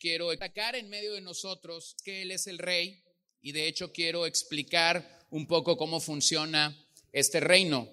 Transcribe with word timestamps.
quiero 0.00 0.30
destacar 0.30 0.74
en 0.76 0.88
medio 0.88 1.12
de 1.12 1.20
nosotros 1.20 1.94
que 2.02 2.22
Él 2.22 2.30
es 2.30 2.46
el 2.46 2.58
rey 2.58 3.04
y 3.42 3.52
de 3.52 3.68
hecho 3.68 3.92
quiero 3.92 4.24
explicar 4.24 5.26
un 5.30 5.46
poco 5.46 5.76
cómo 5.76 6.00
funciona 6.00 6.74
este 7.12 7.38
reino. 7.38 7.86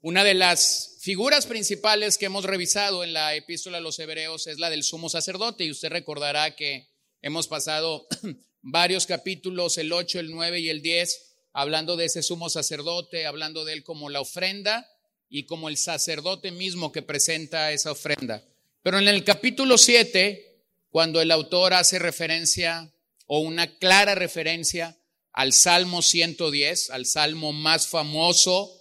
Una 0.00 0.24
de 0.24 0.34
las 0.34 0.98
figuras 1.00 1.46
principales 1.46 2.18
que 2.18 2.26
hemos 2.26 2.44
revisado 2.44 3.02
en 3.02 3.14
la 3.14 3.34
epístola 3.34 3.78
a 3.78 3.80
los 3.80 3.98
hebreos 3.98 4.46
es 4.46 4.58
la 4.58 4.68
del 4.68 4.84
sumo 4.84 5.08
sacerdote 5.08 5.64
y 5.64 5.70
usted 5.70 5.88
recordará 5.88 6.54
que 6.54 6.86
hemos 7.22 7.48
pasado 7.48 8.06
varios 8.62 9.06
capítulos, 9.06 9.78
el 9.78 9.92
8, 9.92 10.20
el 10.20 10.30
9 10.30 10.60
y 10.60 10.68
el 10.68 10.82
10, 10.82 11.34
hablando 11.54 11.96
de 11.96 12.04
ese 12.04 12.22
sumo 12.22 12.50
sacerdote, 12.50 13.26
hablando 13.26 13.64
de 13.64 13.72
él 13.72 13.84
como 13.84 14.10
la 14.10 14.20
ofrenda 14.20 14.86
y 15.30 15.44
como 15.44 15.70
el 15.70 15.78
sacerdote 15.78 16.52
mismo 16.52 16.92
que 16.92 17.02
presenta 17.02 17.72
esa 17.72 17.90
ofrenda. 17.90 18.44
Pero 18.82 18.98
en 18.98 19.08
el 19.08 19.24
capítulo 19.24 19.78
7, 19.78 20.47
cuando 20.90 21.20
el 21.20 21.30
autor 21.30 21.74
hace 21.74 21.98
referencia 21.98 22.92
o 23.26 23.40
una 23.40 23.78
clara 23.78 24.14
referencia 24.14 24.98
al 25.32 25.52
Salmo 25.52 26.02
110, 26.02 26.90
al 26.90 27.06
salmo 27.06 27.52
más 27.52 27.86
famoso 27.88 28.74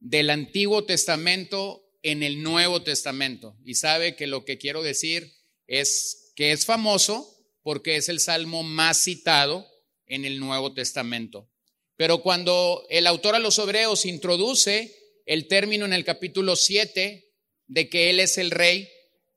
del 0.00 0.30
Antiguo 0.30 0.84
Testamento 0.84 1.82
en 2.02 2.22
el 2.22 2.42
Nuevo 2.42 2.82
Testamento. 2.82 3.56
Y 3.64 3.76
sabe 3.76 4.16
que 4.16 4.26
lo 4.26 4.44
que 4.44 4.58
quiero 4.58 4.82
decir 4.82 5.32
es 5.66 6.32
que 6.34 6.52
es 6.52 6.66
famoso 6.66 7.28
porque 7.62 7.96
es 7.96 8.08
el 8.08 8.20
salmo 8.20 8.62
más 8.62 9.04
citado 9.04 9.66
en 10.06 10.24
el 10.24 10.40
Nuevo 10.40 10.74
Testamento. 10.74 11.48
Pero 11.96 12.22
cuando 12.22 12.84
el 12.90 13.06
autor 13.06 13.36
a 13.36 13.38
los 13.38 13.58
hebreos 13.58 14.04
introduce 14.04 14.94
el 15.24 15.46
término 15.46 15.84
en 15.84 15.92
el 15.92 16.04
capítulo 16.04 16.56
7 16.56 17.32
de 17.68 17.88
que 17.88 18.10
Él 18.10 18.18
es 18.18 18.38
el 18.38 18.50
rey, 18.50 18.90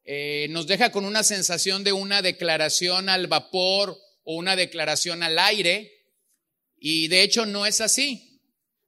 eh, 0.05 0.47
nos 0.51 0.67
deja 0.67 0.91
con 0.91 1.03
una 1.03 1.23
sensación 1.23 1.83
de 1.83 1.91
una 1.91 2.21
declaración 2.21 3.09
al 3.09 3.25
vapor 3.27 3.97
o 4.23 4.35
una 4.35 4.55
declaración 4.55 5.23
al 5.23 5.39
aire, 5.39 5.91
y 6.77 7.07
de 7.07 7.23
hecho 7.23 7.45
no 7.45 7.65
es 7.65 7.81
así, 7.81 8.41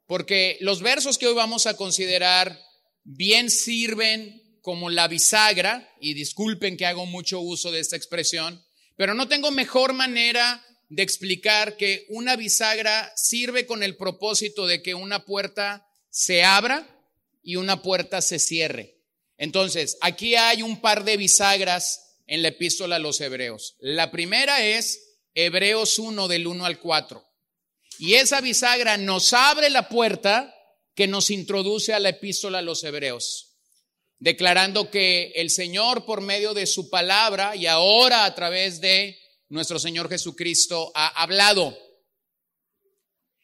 porque 0.05 0.57
los 0.61 0.81
versos 0.81 1.17
que 1.17 1.27
hoy 1.27 1.33
vamos 1.33 1.65
a 1.65 1.75
considerar 1.75 2.59
bien 3.03 3.49
sirven 3.49 4.59
como 4.61 4.89
la 4.89 5.07
bisagra, 5.07 5.91
y 5.99 6.13
disculpen 6.13 6.77
que 6.77 6.85
hago 6.85 7.05
mucho 7.05 7.39
uso 7.39 7.71
de 7.71 7.79
esta 7.79 7.95
expresión, 7.95 8.63
pero 8.95 9.13
no 9.13 9.27
tengo 9.27 9.49
mejor 9.49 9.93
manera 9.93 10.63
de 10.89 11.03
explicar 11.03 11.77
que 11.77 12.05
una 12.09 12.35
bisagra 12.35 13.11
sirve 13.15 13.65
con 13.65 13.81
el 13.81 13.95
propósito 13.95 14.67
de 14.67 14.81
que 14.81 14.93
una 14.93 15.25
puerta 15.25 15.87
se 16.09 16.43
abra 16.43 16.87
y 17.41 17.55
una 17.55 17.81
puerta 17.81 18.21
se 18.21 18.39
cierre. 18.39 18.96
Entonces, 19.37 19.97
aquí 20.01 20.35
hay 20.35 20.61
un 20.63 20.81
par 20.81 21.03
de 21.03 21.17
bisagras 21.17 22.21
en 22.25 22.41
la 22.41 22.49
epístola 22.49 22.97
a 22.97 22.99
los 22.99 23.21
hebreos. 23.21 23.75
La 23.79 24.11
primera 24.11 24.63
es 24.63 25.19
Hebreos 25.33 25.99
1 25.99 26.27
del 26.27 26.47
1 26.47 26.65
al 26.65 26.79
4. 26.79 27.23
Y 27.99 28.15
esa 28.15 28.41
bisagra 28.41 28.97
nos 28.97 29.33
abre 29.33 29.69
la 29.69 29.89
puerta 29.89 30.53
que 30.95 31.07
nos 31.07 31.29
introduce 31.29 31.93
a 31.93 31.99
la 31.99 32.09
epístola 32.09 32.59
a 32.59 32.63
los 32.63 32.83
hebreos, 32.83 33.55
declarando 34.17 34.89
que 34.89 35.31
el 35.35 35.49
Señor 35.49 36.05
por 36.05 36.21
medio 36.21 36.53
de 36.53 36.65
su 36.65 36.89
palabra 36.89 37.55
y 37.55 37.67
ahora 37.67 38.25
a 38.25 38.33
través 38.33 38.81
de 38.81 39.17
nuestro 39.49 39.79
Señor 39.79 40.09
Jesucristo 40.09 40.91
ha 40.95 41.21
hablado. 41.21 41.77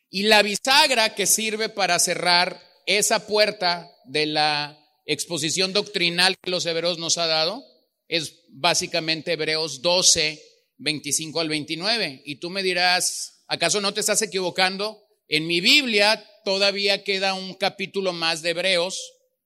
Y 0.10 0.24
la 0.24 0.42
bisagra 0.42 1.16
que 1.16 1.26
sirve 1.26 1.70
para 1.70 1.98
cerrar 2.00 2.62
esa 2.86 3.26
puerta 3.26 3.90
de 4.06 4.26
la 4.26 4.83
exposición 5.06 5.74
doctrinal 5.74 6.36
que 6.42 6.52
los 6.52 6.66
hebreos 6.66 6.98
nos 6.98 7.18
ha 7.18 7.28
dado 7.28 7.64
es 8.08 8.42
básicamente 8.50 9.34
Hebreos 9.34 9.82
12, 9.82 10.42
25 10.78 11.40
al 11.40 11.50
29. 11.50 12.22
Y 12.26 12.36
tú 12.36 12.50
me 12.50 12.64
dirás, 12.64 13.44
¿acaso 13.48 13.82
no 13.82 13.94
te 13.94 14.02
estás 14.02 14.22
equivocando? 14.22 15.02
En 15.28 15.48
mi 15.48 15.62
Biblia 15.62 16.24
todavía 16.44 17.04
queda 17.04 17.34
un 17.34 17.56
capítulo 17.56 18.14
más 18.14 18.42
de 18.42 18.52
Hebreos, 18.52 19.02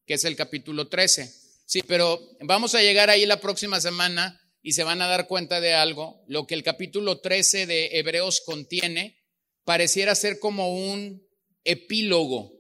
que 0.06 0.16
es 0.16 0.26
el 0.26 0.36
capítulo 0.36 0.88
13. 0.88 1.32
Sí, 1.66 1.82
pero 1.88 2.20
vamos 2.42 2.76
a 2.76 2.82
llegar 2.82 3.10
ahí 3.10 3.26
la 3.26 3.40
próxima 3.40 3.80
semana 3.80 4.42
y 4.62 4.74
se 4.74 4.84
van 4.84 5.02
a 5.02 5.08
dar 5.08 5.28
cuenta 5.28 5.62
de 5.62 5.74
algo. 5.74 6.24
Lo 6.28 6.48
que 6.48 6.56
el 6.56 6.64
capítulo 6.64 7.20
13 7.20 7.68
de 7.68 8.00
Hebreos 8.00 8.42
contiene 8.46 9.18
pareciera 9.64 10.16
ser 10.16 10.40
como 10.40 10.74
un 10.74 11.26
epílogo. 11.64 12.57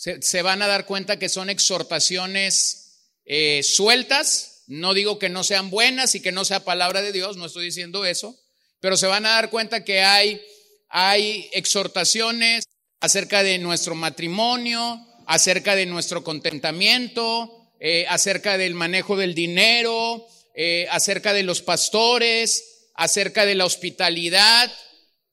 Se, 0.00 0.40
van 0.40 0.62
a 0.62 0.66
dar 0.66 0.86
cuenta 0.86 1.18
que 1.18 1.28
son 1.28 1.50
exhortaciones 1.50 3.18
eh, 3.26 3.62
sueltas. 3.62 4.62
No 4.66 4.94
digo 4.94 5.18
que 5.18 5.28
no 5.28 5.44
sean 5.44 5.68
buenas 5.68 6.14
y 6.14 6.20
que 6.20 6.32
no 6.32 6.46
sea 6.46 6.64
palabra 6.64 7.02
de 7.02 7.12
Dios, 7.12 7.36
no 7.36 7.44
estoy 7.44 7.66
diciendo 7.66 8.06
eso, 8.06 8.34
pero 8.80 8.96
se 8.96 9.06
van 9.06 9.26
a 9.26 9.32
dar 9.32 9.50
cuenta 9.50 9.84
que 9.84 10.00
hay, 10.00 10.40
hay 10.88 11.50
exhortaciones 11.52 12.64
acerca 13.00 13.42
de 13.42 13.58
nuestro 13.58 13.94
matrimonio, 13.94 15.06
acerca 15.26 15.76
de 15.76 15.84
nuestro 15.84 16.24
contentamiento, 16.24 17.70
eh, 17.78 18.06
acerca 18.08 18.56
del 18.56 18.72
manejo 18.72 19.18
del 19.18 19.34
dinero, 19.34 20.26
eh, 20.54 20.86
acerca 20.90 21.34
de 21.34 21.42
los 21.42 21.60
pastores, 21.60 22.88
acerca 22.94 23.44
de 23.44 23.54
la 23.54 23.66
hospitalidad, 23.66 24.72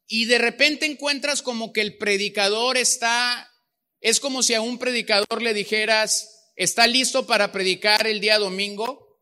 y 0.07 0.25
de 0.25 0.39
repente 0.39 0.85
encuentras 0.85 1.41
como 1.41 1.71
que 1.71 1.79
el 1.79 1.95
predicador 1.95 2.75
está, 2.75 3.46
es 4.01 4.19
como 4.19 4.43
si 4.43 4.53
a 4.53 4.61
un 4.61 4.77
predicador 4.77 5.41
le 5.41 5.53
dijeras, 5.53 6.51
¿está 6.55 6.87
listo 6.87 7.25
para 7.25 7.51
predicar 7.51 8.07
el 8.07 8.19
día 8.19 8.39
domingo? 8.39 9.21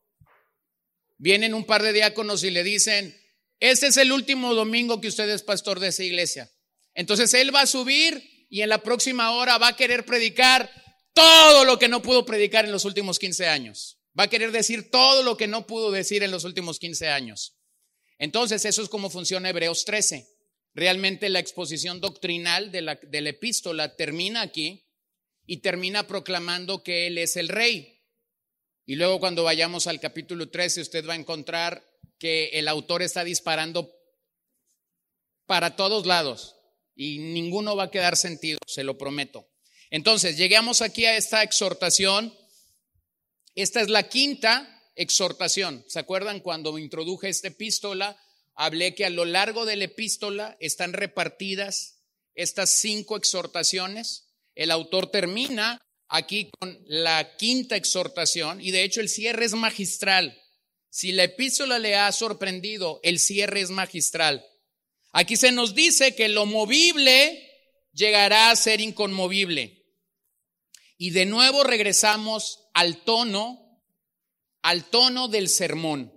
Vienen 1.18 1.54
un 1.54 1.66
par 1.66 1.82
de 1.82 1.94
diáconos 1.94 2.44
y 2.44 2.52
le 2.52 2.64
dicen, 2.64 3.18
este 3.60 3.88
es 3.88 3.98
el 3.98 4.12
último 4.12 4.54
domingo 4.54 5.00
que 5.00 5.08
usted 5.08 5.30
es 5.30 5.44
pastor 5.44 5.80
de 5.80 5.88
esa 5.88 6.04
iglesia. 6.04 6.52
Entonces 6.94 7.34
él 7.34 7.54
va 7.56 7.62
a 7.62 7.68
subir 7.68 8.48
y 8.50 8.62
en 8.62 8.70
la 8.70 8.84
próxima 8.84 9.32
hora 9.32 9.58
va 9.58 9.70
a 9.70 9.76
querer 9.76 10.06
predicar 10.06 10.70
todo 11.14 11.64
lo 11.64 11.80
que 11.80 11.88
no 11.88 12.02
pudo 12.02 12.26
predicar 12.26 12.66
en 12.66 12.72
los 12.72 12.86
últimos 12.86 13.20
15 13.20 13.48
años. 13.48 14.00
Va 14.18 14.24
a 14.24 14.30
querer 14.30 14.52
decir 14.52 14.92
todo 14.92 15.24
lo 15.24 15.38
que 15.38 15.48
no 15.48 15.66
pudo 15.68 15.92
decir 15.92 16.24
en 16.24 16.32
los 16.32 16.44
últimos 16.44 16.80
15 16.80 17.10
años. 17.10 17.58
Entonces, 18.18 18.64
eso 18.66 18.82
es 18.82 18.90
como 18.90 19.10
funciona 19.10 19.50
Hebreos 19.50 19.84
13. 19.86 20.35
Realmente 20.76 21.30
la 21.30 21.40
exposición 21.40 22.00
doctrinal 22.00 22.72
de 22.72 22.82
la, 22.82 23.00
epístola 23.12 23.96
termina 23.96 24.42
aquí 24.42 24.86
y 25.48 25.58
termina 25.58 26.06
proclamando 26.06 26.84
que 26.84 27.08
Él 27.08 27.18
es 27.18 27.36
el 27.38 27.50
rey. 27.50 28.04
Y 28.86 28.96
luego 28.96 29.20
cuando 29.20 29.44
vayamos 29.44 29.88
al 29.88 30.00
capítulo 30.00 30.50
13, 30.50 30.82
usted 30.82 31.08
va 31.08 31.14
a 31.14 31.18
encontrar 31.18 31.84
que 32.20 32.50
el 32.54 32.68
autor 32.68 33.02
está 33.02 33.24
disparando 33.24 33.92
para 35.48 35.76
todos 35.76 36.06
lados 36.06 36.56
y 36.96 37.18
ninguno 37.18 37.76
va 37.76 37.86
a 37.86 37.92
quedar 37.92 38.16
sentido, 38.16 38.60
se 38.68 38.84
lo 38.84 38.98
prometo. 38.98 39.50
Entonces, 39.90 40.38
llegamos 40.38 40.84
aquí 40.84 41.06
a 41.06 41.18
esta 41.18 41.42
exhortación 41.42 42.32
esta 43.56 43.80
es 43.80 43.90
la 43.90 44.10
quinta 44.10 44.84
exhortación. 44.96 45.86
¿Se 45.88 45.98
acuerdan 45.98 46.42
cuando 46.42 46.78
introduje 46.78 47.30
esta 47.30 47.48
epístola? 47.48 48.22
Hablé 48.56 48.96
que 48.96 49.06
a 49.06 49.10
lo 49.10 49.26
largo 49.26 49.66
de 49.66 49.76
la 49.76 49.86
epístola 49.86 50.56
están 50.60 50.94
repartidas 50.94 52.00
estas 52.36 52.78
cinco 52.80 53.18
exhortaciones. 53.18 54.30
El 54.56 54.72
autor 54.72 55.12
termina 55.12 55.82
aquí 56.08 56.50
con 56.60 56.78
la 56.86 57.36
quinta 57.38 57.76
exhortación 57.76 58.62
y 58.62 58.72
de 58.72 58.84
hecho 58.84 59.02
el 59.02 59.10
cierre 59.10 59.46
es 59.46 59.54
magistral. 59.54 60.42
Si 60.90 61.12
la 61.12 61.26
epístola 61.26 61.80
le 61.80 61.96
ha 61.96 62.10
sorprendido, 62.14 63.02
el 63.04 63.20
cierre 63.20 63.60
es 63.60 63.70
magistral. 63.70 64.46
Aquí 65.12 65.36
se 65.36 65.52
nos 65.52 65.76
dice 65.76 66.16
que 66.16 66.30
lo 66.30 66.46
movible 66.46 67.52
llegará 67.92 68.52
a 68.52 68.56
ser 68.56 68.80
inconmovible. 68.80 69.86
Y 70.98 71.10
de 71.10 71.26
nuevo 71.26 71.64
regresamos 71.64 72.70
al 72.74 73.04
tono, 73.04 73.82
al 74.62 74.86
tono 74.90 75.28
del 75.28 75.50
sermón. 75.50 76.15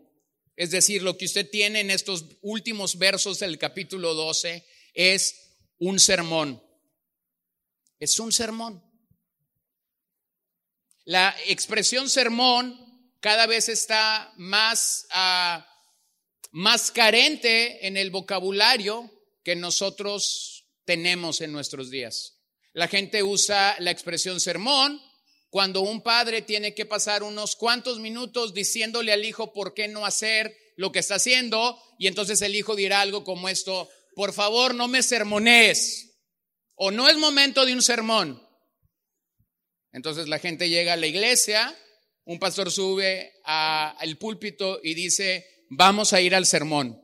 Es 0.58 0.72
decir, 0.72 1.04
lo 1.04 1.16
que 1.16 1.26
usted 1.26 1.48
tiene 1.48 1.78
en 1.78 1.90
estos 1.92 2.24
últimos 2.40 2.98
versos 2.98 3.38
del 3.38 3.58
capítulo 3.58 4.12
12 4.14 4.66
es 4.92 5.54
un 5.78 6.00
sermón. 6.00 6.60
Es 8.00 8.18
un 8.18 8.32
sermón. 8.32 8.82
La 11.04 11.32
expresión 11.46 12.10
sermón 12.10 12.76
cada 13.20 13.46
vez 13.46 13.68
está 13.68 14.32
más, 14.36 15.06
uh, 15.14 15.62
más 16.50 16.90
carente 16.90 17.86
en 17.86 17.96
el 17.96 18.10
vocabulario 18.10 19.08
que 19.44 19.54
nosotros 19.54 20.66
tenemos 20.84 21.40
en 21.40 21.52
nuestros 21.52 21.88
días. 21.88 22.40
La 22.72 22.88
gente 22.88 23.22
usa 23.22 23.76
la 23.78 23.92
expresión 23.92 24.40
sermón 24.40 25.00
cuando 25.50 25.80
un 25.80 26.02
padre 26.02 26.42
tiene 26.42 26.74
que 26.74 26.86
pasar 26.86 27.22
unos 27.22 27.56
cuantos 27.56 27.98
minutos 28.00 28.52
diciéndole 28.52 29.12
al 29.12 29.24
hijo 29.24 29.52
por 29.52 29.74
qué 29.74 29.88
no 29.88 30.04
hacer 30.04 30.54
lo 30.76 30.92
que 30.92 30.98
está 30.98 31.16
haciendo, 31.16 31.80
y 31.98 32.06
entonces 32.06 32.40
el 32.42 32.54
hijo 32.54 32.76
dirá 32.76 33.00
algo 33.00 33.24
como 33.24 33.48
esto, 33.48 33.88
por 34.14 34.32
favor 34.32 34.74
no 34.74 34.88
me 34.88 35.02
sermones, 35.02 36.18
o 36.74 36.90
no 36.90 37.08
es 37.08 37.16
momento 37.16 37.64
de 37.64 37.72
un 37.72 37.82
sermón. 37.82 38.42
Entonces 39.92 40.28
la 40.28 40.38
gente 40.38 40.68
llega 40.68 40.92
a 40.92 40.96
la 40.96 41.06
iglesia, 41.06 41.76
un 42.24 42.38
pastor 42.38 42.70
sube 42.70 43.32
al 43.44 44.18
púlpito 44.18 44.80
y 44.82 44.94
dice, 44.94 45.46
vamos 45.70 46.12
a 46.12 46.20
ir 46.20 46.34
al 46.34 46.46
sermón. 46.46 47.02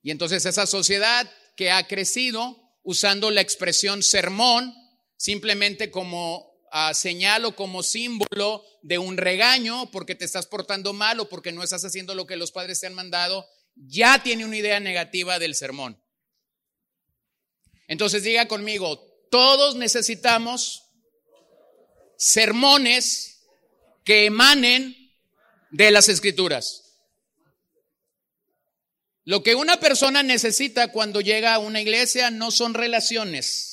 Y 0.00 0.10
entonces 0.12 0.46
esa 0.46 0.66
sociedad 0.66 1.30
que 1.56 1.70
ha 1.70 1.86
crecido 1.86 2.56
usando 2.82 3.30
la 3.30 3.40
expresión 3.40 4.02
sermón 4.02 4.72
simplemente 5.16 5.90
como 5.90 6.47
uh, 6.72 6.94
señal 6.94 7.44
o 7.44 7.54
como 7.54 7.82
símbolo 7.82 8.64
de 8.82 8.98
un 8.98 9.16
regaño 9.16 9.90
porque 9.90 10.14
te 10.14 10.24
estás 10.24 10.46
portando 10.46 10.92
mal 10.92 11.20
o 11.20 11.28
porque 11.28 11.52
no 11.52 11.62
estás 11.62 11.84
haciendo 11.84 12.14
lo 12.14 12.26
que 12.26 12.36
los 12.36 12.52
padres 12.52 12.80
te 12.80 12.86
han 12.86 12.94
mandado, 12.94 13.48
ya 13.74 14.22
tiene 14.22 14.44
una 14.44 14.56
idea 14.56 14.80
negativa 14.80 15.38
del 15.38 15.54
sermón. 15.54 16.02
Entonces 17.86 18.22
diga 18.22 18.48
conmigo, 18.48 19.00
todos 19.30 19.76
necesitamos 19.76 20.84
sermones 22.16 23.40
que 24.04 24.26
emanen 24.26 25.14
de 25.70 25.90
las 25.90 26.08
escrituras. 26.08 26.84
Lo 29.24 29.42
que 29.42 29.54
una 29.54 29.78
persona 29.78 30.22
necesita 30.22 30.90
cuando 30.90 31.20
llega 31.20 31.52
a 31.52 31.58
una 31.58 31.82
iglesia 31.82 32.30
no 32.30 32.50
son 32.50 32.72
relaciones. 32.72 33.67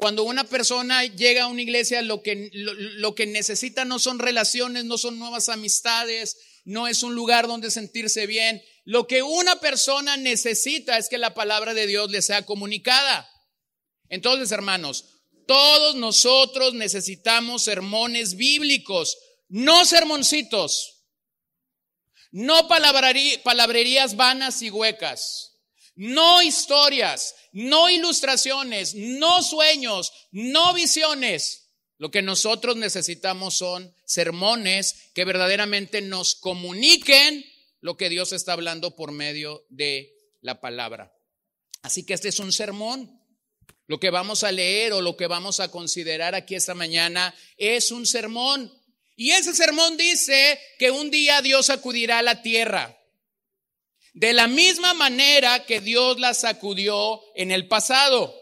Cuando 0.00 0.22
una 0.22 0.44
persona 0.44 1.04
llega 1.04 1.44
a 1.44 1.48
una 1.48 1.60
iglesia, 1.60 2.00
lo 2.00 2.22
que, 2.22 2.48
lo, 2.54 3.14
que 3.14 3.26
necesita 3.26 3.84
no 3.84 3.98
son 3.98 4.18
relaciones, 4.18 4.86
no 4.86 4.96
son 4.96 5.18
nuevas 5.18 5.50
amistades, 5.50 6.38
no 6.64 6.88
es 6.88 7.02
un 7.02 7.14
lugar 7.14 7.46
donde 7.46 7.70
sentirse 7.70 8.26
bien. 8.26 8.62
Lo 8.86 9.06
que 9.06 9.22
una 9.22 9.60
persona 9.60 10.16
necesita 10.16 10.96
es 10.96 11.10
que 11.10 11.18
la 11.18 11.34
palabra 11.34 11.74
de 11.74 11.86
Dios 11.86 12.10
le 12.10 12.22
sea 12.22 12.46
comunicada. 12.46 13.30
Entonces, 14.08 14.50
hermanos, 14.52 15.04
todos 15.46 15.96
nosotros 15.96 16.72
necesitamos 16.72 17.64
sermones 17.64 18.36
bíblicos, 18.36 19.18
no 19.48 19.84
sermoncitos. 19.84 21.04
No 22.30 22.68
palabrerías 22.68 24.16
vanas 24.16 24.62
y 24.62 24.70
huecas. 24.70 25.58
No 25.94 26.40
historias, 26.40 27.34
no 27.52 27.90
ilustraciones, 27.90 28.94
no 28.94 29.42
sueños, 29.42 30.12
no 30.30 30.72
visiones. 30.74 31.70
Lo 31.98 32.10
que 32.10 32.22
nosotros 32.22 32.76
necesitamos 32.76 33.58
son 33.58 33.94
sermones 34.06 35.10
que 35.14 35.24
verdaderamente 35.24 36.00
nos 36.00 36.34
comuniquen 36.34 37.44
lo 37.80 37.96
que 37.96 38.08
Dios 38.08 38.32
está 38.32 38.52
hablando 38.52 38.96
por 38.96 39.12
medio 39.12 39.66
de 39.68 40.14
la 40.40 40.60
palabra. 40.60 41.12
Así 41.82 42.04
que 42.04 42.14
este 42.14 42.28
es 42.28 42.38
un 42.38 42.52
sermón. 42.52 43.20
Lo 43.86 43.98
que 43.98 44.10
vamos 44.10 44.44
a 44.44 44.52
leer 44.52 44.92
o 44.92 45.02
lo 45.02 45.16
que 45.16 45.26
vamos 45.26 45.60
a 45.60 45.70
considerar 45.70 46.34
aquí 46.34 46.54
esta 46.54 46.74
mañana 46.74 47.34
es 47.56 47.90
un 47.90 48.06
sermón. 48.06 48.72
Y 49.16 49.32
ese 49.32 49.54
sermón 49.54 49.96
dice 49.96 50.58
que 50.78 50.90
un 50.90 51.10
día 51.10 51.42
Dios 51.42 51.66
sacudirá 51.66 52.22
la 52.22 52.40
tierra. 52.42 52.99
De 54.12 54.32
la 54.32 54.48
misma 54.48 54.94
manera 54.94 55.64
que 55.66 55.80
Dios 55.80 56.18
la 56.18 56.34
sacudió 56.34 57.20
en 57.34 57.50
el 57.50 57.68
pasado. 57.68 58.34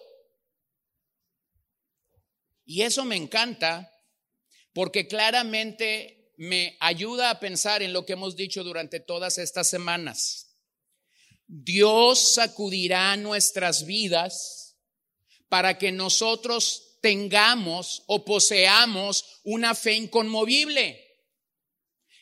Y 2.65 2.83
eso 2.83 3.05
me 3.05 3.17
encanta 3.17 3.91
porque 4.73 5.07
claramente 5.07 6.33
me 6.37 6.77
ayuda 6.81 7.31
a 7.31 7.41
pensar 7.41 7.83
en 7.83 7.93
lo 7.93 8.07
que 8.07 8.13
hemos 8.13 8.37
dicho 8.37 8.63
durante 8.63 9.01
todas 9.01 9.39
estas 9.39 9.69
semanas. 9.69 10.57
Dios 11.47 12.35
sacudirá 12.35 13.17
nuestras 13.17 13.87
vidas 13.87 14.77
para 15.49 15.79
que 15.79 15.93
nosotros 15.93 16.99
tengamos 17.01 18.03
o 18.07 18.25
poseamos 18.25 19.41
una 19.45 19.75
fe 19.75 19.95
inconmovible. 19.95 21.08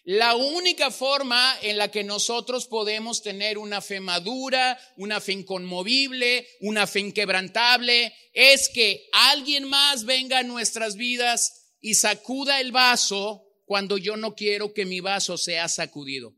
La 0.06 0.36
única 0.36 0.92
forma 0.92 1.58
en 1.62 1.78
la 1.78 1.90
que 1.90 2.04
nosotros 2.04 2.68
podemos 2.68 3.22
tener 3.22 3.58
una 3.58 3.80
fe 3.80 3.98
madura, 3.98 4.78
una 4.96 5.20
fe 5.20 5.32
inconmovible, 5.32 6.46
una 6.60 6.86
fe 6.86 7.00
inquebrantable, 7.00 8.14
es 8.32 8.68
que 8.68 9.08
alguien 9.10 9.64
más 9.64 10.04
venga 10.04 10.38
a 10.38 10.42
nuestras 10.44 10.94
vidas 10.94 11.74
y 11.80 11.94
sacuda 11.94 12.60
el 12.60 12.70
vaso 12.70 13.48
cuando 13.64 13.98
yo 13.98 14.16
no 14.16 14.36
quiero 14.36 14.72
que 14.72 14.86
mi 14.86 15.00
vaso 15.00 15.36
sea 15.36 15.66
sacudido. 15.66 16.36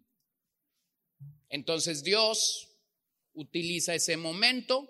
Entonces 1.50 2.03
Dios 2.03 2.70
utiliza 3.35 3.94
ese 3.94 4.17
momento 4.17 4.88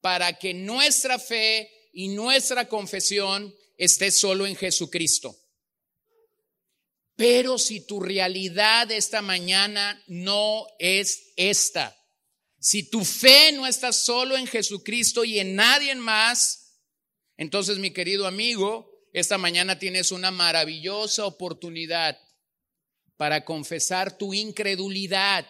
para 0.00 0.38
que 0.38 0.54
nuestra 0.54 1.18
fe 1.18 1.68
y 1.92 2.06
nuestra 2.10 2.68
confesión 2.68 3.52
esté 3.76 4.12
solo 4.12 4.46
en 4.46 4.54
Jesucristo. 4.54 5.36
Pero 7.18 7.58
si 7.58 7.84
tu 7.84 7.98
realidad 7.98 8.92
esta 8.92 9.22
mañana 9.22 10.00
no 10.06 10.68
es 10.78 11.32
esta, 11.34 11.98
si 12.60 12.88
tu 12.88 13.04
fe 13.04 13.50
no 13.50 13.66
está 13.66 13.92
solo 13.92 14.36
en 14.36 14.46
Jesucristo 14.46 15.24
y 15.24 15.40
en 15.40 15.56
nadie 15.56 15.96
más, 15.96 16.76
entonces 17.36 17.78
mi 17.78 17.90
querido 17.90 18.28
amigo, 18.28 18.88
esta 19.12 19.36
mañana 19.36 19.80
tienes 19.80 20.12
una 20.12 20.30
maravillosa 20.30 21.26
oportunidad 21.26 22.16
para 23.16 23.44
confesar 23.44 24.16
tu 24.16 24.32
incredulidad 24.32 25.44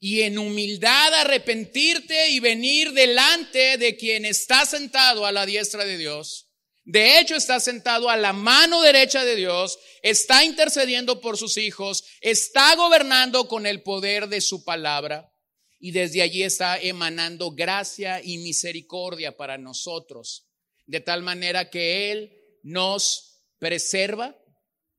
y 0.00 0.20
en 0.20 0.36
humildad 0.36 1.14
arrepentirte 1.14 2.28
y 2.28 2.40
venir 2.40 2.92
delante 2.92 3.78
de 3.78 3.96
quien 3.96 4.26
está 4.26 4.66
sentado 4.66 5.24
a 5.24 5.32
la 5.32 5.46
diestra 5.46 5.86
de 5.86 5.96
Dios. 5.96 6.50
De 6.84 7.18
hecho, 7.18 7.34
está 7.34 7.60
sentado 7.60 8.10
a 8.10 8.16
la 8.16 8.34
mano 8.34 8.82
derecha 8.82 9.24
de 9.24 9.36
Dios, 9.36 9.78
está 10.02 10.44
intercediendo 10.44 11.20
por 11.20 11.38
sus 11.38 11.56
hijos, 11.56 12.04
está 12.20 12.76
gobernando 12.76 13.48
con 13.48 13.66
el 13.66 13.82
poder 13.82 14.28
de 14.28 14.42
su 14.42 14.64
palabra 14.64 15.32
y 15.80 15.92
desde 15.92 16.20
allí 16.20 16.42
está 16.42 16.78
emanando 16.78 17.52
gracia 17.52 18.22
y 18.22 18.36
misericordia 18.38 19.34
para 19.34 19.56
nosotros, 19.56 20.46
de 20.84 21.00
tal 21.00 21.22
manera 21.22 21.70
que 21.70 22.12
Él 22.12 22.32
nos 22.62 23.42
preserva, 23.58 24.36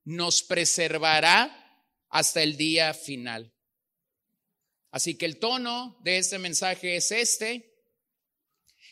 nos 0.03 0.41
preservará 0.41 1.83
hasta 2.09 2.41
el 2.41 2.57
día 2.57 2.95
final. 2.95 3.53
Así 4.89 5.17
que 5.17 5.25
el 5.25 5.37
tono 5.37 5.99
de 6.03 6.17
este 6.17 6.39
mensaje 6.39 6.95
es 6.95 7.11
este. 7.11 7.73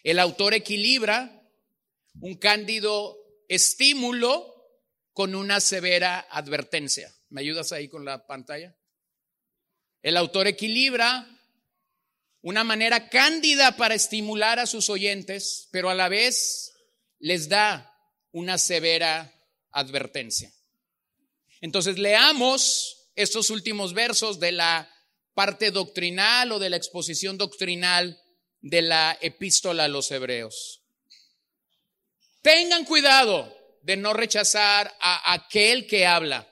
El 0.03 0.19
autor 0.19 0.53
equilibra 0.53 1.42
un 2.19 2.35
cándido 2.35 3.17
estímulo 3.47 4.53
con 5.13 5.35
una 5.35 5.59
severa 5.59 6.19
advertencia. 6.29 7.13
¿Me 7.29 7.41
ayudas 7.41 7.71
ahí 7.71 7.87
con 7.87 8.05
la 8.05 8.25
pantalla? 8.25 8.75
El 10.01 10.17
autor 10.17 10.47
equilibra 10.47 11.27
una 12.41 12.65
manera 12.65 13.07
cándida 13.09 13.77
para 13.77 13.95
estimular 13.95 14.59
a 14.59 14.65
sus 14.65 14.89
oyentes, 14.89 15.69
pero 15.71 15.89
a 15.89 15.95
la 15.95 16.09
vez 16.09 16.73
les 17.19 17.47
da 17.47 17.97
una 18.31 18.57
severa 18.57 19.33
advertencia. 19.71 20.51
Entonces 21.61 21.97
leamos 21.97 23.11
estos 23.15 23.49
últimos 23.49 23.93
versos 23.93 24.41
de 24.41 24.51
la 24.51 24.93
parte 25.33 25.71
doctrinal 25.71 26.51
o 26.51 26.59
de 26.59 26.69
la 26.69 26.75
exposición 26.75 27.37
doctrinal 27.37 28.19
de 28.59 28.81
la 28.81 29.17
epístola 29.21 29.85
a 29.85 29.87
los 29.87 30.11
hebreos. 30.11 30.82
Tengan 32.43 32.83
cuidado 32.83 33.51
de 33.81 33.95
no 33.95 34.13
rechazar 34.13 34.93
a 34.99 35.33
aquel 35.33 35.87
que 35.87 36.05
habla, 36.05 36.47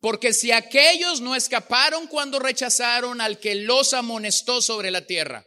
porque 0.00 0.32
si 0.32 0.52
aquellos 0.52 1.20
no 1.20 1.36
escaparon 1.36 2.06
cuando 2.06 2.38
rechazaron 2.38 3.20
al 3.20 3.38
que 3.38 3.54
los 3.54 3.92
amonestó 3.92 4.62
sobre 4.62 4.90
la 4.90 5.06
tierra, 5.06 5.46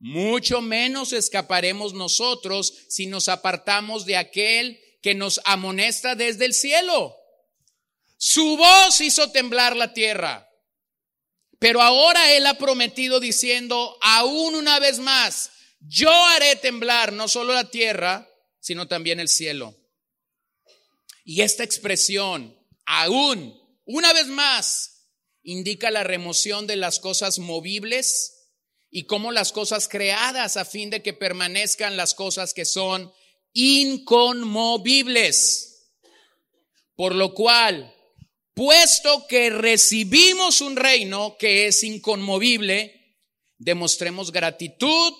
mucho 0.00 0.60
menos 0.60 1.12
escaparemos 1.12 1.94
nosotros 1.94 2.74
si 2.88 3.06
nos 3.06 3.28
apartamos 3.28 4.06
de 4.06 4.16
aquel 4.16 4.80
que 5.00 5.14
nos 5.14 5.40
amonesta 5.44 6.16
desde 6.16 6.44
el 6.44 6.52
cielo. 6.52 7.16
Su 8.16 8.56
voz 8.56 9.00
hizo 9.00 9.30
temblar 9.30 9.76
la 9.76 9.92
tierra. 9.92 10.48
Pero 11.60 11.80
ahora 11.80 12.32
Él 12.32 12.44
ha 12.46 12.58
prometido 12.58 13.20
diciendo, 13.20 13.96
aún 14.02 14.56
una 14.56 14.80
vez 14.80 14.98
más, 14.98 15.50
yo 15.80 16.10
haré 16.10 16.56
temblar 16.56 17.12
no 17.12 17.28
solo 17.28 17.54
la 17.54 17.70
tierra, 17.70 18.28
sino 18.64 18.88
también 18.88 19.20
el 19.20 19.28
cielo. 19.28 19.76
Y 21.22 21.42
esta 21.42 21.62
expresión, 21.64 22.58
aún, 22.86 23.60
una 23.84 24.14
vez 24.14 24.28
más, 24.28 25.10
indica 25.42 25.90
la 25.90 26.02
remoción 26.02 26.66
de 26.66 26.76
las 26.76 26.98
cosas 26.98 27.38
movibles 27.38 28.54
y 28.88 29.04
como 29.04 29.32
las 29.32 29.52
cosas 29.52 29.86
creadas 29.86 30.56
a 30.56 30.64
fin 30.64 30.88
de 30.88 31.02
que 31.02 31.12
permanezcan 31.12 31.98
las 31.98 32.14
cosas 32.14 32.54
que 32.54 32.64
son 32.64 33.12
inconmovibles. 33.52 35.90
Por 36.96 37.14
lo 37.14 37.34
cual, 37.34 37.94
puesto 38.54 39.26
que 39.26 39.50
recibimos 39.50 40.62
un 40.62 40.76
reino 40.76 41.36
que 41.38 41.66
es 41.66 41.82
inconmovible, 41.82 43.18
demostremos 43.58 44.32
gratitud 44.32 45.12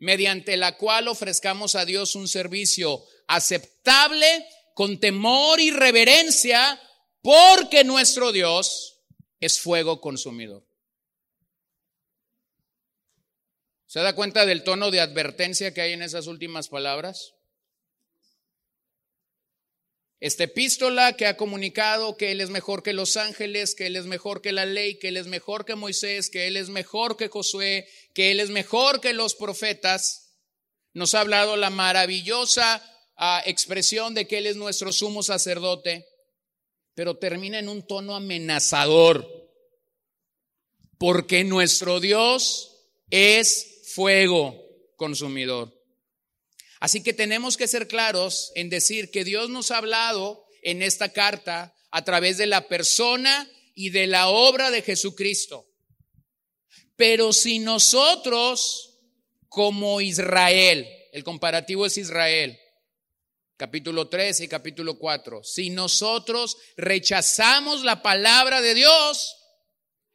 mediante 0.00 0.56
la 0.56 0.76
cual 0.76 1.08
ofrezcamos 1.08 1.76
a 1.76 1.84
Dios 1.84 2.16
un 2.16 2.26
servicio 2.26 3.04
aceptable, 3.28 4.46
con 4.74 4.98
temor 4.98 5.60
y 5.60 5.70
reverencia, 5.70 6.80
porque 7.22 7.84
nuestro 7.84 8.32
Dios 8.32 9.02
es 9.38 9.60
fuego 9.60 10.00
consumidor. 10.00 10.66
¿Se 13.86 14.00
da 14.00 14.14
cuenta 14.14 14.46
del 14.46 14.64
tono 14.64 14.90
de 14.90 15.00
advertencia 15.00 15.74
que 15.74 15.82
hay 15.82 15.92
en 15.92 16.02
esas 16.02 16.26
últimas 16.26 16.68
palabras? 16.68 17.34
Esta 20.20 20.44
epístola 20.44 21.14
que 21.14 21.24
ha 21.26 21.38
comunicado 21.38 22.18
que 22.18 22.30
Él 22.30 22.42
es 22.42 22.50
mejor 22.50 22.82
que 22.82 22.92
los 22.92 23.16
ángeles, 23.16 23.74
que 23.74 23.86
Él 23.86 23.96
es 23.96 24.04
mejor 24.04 24.42
que 24.42 24.52
la 24.52 24.66
ley, 24.66 24.98
que 24.98 25.08
Él 25.08 25.16
es 25.16 25.26
mejor 25.26 25.64
que 25.64 25.76
Moisés, 25.76 26.28
que 26.28 26.46
Él 26.46 26.58
es 26.58 26.68
mejor 26.68 27.16
que 27.16 27.28
Josué, 27.28 27.88
que 28.12 28.30
Él 28.30 28.40
es 28.40 28.50
mejor 28.50 29.00
que 29.00 29.14
los 29.14 29.34
profetas, 29.34 30.36
nos 30.92 31.14
ha 31.14 31.20
hablado 31.20 31.56
la 31.56 31.70
maravillosa 31.70 32.84
ah, 33.16 33.42
expresión 33.46 34.12
de 34.14 34.26
que 34.26 34.38
Él 34.38 34.46
es 34.46 34.56
nuestro 34.56 34.92
sumo 34.92 35.22
sacerdote, 35.22 36.06
pero 36.94 37.16
termina 37.16 37.58
en 37.58 37.70
un 37.70 37.86
tono 37.86 38.14
amenazador, 38.14 39.26
porque 40.98 41.44
nuestro 41.44 41.98
Dios 41.98 42.76
es 43.08 43.80
fuego 43.94 44.54
consumidor. 44.96 45.79
Así 46.80 47.02
que 47.02 47.12
tenemos 47.12 47.58
que 47.58 47.68
ser 47.68 47.86
claros 47.86 48.52
en 48.54 48.70
decir 48.70 49.10
que 49.10 49.22
Dios 49.22 49.50
nos 49.50 49.70
ha 49.70 49.76
hablado 49.76 50.46
en 50.62 50.82
esta 50.82 51.12
carta 51.12 51.74
a 51.90 52.04
través 52.04 52.38
de 52.38 52.46
la 52.46 52.68
persona 52.68 53.48
y 53.74 53.90
de 53.90 54.06
la 54.06 54.28
obra 54.28 54.70
de 54.70 54.80
Jesucristo. 54.80 55.66
Pero 56.96 57.34
si 57.34 57.58
nosotros, 57.58 58.98
como 59.48 60.00
Israel, 60.00 60.88
el 61.12 61.22
comparativo 61.22 61.84
es 61.84 61.98
Israel, 61.98 62.58
capítulo 63.58 64.08
3 64.08 64.40
y 64.40 64.48
capítulo 64.48 64.98
4, 64.98 65.44
si 65.44 65.68
nosotros 65.68 66.56
rechazamos 66.78 67.84
la 67.84 68.02
palabra 68.02 68.62
de 68.62 68.74
Dios, 68.74 69.36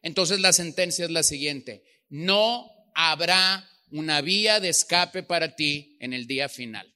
entonces 0.02 0.40
la 0.40 0.52
sentencia 0.52 1.04
es 1.04 1.12
la 1.12 1.22
siguiente, 1.22 1.84
no 2.08 2.68
habrá 2.94 3.68
una 3.90 4.20
vía 4.20 4.60
de 4.60 4.68
escape 4.68 5.22
para 5.22 5.54
ti 5.54 5.96
en 6.00 6.12
el 6.12 6.26
día 6.26 6.48
final. 6.48 6.94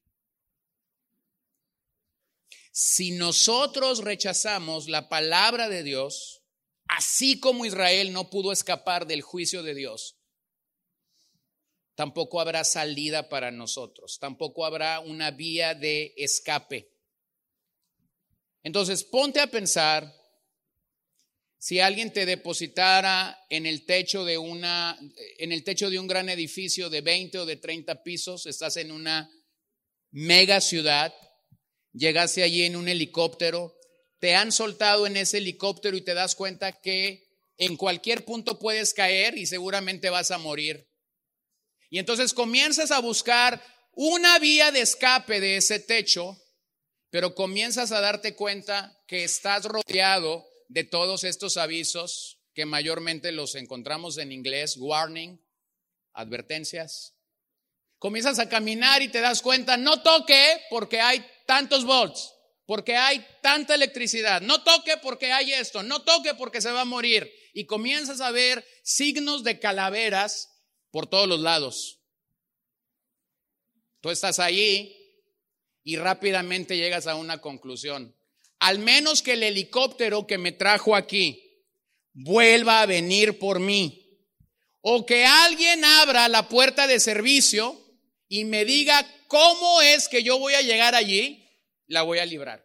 Si 2.73 3.13
nosotros 3.13 4.03
rechazamos 4.03 4.89
la 4.89 5.09
palabra 5.09 5.69
de 5.69 5.83
Dios, 5.83 6.43
así 6.87 7.39
como 7.39 7.65
Israel 7.65 8.13
no 8.13 8.31
pudo 8.31 8.53
escapar 8.53 9.07
del 9.07 9.23
juicio 9.23 9.63
de 9.63 9.75
Dios, 9.75 10.17
tampoco 11.95 12.41
habrá 12.41 12.65
salida 12.65 13.29
para 13.29 13.51
nosotros, 13.51 14.19
tampoco 14.19 14.65
habrá 14.65 15.01
una 15.01 15.31
vía 15.31 15.75
de 15.75 16.15
escape. 16.17 16.91
Entonces, 18.63 19.05
ponte 19.05 19.41
a 19.41 19.49
pensar 19.49 20.20
si 21.62 21.79
alguien 21.79 22.11
te 22.11 22.25
depositara 22.25 23.38
en 23.50 23.67
el 23.67 23.85
techo 23.85 24.25
de 24.25 24.38
una 24.38 24.99
en 25.38 25.52
el 25.52 25.62
techo 25.62 25.90
de 25.90 25.99
un 25.99 26.07
gran 26.07 26.31
edificio 26.31 26.88
de 26.88 27.02
20 27.02 27.40
o 27.40 27.45
de 27.45 27.57
30 27.57 28.02
pisos, 28.02 28.47
estás 28.47 28.79
en 28.79 28.90
una 28.90 29.31
mega 30.11 30.62
ciudad, 30.62 31.14
llegaste 31.93 32.43
allí 32.43 32.64
en 32.64 32.76
un 32.76 32.88
helicóptero, 32.88 33.76
te 34.19 34.35
han 34.35 34.52
soltado 34.52 35.07
en 35.07 35.19
ese 35.19 35.37
helicóptero 35.37 35.99
y 35.99 36.00
te 36.00 36.14
das 36.14 36.35
cuenta 36.35 36.81
que 36.81 37.29
en 37.59 37.76
cualquier 37.76 38.25
punto 38.25 38.59
puedes 38.59 38.95
caer 38.95 39.37
y 39.37 39.45
seguramente 39.45 40.09
vas 40.09 40.31
a 40.31 40.38
morir. 40.38 40.88
Y 41.90 41.99
entonces 41.99 42.33
comienzas 42.33 42.90
a 42.90 43.00
buscar 43.00 43.62
una 43.93 44.38
vía 44.38 44.73
de 44.73 44.81
escape 44.81 45.40
de 45.40 45.59
ese 45.59 45.79
techo, 45.79 46.43
pero 47.11 47.35
comienzas 47.35 47.93
a 47.93 48.00
darte 48.00 48.35
cuenta 48.35 48.99
que 49.07 49.25
estás 49.25 49.67
rodeado 49.67 50.50
de 50.71 50.85
todos 50.85 51.25
estos 51.25 51.57
avisos 51.57 52.39
que 52.55 52.65
mayormente 52.65 53.33
los 53.33 53.57
encontramos 53.57 54.19
en 54.19 54.31
inglés, 54.31 54.77
warning, 54.77 55.45
advertencias. 56.12 57.17
Comienzas 57.99 58.39
a 58.39 58.49
caminar 58.49 59.03
y 59.03 59.09
te 59.09 59.21
das 59.21 59.43
cuenta, 59.43 59.77
no 59.77 60.00
toque 60.03 60.61
porque 60.71 61.00
hay 61.00 61.27
tantos 61.45 61.85
volts, 61.85 62.33
porque 62.67 62.97
hay 62.97 63.27
tanta 63.43 63.75
electricidad, 63.75 64.41
no 64.43 64.62
toque 64.62 64.97
porque 64.99 65.33
hay 65.33 65.53
esto, 65.53 65.83
no 65.83 66.03
toque 66.03 66.35
porque 66.35 66.61
se 66.61 66.71
va 66.71 66.83
a 66.83 66.87
morir. 66.87 67.29
Y 67.53 67.67
comienzas 67.67 68.21
a 68.21 68.31
ver 68.31 68.65
signos 68.85 69.43
de 69.43 69.59
calaveras 69.59 70.50
por 70.93 71.09
todos 71.09 71.29
los 71.29 71.41
lados. 71.41 71.99
Tú 74.00 74.11
estás 74.11 74.39
allí 74.39 74.97
y 75.83 75.97
rápidamente 75.97 76.77
llegas 76.77 77.09
a 77.09 77.17
una 77.17 77.41
conclusión 77.41 78.17
al 78.61 78.79
menos 78.79 79.23
que 79.23 79.33
el 79.33 79.43
helicóptero 79.43 80.26
que 80.26 80.38
me 80.38 80.52
trajo 80.52 80.95
aquí 80.95 81.67
vuelva 82.12 82.83
a 82.83 82.87
venir 82.87 83.38
por 83.38 83.59
mí. 83.59 83.97
O 84.83 85.05
que 85.05 85.25
alguien 85.25 85.85
abra 85.85 86.29
la 86.29 86.49
puerta 86.49 86.87
de 86.87 87.00
servicio 87.00 87.79
y 88.29 88.45
me 88.45 88.64
diga 88.64 89.07
cómo 89.29 89.81
es 89.83 90.09
que 90.09 90.23
yo 90.23 90.38
voy 90.38 90.55
a 90.55 90.62
llegar 90.62 90.95
allí, 90.95 91.49
la 91.87 92.02
voy 92.02 92.19
a 92.19 92.26
librar. 92.26 92.64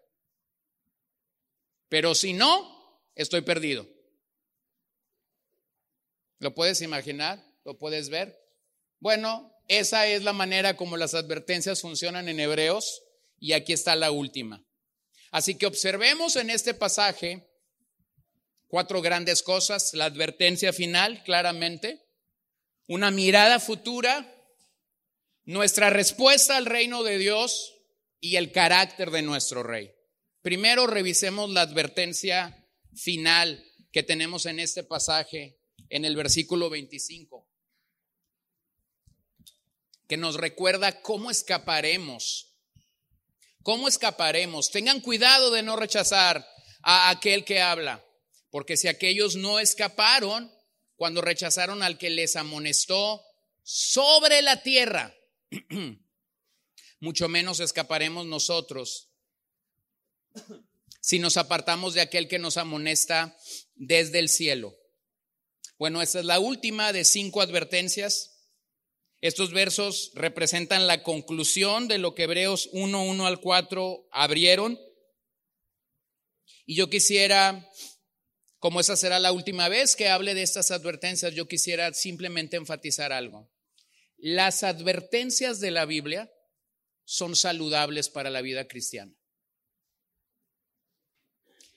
Pero 1.89 2.13
si 2.13 2.33
no, 2.33 3.01
estoy 3.15 3.41
perdido. 3.41 3.87
¿Lo 6.39 6.53
puedes 6.53 6.81
imaginar? 6.81 7.43
¿Lo 7.63 7.77
puedes 7.77 8.09
ver? 8.09 8.37
Bueno, 8.99 9.53
esa 9.67 10.07
es 10.07 10.23
la 10.23 10.33
manera 10.33 10.75
como 10.75 10.97
las 10.97 11.13
advertencias 11.13 11.81
funcionan 11.81 12.27
en 12.27 12.39
Hebreos 12.39 13.01
y 13.39 13.53
aquí 13.53 13.73
está 13.73 13.95
la 13.95 14.11
última. 14.11 14.64
Así 15.35 15.55
que 15.55 15.65
observemos 15.65 16.37
en 16.37 16.49
este 16.49 16.73
pasaje 16.73 17.45
cuatro 18.69 19.01
grandes 19.01 19.43
cosas. 19.43 19.93
La 19.93 20.05
advertencia 20.05 20.71
final, 20.71 21.25
claramente. 21.25 22.07
Una 22.87 23.11
mirada 23.11 23.59
futura. 23.59 24.33
Nuestra 25.43 25.89
respuesta 25.89 26.55
al 26.55 26.65
reino 26.65 27.03
de 27.03 27.17
Dios 27.17 27.73
y 28.21 28.37
el 28.37 28.53
carácter 28.53 29.11
de 29.11 29.23
nuestro 29.23 29.61
rey. 29.61 29.93
Primero 30.41 30.87
revisemos 30.87 31.49
la 31.49 31.63
advertencia 31.63 32.65
final 32.95 33.61
que 33.91 34.03
tenemos 34.03 34.45
en 34.45 34.61
este 34.61 34.85
pasaje, 34.85 35.59
en 35.89 36.05
el 36.05 36.15
versículo 36.15 36.69
25, 36.69 37.45
que 40.07 40.15
nos 40.15 40.35
recuerda 40.35 41.01
cómo 41.01 41.29
escaparemos 41.29 42.54
¿Cómo 43.65 43.87
escaparemos? 43.87 44.69
Tengan 44.69 45.01
cuidado 45.01 45.49
de 45.49 45.63
no 45.63 45.75
rechazar 45.75 46.47
a 46.83 47.09
aquel 47.09 47.43
que 47.43 47.61
habla, 47.61 48.05
porque 48.51 48.77
si 48.77 48.87
aquellos 48.87 49.37
no 49.37 49.59
escaparon 49.59 50.53
cuando 50.95 51.19
rechazaron 51.19 51.81
al 51.81 51.97
que 51.97 52.11
les 52.11 52.35
amonestó 52.35 53.25
sobre 53.63 54.43
la 54.43 54.61
tierra, 54.61 55.15
mucho 56.99 57.27
menos 57.27 57.59
escaparemos 57.59 58.27
nosotros 58.27 59.09
si 61.01 61.17
nos 61.17 61.35
apartamos 61.35 61.95
de 61.95 62.01
aquel 62.01 62.27
que 62.27 62.37
nos 62.37 62.57
amonesta 62.57 63.35
desde 63.73 64.19
el 64.19 64.29
cielo. 64.29 64.75
Bueno, 65.79 66.03
esta 66.03 66.19
es 66.19 66.25
la 66.25 66.39
última 66.39 66.93
de 66.93 67.03
cinco 67.03 67.41
advertencias 67.41 68.34
estos 69.21 69.51
versos 69.51 70.11
representan 70.13 70.87
la 70.87 71.03
conclusión 71.03 71.87
de 71.87 71.97
lo 71.97 72.13
que 72.13 72.23
Hebreos 72.23 72.69
1, 72.73 73.03
1 73.03 73.25
al 73.25 73.39
4 73.39 74.07
abrieron. 74.11 74.79
Y 76.65 76.75
yo 76.75 76.89
quisiera, 76.89 77.67
como 78.59 78.79
esa 78.79 78.95
será 78.95 79.19
la 79.19 79.31
última 79.31 79.69
vez 79.69 79.95
que 79.95 80.09
hable 80.09 80.33
de 80.33 80.41
estas 80.41 80.71
advertencias, 80.71 81.33
yo 81.33 81.47
quisiera 81.47 81.93
simplemente 81.93 82.57
enfatizar 82.57 83.11
algo. 83.11 83.51
Las 84.17 84.63
advertencias 84.63 85.59
de 85.59 85.71
la 85.71 85.85
Biblia 85.85 86.31
son 87.03 87.35
saludables 87.35 88.09
para 88.09 88.29
la 88.29 88.41
vida 88.41 88.67
cristiana. 88.67 89.15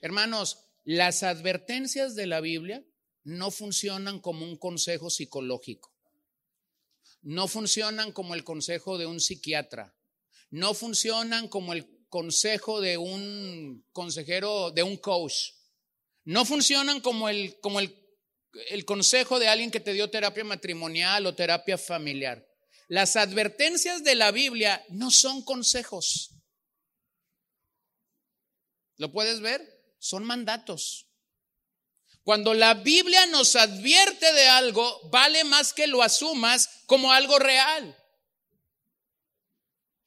Hermanos, 0.00 0.66
las 0.84 1.22
advertencias 1.22 2.14
de 2.14 2.26
la 2.26 2.40
Biblia 2.40 2.84
no 3.24 3.50
funcionan 3.50 4.20
como 4.20 4.44
un 4.44 4.56
consejo 4.56 5.10
psicológico 5.10 5.97
no 7.22 7.48
funcionan 7.48 8.12
como 8.12 8.34
el 8.34 8.44
consejo 8.44 8.98
de 8.98 9.06
un 9.06 9.20
psiquiatra, 9.20 9.94
no 10.50 10.74
funcionan 10.74 11.48
como 11.48 11.72
el 11.72 11.86
consejo 12.08 12.80
de 12.80 12.96
un 12.96 13.84
consejero, 13.92 14.70
de 14.70 14.82
un 14.82 14.96
coach, 14.96 15.52
no 16.24 16.44
funcionan 16.44 17.00
como 17.00 17.28
el, 17.28 17.58
como 17.60 17.80
el, 17.80 17.94
el 18.70 18.84
consejo 18.84 19.38
de 19.38 19.48
alguien 19.48 19.70
que 19.70 19.80
te 19.80 19.92
dio 19.92 20.10
terapia 20.10 20.44
matrimonial 20.44 21.26
o 21.26 21.34
terapia 21.34 21.78
familiar. 21.78 22.46
Las 22.88 23.16
advertencias 23.16 24.02
de 24.02 24.14
la 24.14 24.30
Biblia 24.30 24.84
no 24.88 25.10
son 25.10 25.42
consejos. 25.42 26.30
¿Lo 28.96 29.12
puedes 29.12 29.40
ver? 29.40 29.62
Son 29.98 30.24
mandatos. 30.24 31.07
Cuando 32.28 32.52
la 32.52 32.74
Biblia 32.74 33.24
nos 33.24 33.56
advierte 33.56 34.30
de 34.34 34.48
algo, 34.48 35.00
vale 35.08 35.44
más 35.44 35.72
que 35.72 35.86
lo 35.86 36.02
asumas 36.02 36.68
como 36.84 37.10
algo 37.10 37.38
real. 37.38 37.96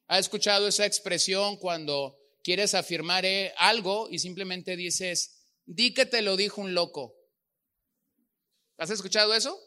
¿Ha 0.06 0.20
escuchado 0.20 0.68
esa 0.68 0.86
expresión 0.86 1.56
cuando 1.56 2.16
quieres 2.44 2.74
afirmar 2.74 3.24
eh, 3.24 3.52
algo 3.56 4.08
y 4.08 4.20
simplemente 4.20 4.76
dices, 4.76 5.48
di 5.64 5.94
que 5.94 6.06
te 6.06 6.22
lo 6.22 6.36
dijo 6.36 6.60
un 6.60 6.74
loco? 6.74 7.12
¿Has 8.78 8.90
escuchado 8.90 9.34
eso? 9.34 9.60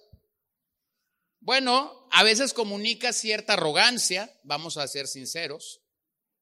Bueno, 1.41 2.07
a 2.09 2.23
veces 2.23 2.53
comunica 2.53 3.11
cierta 3.11 3.55
arrogancia, 3.55 4.33
vamos 4.45 4.77
a 4.77 4.87
ser 4.87 5.07
sinceros. 5.07 5.81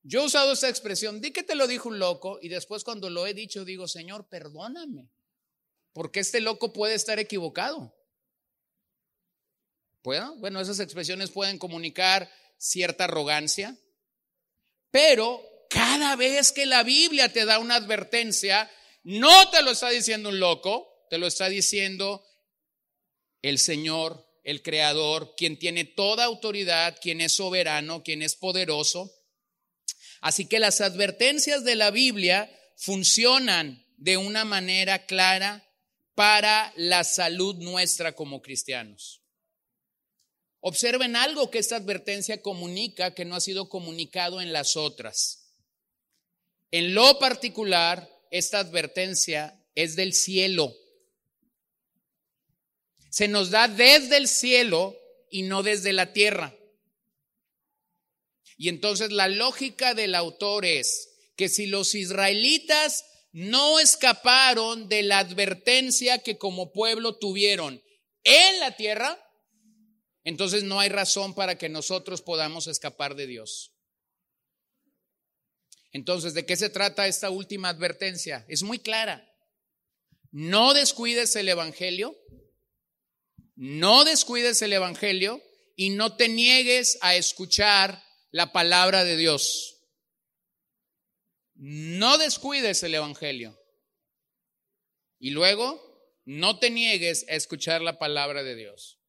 Yo 0.03 0.21
he 0.21 0.25
usado 0.25 0.51
esa 0.51 0.69
expresión, 0.69 1.21
di 1.21 1.31
que 1.31 1.41
te 1.41 1.55
lo 1.55 1.65
dijo 1.65 1.89
un 1.89 1.97
loco 1.97 2.37
y 2.39 2.49
después 2.49 2.83
cuando 2.83 3.09
lo 3.09 3.25
he 3.25 3.33
dicho 3.33 3.65
digo, 3.65 3.87
Señor, 3.87 4.29
perdóname, 4.29 5.09
porque 5.93 6.19
este 6.19 6.41
loco 6.41 6.73
puede 6.73 6.95
estar 6.95 7.19
equivocado. 7.19 7.95
¿Puedo? 10.01 10.35
Bueno, 10.37 10.59
esas 10.59 10.79
expresiones 10.79 11.31
pueden 11.31 11.57
comunicar 11.57 12.29
cierta 12.57 13.05
arrogancia, 13.05 13.77
pero 14.91 15.41
cada 15.69 16.15
vez 16.15 16.51
que 16.51 16.65
la 16.65 16.83
Biblia 16.83 17.31
te 17.31 17.45
da 17.45 17.59
una 17.59 17.75
advertencia, 17.75 18.69
no 19.03 19.49
te 19.49 19.61
lo 19.61 19.71
está 19.71 19.89
diciendo 19.89 20.29
un 20.29 20.39
loco, 20.39 21.07
te 21.09 21.17
lo 21.17 21.27
está 21.27 21.47
diciendo 21.47 22.25
el 23.41 23.59
Señor, 23.59 24.27
el 24.43 24.61
Creador, 24.61 25.35
quien 25.37 25.57
tiene 25.57 25.85
toda 25.85 26.25
autoridad, 26.25 26.97
quien 27.01 27.21
es 27.21 27.33
soberano, 27.33 28.03
quien 28.03 28.21
es 28.21 28.35
poderoso. 28.35 29.11
Así 30.21 30.47
que 30.47 30.59
las 30.59 30.81
advertencias 30.81 31.63
de 31.63 31.75
la 31.75 31.91
Biblia 31.91 32.49
funcionan 32.77 33.85
de 33.97 34.17
una 34.17 34.45
manera 34.45 35.05
clara 35.05 35.65
para 36.15 36.73
la 36.75 37.03
salud 37.03 37.55
nuestra 37.55 38.13
como 38.13 38.41
cristianos. 38.41 39.21
Observen 40.59 41.15
algo 41.15 41.51
que 41.51 41.59
esta 41.59 41.75
advertencia 41.75 42.41
comunica 42.41 43.13
que 43.13 43.25
no 43.25 43.35
ha 43.35 43.41
sido 43.41 43.67
comunicado 43.67 44.39
en 44.39 44.53
las 44.53 44.77
otras. 44.77 45.57
En 46.71 46.95
lo 46.95 47.19
particular, 47.19 48.09
esta 48.31 48.59
advertencia 48.59 49.61
es 49.75 49.95
del 49.95 50.13
cielo. 50.13 50.73
Se 53.09 53.27
nos 53.27 53.51
da 53.51 53.67
desde 53.67 54.17
el 54.17 54.27
cielo 54.27 54.97
y 55.29 55.43
no 55.43 55.63
desde 55.63 55.93
la 55.93 56.13
tierra. 56.13 56.55
Y 58.57 58.69
entonces 58.69 59.11
la 59.11 59.27
lógica 59.27 59.93
del 59.93 60.15
autor 60.15 60.65
es 60.65 61.09
que 61.35 61.49
si 61.49 61.65
los 61.65 61.95
israelitas 61.95 63.03
no 63.33 63.79
escaparon 63.79 64.87
de 64.87 65.01
la 65.01 65.19
advertencia 65.19 66.19
que 66.19 66.37
como 66.37 66.71
pueblo 66.71 67.17
tuvieron 67.17 67.83
en 68.23 68.59
la 68.59 68.77
tierra, 68.77 69.19
entonces 70.23 70.63
no 70.63 70.79
hay 70.79 70.89
razón 70.89 71.33
para 71.33 71.57
que 71.57 71.67
nosotros 71.67 72.21
podamos 72.21 72.67
escapar 72.67 73.15
de 73.15 73.27
Dios. 73.27 73.73
Entonces, 75.91 76.33
¿de 76.33 76.45
qué 76.45 76.55
se 76.55 76.69
trata 76.69 77.07
esta 77.07 77.29
última 77.29 77.69
advertencia? 77.69 78.45
Es 78.47 78.63
muy 78.63 78.79
clara. 78.79 79.27
No 80.31 80.73
descuides 80.73 81.35
el 81.35 81.49
Evangelio, 81.49 82.15
no 83.55 84.03
descuides 84.03 84.61
el 84.61 84.73
Evangelio 84.73 85.41
y 85.75 85.89
no 85.89 86.15
te 86.15 86.29
niegues 86.29 86.97
a 87.01 87.15
escuchar 87.15 88.03
la 88.31 88.51
palabra 88.51 89.03
de 89.03 89.17
Dios. 89.17 89.72
No 91.65 92.17
descuides 92.17 92.83
el 92.83 92.93
Evangelio. 92.93 93.57
Y 95.17 95.29
luego, 95.29 95.81
no 96.25 96.59
te 96.59 96.69
niegues 96.69 97.25
a 97.29 97.35
escuchar 97.35 97.81
la 97.81 97.97
palabra 97.97 98.43
de 98.43 98.53
Dios. 98.55 98.99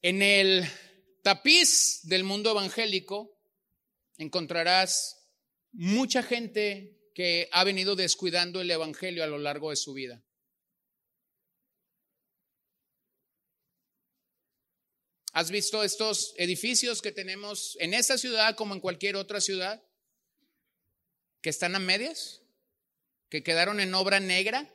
En 0.00 0.22
el 0.22 0.64
tapiz 1.22 2.00
del 2.04 2.24
mundo 2.24 2.52
evangélico 2.52 3.38
encontrarás 4.16 5.28
mucha 5.72 6.22
gente 6.22 6.98
que 7.14 7.50
ha 7.52 7.62
venido 7.64 7.94
descuidando 7.94 8.62
el 8.62 8.70
Evangelio 8.70 9.22
a 9.22 9.26
lo 9.26 9.36
largo 9.36 9.68
de 9.68 9.76
su 9.76 9.92
vida. 9.92 10.24
¿Has 15.34 15.50
visto 15.50 15.84
estos 15.84 16.32
edificios 16.38 17.02
que 17.02 17.12
tenemos 17.12 17.76
en 17.80 17.92
esta 17.92 18.16
ciudad 18.16 18.56
como 18.56 18.72
en 18.72 18.80
cualquier 18.80 19.16
otra 19.16 19.42
ciudad? 19.42 19.84
Que 21.40 21.50
están 21.50 21.74
a 21.74 21.78
medias, 21.78 22.42
que 23.28 23.42
quedaron 23.42 23.80
en 23.80 23.94
obra 23.94 24.20
negra, 24.20 24.68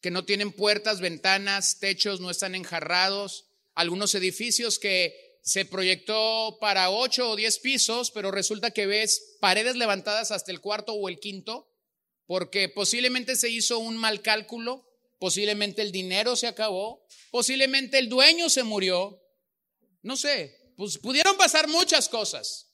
que 0.00 0.10
no 0.10 0.24
tienen 0.24 0.52
puertas, 0.52 1.00
ventanas, 1.00 1.78
techos, 1.80 2.20
no 2.20 2.30
están 2.30 2.54
enjarrados. 2.54 3.46
Algunos 3.74 4.14
edificios 4.14 4.78
que 4.78 5.38
se 5.42 5.64
proyectó 5.64 6.58
para 6.60 6.90
ocho 6.90 7.30
o 7.30 7.36
diez 7.36 7.58
pisos, 7.58 8.10
pero 8.10 8.30
resulta 8.30 8.70
que 8.70 8.86
ves 8.86 9.36
paredes 9.40 9.76
levantadas 9.76 10.30
hasta 10.30 10.52
el 10.52 10.60
cuarto 10.60 10.92
o 10.94 11.08
el 11.08 11.18
quinto, 11.18 11.70
porque 12.26 12.68
posiblemente 12.68 13.36
se 13.36 13.50
hizo 13.50 13.78
un 13.78 13.96
mal 13.96 14.22
cálculo, 14.22 14.86
posiblemente 15.18 15.82
el 15.82 15.92
dinero 15.92 16.36
se 16.36 16.46
acabó, 16.46 17.06
posiblemente 17.30 17.98
el 17.98 18.08
dueño 18.08 18.48
se 18.48 18.62
murió, 18.62 19.22
no 20.02 20.16
sé, 20.16 20.72
pues 20.76 20.98
pudieron 20.98 21.36
pasar 21.36 21.68
muchas 21.68 22.08
cosas. 22.08 22.73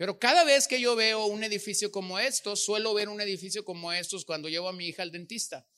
Pero 0.00 0.18
cada 0.18 0.44
vez 0.44 0.66
que 0.66 0.80
yo 0.80 0.96
veo 0.96 1.26
un 1.26 1.44
edificio 1.44 1.92
como 1.92 2.18
estos, 2.18 2.64
suelo 2.64 2.94
ver 2.94 3.10
un 3.10 3.20
edificio 3.20 3.66
como 3.66 3.92
estos 3.92 4.24
cuando 4.24 4.48
llevo 4.48 4.70
a 4.70 4.72
mi 4.72 4.86
hija 4.86 5.02
al 5.02 5.12
dentista. 5.12 5.68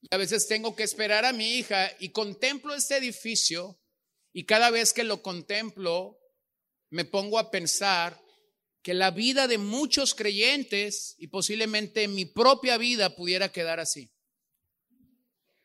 Y 0.00 0.08
a 0.12 0.16
veces 0.16 0.48
tengo 0.48 0.74
que 0.74 0.82
esperar 0.82 1.26
a 1.26 1.34
mi 1.34 1.58
hija 1.58 1.92
y 2.00 2.08
contemplo 2.08 2.74
este 2.74 2.96
edificio 2.96 3.78
y 4.32 4.46
cada 4.46 4.70
vez 4.70 4.94
que 4.94 5.04
lo 5.04 5.20
contemplo 5.20 6.18
me 6.88 7.04
pongo 7.04 7.38
a 7.38 7.50
pensar 7.50 8.18
que 8.80 8.94
la 8.94 9.10
vida 9.10 9.46
de 9.46 9.58
muchos 9.58 10.14
creyentes 10.14 11.14
y 11.18 11.26
posiblemente 11.26 12.08
mi 12.08 12.24
propia 12.24 12.78
vida 12.78 13.14
pudiera 13.14 13.52
quedar 13.52 13.78
así, 13.78 14.10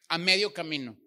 a 0.10 0.18
medio 0.18 0.52
camino. 0.54 1.00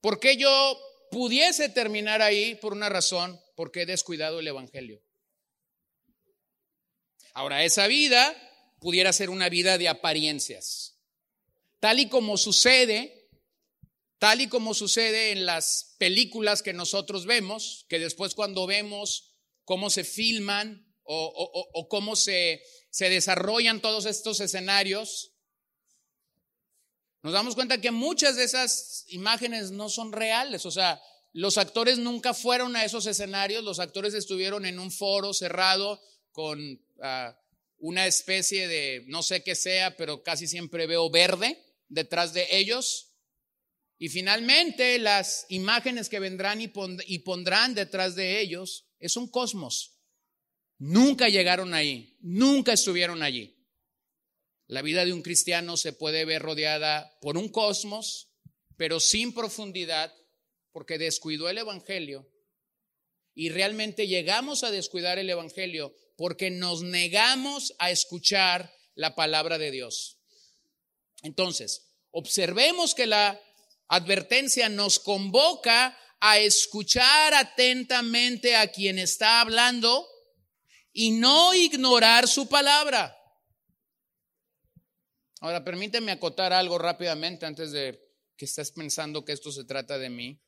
¿Por 0.00 0.18
qué 0.18 0.36
yo 0.36 0.76
pudiese 1.12 1.68
terminar 1.68 2.22
ahí? 2.22 2.56
Por 2.56 2.72
una 2.72 2.88
razón, 2.88 3.40
porque 3.60 3.82
he 3.82 3.86
descuidado 3.86 4.40
el 4.40 4.48
Evangelio. 4.48 5.02
Ahora, 7.34 7.62
esa 7.62 7.88
vida 7.88 8.34
pudiera 8.78 9.12
ser 9.12 9.28
una 9.28 9.50
vida 9.50 9.76
de 9.76 9.86
apariencias, 9.86 10.98
tal 11.78 12.00
y 12.00 12.08
como 12.08 12.38
sucede, 12.38 13.28
tal 14.18 14.40
y 14.40 14.48
como 14.48 14.72
sucede 14.72 15.32
en 15.32 15.44
las 15.44 15.94
películas 15.98 16.62
que 16.62 16.72
nosotros 16.72 17.26
vemos, 17.26 17.84
que 17.90 17.98
después 17.98 18.34
cuando 18.34 18.66
vemos 18.66 19.36
cómo 19.66 19.90
se 19.90 20.04
filman 20.04 20.90
o, 21.02 21.86
cómo 21.90 22.16
se, 22.16 22.62
se 22.88 23.10
desarrollan 23.10 23.82
todos 23.82 24.06
estos 24.06 24.40
escenarios, 24.40 25.34
nos 27.22 27.34
damos 27.34 27.54
cuenta 27.54 27.78
que 27.78 27.90
muchas 27.90 28.36
de 28.36 28.44
esas 28.44 29.04
imágenes 29.08 29.70
no 29.70 29.90
son 29.90 30.12
reales, 30.12 30.64
o 30.64 30.70
sea, 30.70 30.98
los 31.32 31.58
actores 31.58 31.98
nunca 31.98 32.34
fueron 32.34 32.76
a 32.76 32.84
esos 32.84 33.06
escenarios, 33.06 33.62
los 33.62 33.78
actores 33.78 34.14
estuvieron 34.14 34.64
en 34.66 34.78
un 34.78 34.90
foro 34.90 35.32
cerrado 35.32 36.00
con 36.32 36.80
ah, 37.02 37.36
una 37.78 38.06
especie 38.06 38.68
de, 38.68 39.04
no 39.06 39.22
sé 39.22 39.42
qué 39.42 39.54
sea, 39.54 39.96
pero 39.96 40.22
casi 40.22 40.46
siempre 40.46 40.86
veo 40.86 41.10
verde 41.10 41.62
detrás 41.88 42.32
de 42.32 42.46
ellos. 42.50 43.12
Y 43.98 44.08
finalmente 44.08 44.98
las 44.98 45.46
imágenes 45.50 46.08
que 46.08 46.20
vendrán 46.20 46.60
y, 46.60 46.72
y 47.06 47.18
pondrán 47.20 47.74
detrás 47.74 48.14
de 48.14 48.40
ellos 48.40 48.86
es 48.98 49.16
un 49.16 49.28
cosmos. 49.28 49.98
Nunca 50.78 51.28
llegaron 51.28 51.74
ahí, 51.74 52.16
nunca 52.20 52.72
estuvieron 52.72 53.22
allí. 53.22 53.56
La 54.66 54.82
vida 54.82 55.04
de 55.04 55.12
un 55.12 55.22
cristiano 55.22 55.76
se 55.76 55.92
puede 55.92 56.24
ver 56.24 56.42
rodeada 56.42 57.18
por 57.20 57.36
un 57.36 57.48
cosmos, 57.48 58.30
pero 58.76 59.00
sin 59.00 59.34
profundidad, 59.34 60.14
porque 60.72 60.98
descuidó 60.98 61.48
el 61.48 61.58
Evangelio. 61.58 62.28
Y 63.34 63.50
realmente 63.50 64.06
llegamos 64.06 64.64
a 64.64 64.70
descuidar 64.70 65.18
el 65.18 65.30
Evangelio 65.30 65.94
porque 66.16 66.50
nos 66.50 66.82
negamos 66.82 67.74
a 67.78 67.90
escuchar 67.90 68.72
la 68.94 69.14
palabra 69.14 69.58
de 69.58 69.70
Dios. 69.70 70.18
Entonces, 71.22 71.94
observemos 72.10 72.94
que 72.94 73.06
la 73.06 73.40
advertencia 73.88 74.68
nos 74.68 74.98
convoca 74.98 75.96
a 76.20 76.38
escuchar 76.38 77.34
atentamente 77.34 78.56
a 78.56 78.70
quien 78.70 78.98
está 78.98 79.40
hablando 79.40 80.06
y 80.92 81.12
no 81.12 81.54
ignorar 81.54 82.28
su 82.28 82.48
palabra. 82.48 83.16
Ahora, 85.40 85.64
permíteme 85.64 86.12
acotar 86.12 86.52
algo 86.52 86.76
rápidamente 86.76 87.46
antes 87.46 87.72
de 87.72 87.98
que 88.36 88.44
estés 88.44 88.72
pensando 88.72 89.24
que 89.24 89.32
esto 89.32 89.50
se 89.50 89.64
trata 89.64 89.96
de 89.96 90.10
mí 90.10 90.40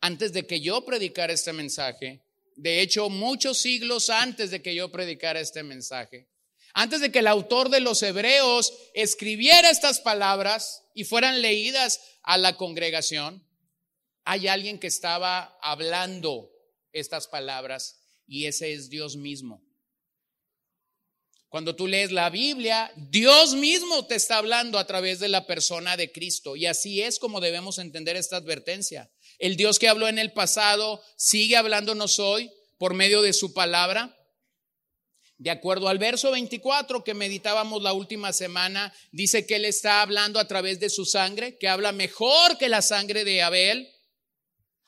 antes 0.00 0.32
de 0.32 0.46
que 0.46 0.60
yo 0.60 0.84
predicara 0.84 1.32
este 1.32 1.52
mensaje, 1.52 2.22
de 2.56 2.80
hecho 2.80 3.08
muchos 3.08 3.58
siglos 3.58 4.10
antes 4.10 4.50
de 4.50 4.62
que 4.62 4.74
yo 4.74 4.90
predicara 4.90 5.40
este 5.40 5.62
mensaje, 5.62 6.28
antes 6.72 7.00
de 7.00 7.10
que 7.10 7.18
el 7.18 7.26
autor 7.26 7.68
de 7.68 7.80
los 7.80 8.02
Hebreos 8.02 8.72
escribiera 8.94 9.70
estas 9.70 10.00
palabras 10.00 10.84
y 10.94 11.04
fueran 11.04 11.42
leídas 11.42 12.00
a 12.22 12.38
la 12.38 12.56
congregación, 12.56 13.44
hay 14.24 14.48
alguien 14.48 14.78
que 14.78 14.86
estaba 14.86 15.58
hablando 15.62 16.50
estas 16.92 17.26
palabras 17.26 18.00
y 18.26 18.46
ese 18.46 18.72
es 18.72 18.88
Dios 18.88 19.16
mismo. 19.16 19.62
Cuando 21.48 21.74
tú 21.74 21.88
lees 21.88 22.12
la 22.12 22.30
Biblia, 22.30 22.92
Dios 22.96 23.54
mismo 23.54 24.06
te 24.06 24.14
está 24.14 24.38
hablando 24.38 24.78
a 24.78 24.86
través 24.86 25.18
de 25.18 25.28
la 25.28 25.48
persona 25.48 25.96
de 25.96 26.12
Cristo. 26.12 26.54
Y 26.54 26.66
así 26.66 27.02
es 27.02 27.18
como 27.18 27.40
debemos 27.40 27.78
entender 27.78 28.14
esta 28.14 28.36
advertencia. 28.36 29.10
El 29.40 29.56
Dios 29.56 29.78
que 29.78 29.88
habló 29.88 30.06
en 30.06 30.18
el 30.18 30.32
pasado 30.32 31.02
sigue 31.16 31.56
hablándonos 31.56 32.18
hoy 32.18 32.52
por 32.78 32.92
medio 32.92 33.22
de 33.22 33.32
su 33.32 33.54
palabra. 33.54 34.14
De 35.38 35.50
acuerdo 35.50 35.88
al 35.88 35.98
verso 35.98 36.30
24 36.30 37.02
que 37.02 37.14
meditábamos 37.14 37.82
la 37.82 37.94
última 37.94 38.34
semana, 38.34 38.92
dice 39.12 39.46
que 39.46 39.56
Él 39.56 39.64
está 39.64 40.02
hablando 40.02 40.38
a 40.38 40.46
través 40.46 40.78
de 40.78 40.90
su 40.90 41.06
sangre, 41.06 41.56
que 41.56 41.68
habla 41.68 41.92
mejor 41.92 42.58
que 42.58 42.68
la 42.68 42.82
sangre 42.82 43.24
de 43.24 43.40
Abel. 43.40 43.90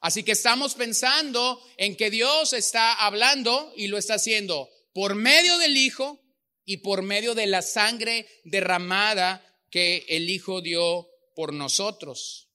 Así 0.01 0.23
que 0.23 0.33
estamos 0.33 0.75
pensando 0.75 1.59
en 1.79 1.97
que 1.97 2.11
Dios 2.11 2.53
está 2.53 2.93
hablando 2.93 3.73
y 3.75 3.87
lo 3.87 3.97
está 3.97 4.15
haciendo 4.15 4.69
por 4.93 5.15
medio 5.15 5.57
del 5.57 5.79
Hijo 5.79 6.21
y 6.67 6.79
por 6.79 7.01
medio 7.01 7.35
de 7.35 7.47
la 7.47 7.63
sangre 7.63 8.29
derramada 8.45 9.43
que 9.71 10.05
el 10.09 10.29
Hijo 10.29 10.61
dio 10.61 11.09
por 11.35 11.55
nosotros. 11.55 12.52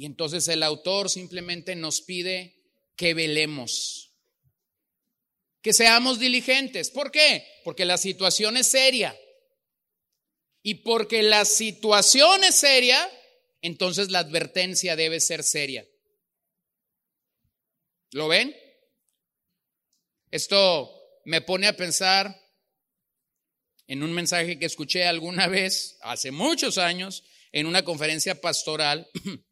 Y 0.00 0.06
entonces 0.06 0.48
el 0.48 0.62
autor 0.62 1.10
simplemente 1.10 1.76
nos 1.76 2.00
pide 2.00 2.56
que 2.96 3.12
velemos, 3.12 4.14
que 5.60 5.74
seamos 5.74 6.18
diligentes. 6.18 6.90
¿Por 6.90 7.10
qué? 7.10 7.46
Porque 7.64 7.84
la 7.84 7.98
situación 7.98 8.56
es 8.56 8.68
seria. 8.68 9.14
Y 10.62 10.76
porque 10.76 11.22
la 11.22 11.44
situación 11.44 12.44
es 12.44 12.54
seria, 12.54 13.10
entonces 13.60 14.10
la 14.10 14.20
advertencia 14.20 14.96
debe 14.96 15.20
ser 15.20 15.42
seria. 15.44 15.86
¿Lo 18.12 18.26
ven? 18.26 18.56
Esto 20.30 20.90
me 21.26 21.42
pone 21.42 21.66
a 21.66 21.76
pensar 21.76 22.40
en 23.86 24.02
un 24.02 24.14
mensaje 24.14 24.58
que 24.58 24.64
escuché 24.64 25.04
alguna 25.04 25.46
vez, 25.48 25.98
hace 26.00 26.30
muchos 26.30 26.78
años, 26.78 27.22
en 27.52 27.66
una 27.66 27.84
conferencia 27.84 28.40
pastoral. 28.40 29.06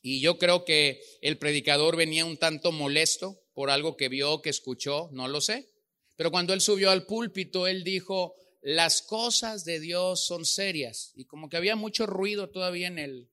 Y 0.00 0.20
yo 0.20 0.38
creo 0.38 0.64
que 0.64 1.02
el 1.20 1.38
predicador 1.38 1.96
venía 1.96 2.24
un 2.24 2.36
tanto 2.36 2.72
molesto 2.72 3.42
por 3.54 3.70
algo 3.70 3.96
que 3.96 4.08
vio, 4.08 4.42
que 4.42 4.50
escuchó, 4.50 5.08
no 5.12 5.28
lo 5.28 5.40
sé. 5.40 5.70
Pero 6.16 6.30
cuando 6.30 6.52
él 6.52 6.60
subió 6.60 6.90
al 6.90 7.06
púlpito, 7.06 7.66
él 7.66 7.84
dijo, 7.84 8.34
las 8.62 9.02
cosas 9.02 9.64
de 9.64 9.80
Dios 9.80 10.24
son 10.24 10.44
serias. 10.44 11.12
Y 11.16 11.24
como 11.24 11.48
que 11.48 11.56
había 11.56 11.76
mucho 11.76 12.06
ruido 12.06 12.50
todavía 12.50 12.88
en 12.88 12.98
el... 12.98 13.30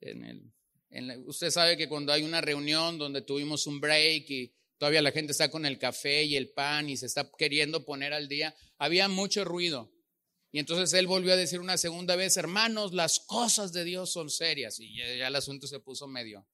En 0.00 0.24
el 0.24 0.52
usted 1.26 1.50
sabe 1.50 1.76
que 1.76 1.88
cuando 1.88 2.12
hay 2.12 2.22
una 2.22 2.40
reunión 2.40 2.96
donde 2.96 3.20
tuvimos 3.20 3.66
un 3.66 3.80
break 3.80 4.30
y 4.30 4.52
Todavía 4.78 5.02
la 5.02 5.10
gente 5.10 5.32
está 5.32 5.50
con 5.50 5.66
el 5.66 5.78
café 5.78 6.22
y 6.22 6.36
el 6.36 6.50
pan 6.50 6.88
y 6.88 6.96
se 6.96 7.06
está 7.06 7.28
queriendo 7.36 7.84
poner 7.84 8.12
al 8.12 8.28
día. 8.28 8.54
Había 8.78 9.08
mucho 9.08 9.44
ruido. 9.44 9.92
Entonces 10.58 10.92
él 10.98 11.06
volvió 11.06 11.32
a 11.32 11.36
decir 11.36 11.60
una 11.60 11.76
segunda 11.76 12.16
vez, 12.16 12.36
hermanos, 12.36 12.92
las 12.92 13.20
cosas 13.20 13.72
de 13.72 13.84
Dios 13.84 14.12
son 14.12 14.30
serias. 14.30 14.78
Y 14.80 14.96
ya, 14.96 15.28
el 15.28 15.36
asunto 15.36 15.66
se 15.66 15.80
puso 15.80 16.06
medio, 16.08 16.46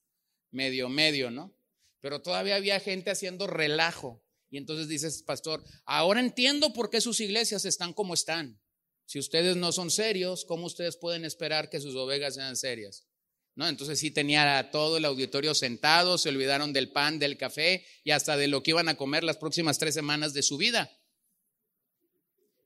medio, 0.50 0.88
medio, 0.88 1.30
¿no? 1.30 1.56
Pero 2.00 2.20
todavía 2.20 2.56
había 2.56 2.80
gente 2.80 3.10
haciendo 3.10 3.46
relajo. 3.46 4.22
Y 4.50 4.58
entonces 4.58 4.88
dices, 4.88 5.22
pastor, 5.22 5.64
ahora 5.84 6.20
entiendo 6.20 6.72
por 6.72 6.90
qué 6.90 7.00
sus 7.00 7.20
iglesias 7.20 7.64
están 7.64 7.92
como 7.92 8.14
están. 8.14 8.60
Si 9.06 9.18
ustedes 9.18 9.56
no 9.56 9.72
son 9.72 9.90
serios, 9.90 10.44
¿cómo 10.44 10.66
ustedes 10.66 10.96
pueden 10.96 11.24
esperar 11.24 11.70
que 11.70 11.80
sus 11.80 11.94
ovejas 11.94 12.34
sean 12.34 12.56
serias? 12.56 13.06
¿no? 13.54 13.68
Entonces 13.68 13.98
sí 13.98 14.10
tenía 14.10 14.70
todo 14.70 14.96
el 14.96 15.04
auditorio 15.04 15.54
sentado, 15.54 16.18
se 16.18 16.28
olvidaron 16.28 16.72
del 16.72 16.90
pan, 16.90 17.18
del 17.18 17.36
café 17.36 17.86
y 18.02 18.10
hasta 18.10 18.36
de 18.36 18.48
lo 18.48 18.62
que 18.62 18.72
iban 18.72 18.88
a 18.88 18.96
comer 18.96 19.24
las 19.24 19.36
próximas 19.36 19.78
tres 19.78 19.94
semanas 19.94 20.32
de 20.32 20.42
su 20.42 20.56
vida. 20.56 20.90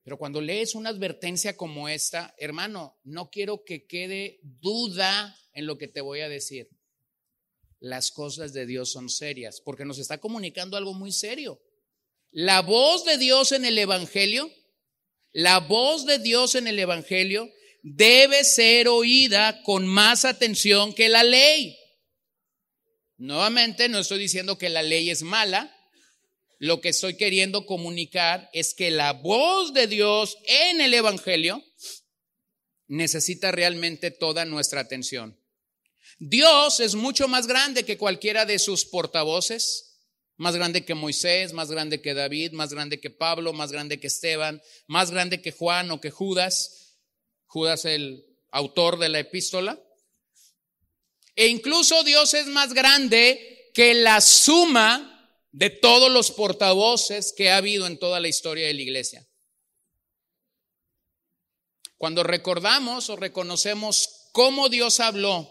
Pero 0.08 0.16
cuando 0.16 0.40
lees 0.40 0.74
una 0.74 0.88
advertencia 0.88 1.54
como 1.54 1.86
esta, 1.86 2.34
hermano, 2.38 2.98
no 3.04 3.28
quiero 3.28 3.62
que 3.62 3.86
quede 3.86 4.40
duda 4.42 5.38
en 5.52 5.66
lo 5.66 5.76
que 5.76 5.86
te 5.86 6.00
voy 6.00 6.20
a 6.20 6.30
decir. 6.30 6.70
Las 7.78 8.10
cosas 8.10 8.54
de 8.54 8.64
Dios 8.64 8.90
son 8.90 9.10
serias, 9.10 9.60
porque 9.60 9.84
nos 9.84 9.98
está 9.98 10.16
comunicando 10.16 10.78
algo 10.78 10.94
muy 10.94 11.12
serio. 11.12 11.60
La 12.30 12.62
voz 12.62 13.04
de 13.04 13.18
Dios 13.18 13.52
en 13.52 13.66
el 13.66 13.78
Evangelio, 13.78 14.50
la 15.32 15.60
voz 15.60 16.06
de 16.06 16.18
Dios 16.18 16.54
en 16.54 16.68
el 16.68 16.78
Evangelio 16.78 17.46
debe 17.82 18.44
ser 18.44 18.88
oída 18.88 19.62
con 19.62 19.86
más 19.86 20.24
atención 20.24 20.94
que 20.94 21.10
la 21.10 21.22
ley. 21.22 21.76
Nuevamente, 23.18 23.90
no 23.90 23.98
estoy 23.98 24.20
diciendo 24.20 24.56
que 24.56 24.70
la 24.70 24.82
ley 24.82 25.10
es 25.10 25.20
mala. 25.20 25.77
Lo 26.58 26.80
que 26.80 26.88
estoy 26.88 27.16
queriendo 27.16 27.66
comunicar 27.66 28.50
es 28.52 28.74
que 28.74 28.90
la 28.90 29.12
voz 29.12 29.72
de 29.72 29.86
Dios 29.86 30.36
en 30.44 30.80
el 30.80 30.92
Evangelio 30.92 31.62
necesita 32.88 33.52
realmente 33.52 34.10
toda 34.10 34.44
nuestra 34.44 34.80
atención. 34.80 35.38
Dios 36.18 36.80
es 36.80 36.96
mucho 36.96 37.28
más 37.28 37.46
grande 37.46 37.84
que 37.84 37.96
cualquiera 37.96 38.44
de 38.44 38.58
sus 38.58 38.84
portavoces, 38.84 39.88
más 40.36 40.56
grande 40.56 40.84
que 40.84 40.94
Moisés, 40.94 41.52
más 41.52 41.70
grande 41.70 42.00
que 42.00 42.14
David, 42.14 42.52
más 42.52 42.72
grande 42.72 43.00
que 43.00 43.10
Pablo, 43.10 43.52
más 43.52 43.70
grande 43.70 44.00
que 44.00 44.08
Esteban, 44.08 44.60
más 44.86 45.10
grande 45.10 45.40
que 45.40 45.52
Juan 45.52 45.90
o 45.92 46.00
que 46.00 46.10
Judas. 46.10 46.96
Judas 47.46 47.84
el 47.84 48.24
autor 48.50 48.98
de 48.98 49.08
la 49.08 49.20
epístola. 49.20 49.80
E 51.36 51.46
incluso 51.46 52.02
Dios 52.02 52.34
es 52.34 52.46
más 52.46 52.72
grande 52.72 53.70
que 53.74 53.94
la 53.94 54.20
suma 54.20 55.17
de 55.52 55.70
todos 55.70 56.10
los 56.10 56.30
portavoces 56.30 57.32
que 57.36 57.50
ha 57.50 57.56
habido 57.56 57.86
en 57.86 57.98
toda 57.98 58.20
la 58.20 58.28
historia 58.28 58.66
de 58.66 58.74
la 58.74 58.82
iglesia. 58.82 59.26
Cuando 61.96 62.22
recordamos 62.22 63.10
o 63.10 63.16
reconocemos 63.16 64.28
cómo 64.32 64.68
Dios 64.68 65.00
habló 65.00 65.50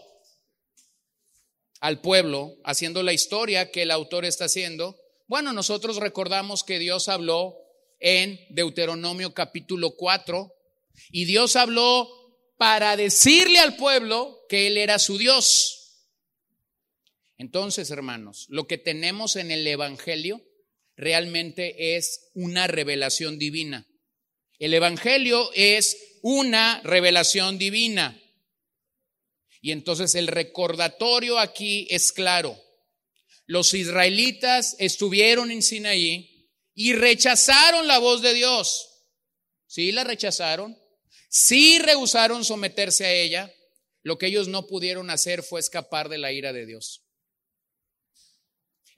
al 1.80 2.00
pueblo, 2.00 2.56
haciendo 2.64 3.02
la 3.02 3.12
historia 3.12 3.70
que 3.70 3.82
el 3.82 3.90
autor 3.90 4.24
está 4.24 4.46
haciendo, 4.46 4.98
bueno, 5.26 5.52
nosotros 5.52 5.96
recordamos 5.96 6.64
que 6.64 6.78
Dios 6.78 7.08
habló 7.08 7.54
en 8.00 8.40
Deuteronomio 8.48 9.34
capítulo 9.34 9.94
4, 9.96 10.54
y 11.10 11.26
Dios 11.26 11.54
habló 11.54 12.08
para 12.56 12.96
decirle 12.96 13.58
al 13.58 13.76
pueblo 13.76 14.40
que 14.48 14.66
Él 14.66 14.78
era 14.78 14.98
su 14.98 15.18
Dios. 15.18 15.77
Entonces, 17.38 17.90
hermanos, 17.90 18.46
lo 18.48 18.66
que 18.66 18.78
tenemos 18.78 19.36
en 19.36 19.50
el 19.50 19.66
Evangelio 19.66 20.44
realmente 20.96 21.96
es 21.96 22.30
una 22.34 22.66
revelación 22.66 23.38
divina. 23.38 23.86
El 24.58 24.74
Evangelio 24.74 25.50
es 25.54 25.96
una 26.22 26.80
revelación 26.82 27.56
divina. 27.56 28.20
Y 29.60 29.70
entonces 29.70 30.16
el 30.16 30.26
recordatorio 30.26 31.38
aquí 31.38 31.86
es 31.90 32.12
claro. 32.12 32.60
Los 33.46 33.72
israelitas 33.72 34.76
estuvieron 34.80 35.52
en 35.52 35.62
Sinaí 35.62 36.50
y 36.74 36.92
rechazaron 36.92 37.86
la 37.86 37.98
voz 37.98 38.20
de 38.20 38.34
Dios. 38.34 38.88
Sí, 39.66 39.92
la 39.92 40.02
rechazaron, 40.02 40.76
si 41.28 41.78
rehusaron 41.78 42.44
someterse 42.44 43.04
a 43.04 43.12
ella, 43.12 43.54
lo 44.02 44.18
que 44.18 44.26
ellos 44.26 44.48
no 44.48 44.66
pudieron 44.66 45.10
hacer 45.10 45.42
fue 45.42 45.60
escapar 45.60 46.08
de 46.08 46.18
la 46.18 46.32
ira 46.32 46.52
de 46.52 46.66
Dios. 46.66 47.07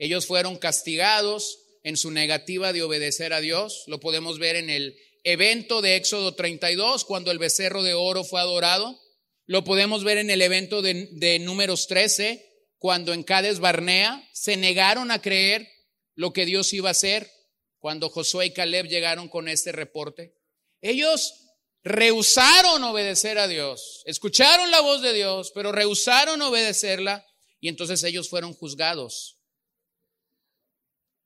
Ellos 0.01 0.27
fueron 0.27 0.57
castigados 0.57 1.59
en 1.83 1.99
su 1.99 2.11
negativa 2.11 2.73
de 2.73 2.83
obedecer 2.83 3.35
a 3.35 3.43
Dios. 3.43 3.85
Lo 3.87 4.01
podemos 4.01 4.39
ver 4.39 4.57
en 4.57 4.71
el 4.71 4.97
evento 5.25 5.83
de 5.83 5.97
Éxodo 5.97 6.35
32, 6.35 7.05
cuando 7.05 7.31
el 7.31 7.39
becerro 7.39 7.83
de 7.83 7.93
oro 7.93 8.25
fue 8.25 8.41
adorado. 8.41 8.99
Lo 9.45 9.63
podemos 9.63 10.03
ver 10.03 10.17
en 10.17 10.31
el 10.31 10.41
evento 10.41 10.81
de, 10.81 11.39
Números 11.41 11.87
13, 11.87 12.43
cuando 12.79 13.13
en 13.13 13.23
Cades 13.23 13.61
Barnea 13.61 14.27
se 14.33 14.57
negaron 14.57 15.11
a 15.11 15.21
creer 15.21 15.69
lo 16.15 16.33
que 16.33 16.47
Dios 16.47 16.73
iba 16.73 16.89
a 16.89 16.93
hacer, 16.93 17.31
cuando 17.79 18.09
Josué 18.09 18.47
y 18.47 18.53
Caleb 18.55 18.87
llegaron 18.87 19.29
con 19.29 19.49
este 19.49 19.71
reporte. 19.71 20.35
Ellos 20.81 21.35
rehusaron 21.83 22.83
obedecer 22.85 23.39
a 23.39 23.49
Dios, 23.49 24.03
escucharon 24.07 24.71
la 24.71 24.81
voz 24.81 25.03
de 25.03 25.13
Dios, 25.13 25.53
pero 25.55 25.73
rehusaron 25.73 26.41
obedecerla 26.41 27.27
y 27.61 27.69
entonces 27.69 28.03
ellos 28.03 28.31
fueron 28.31 28.55
juzgados. 28.55 29.40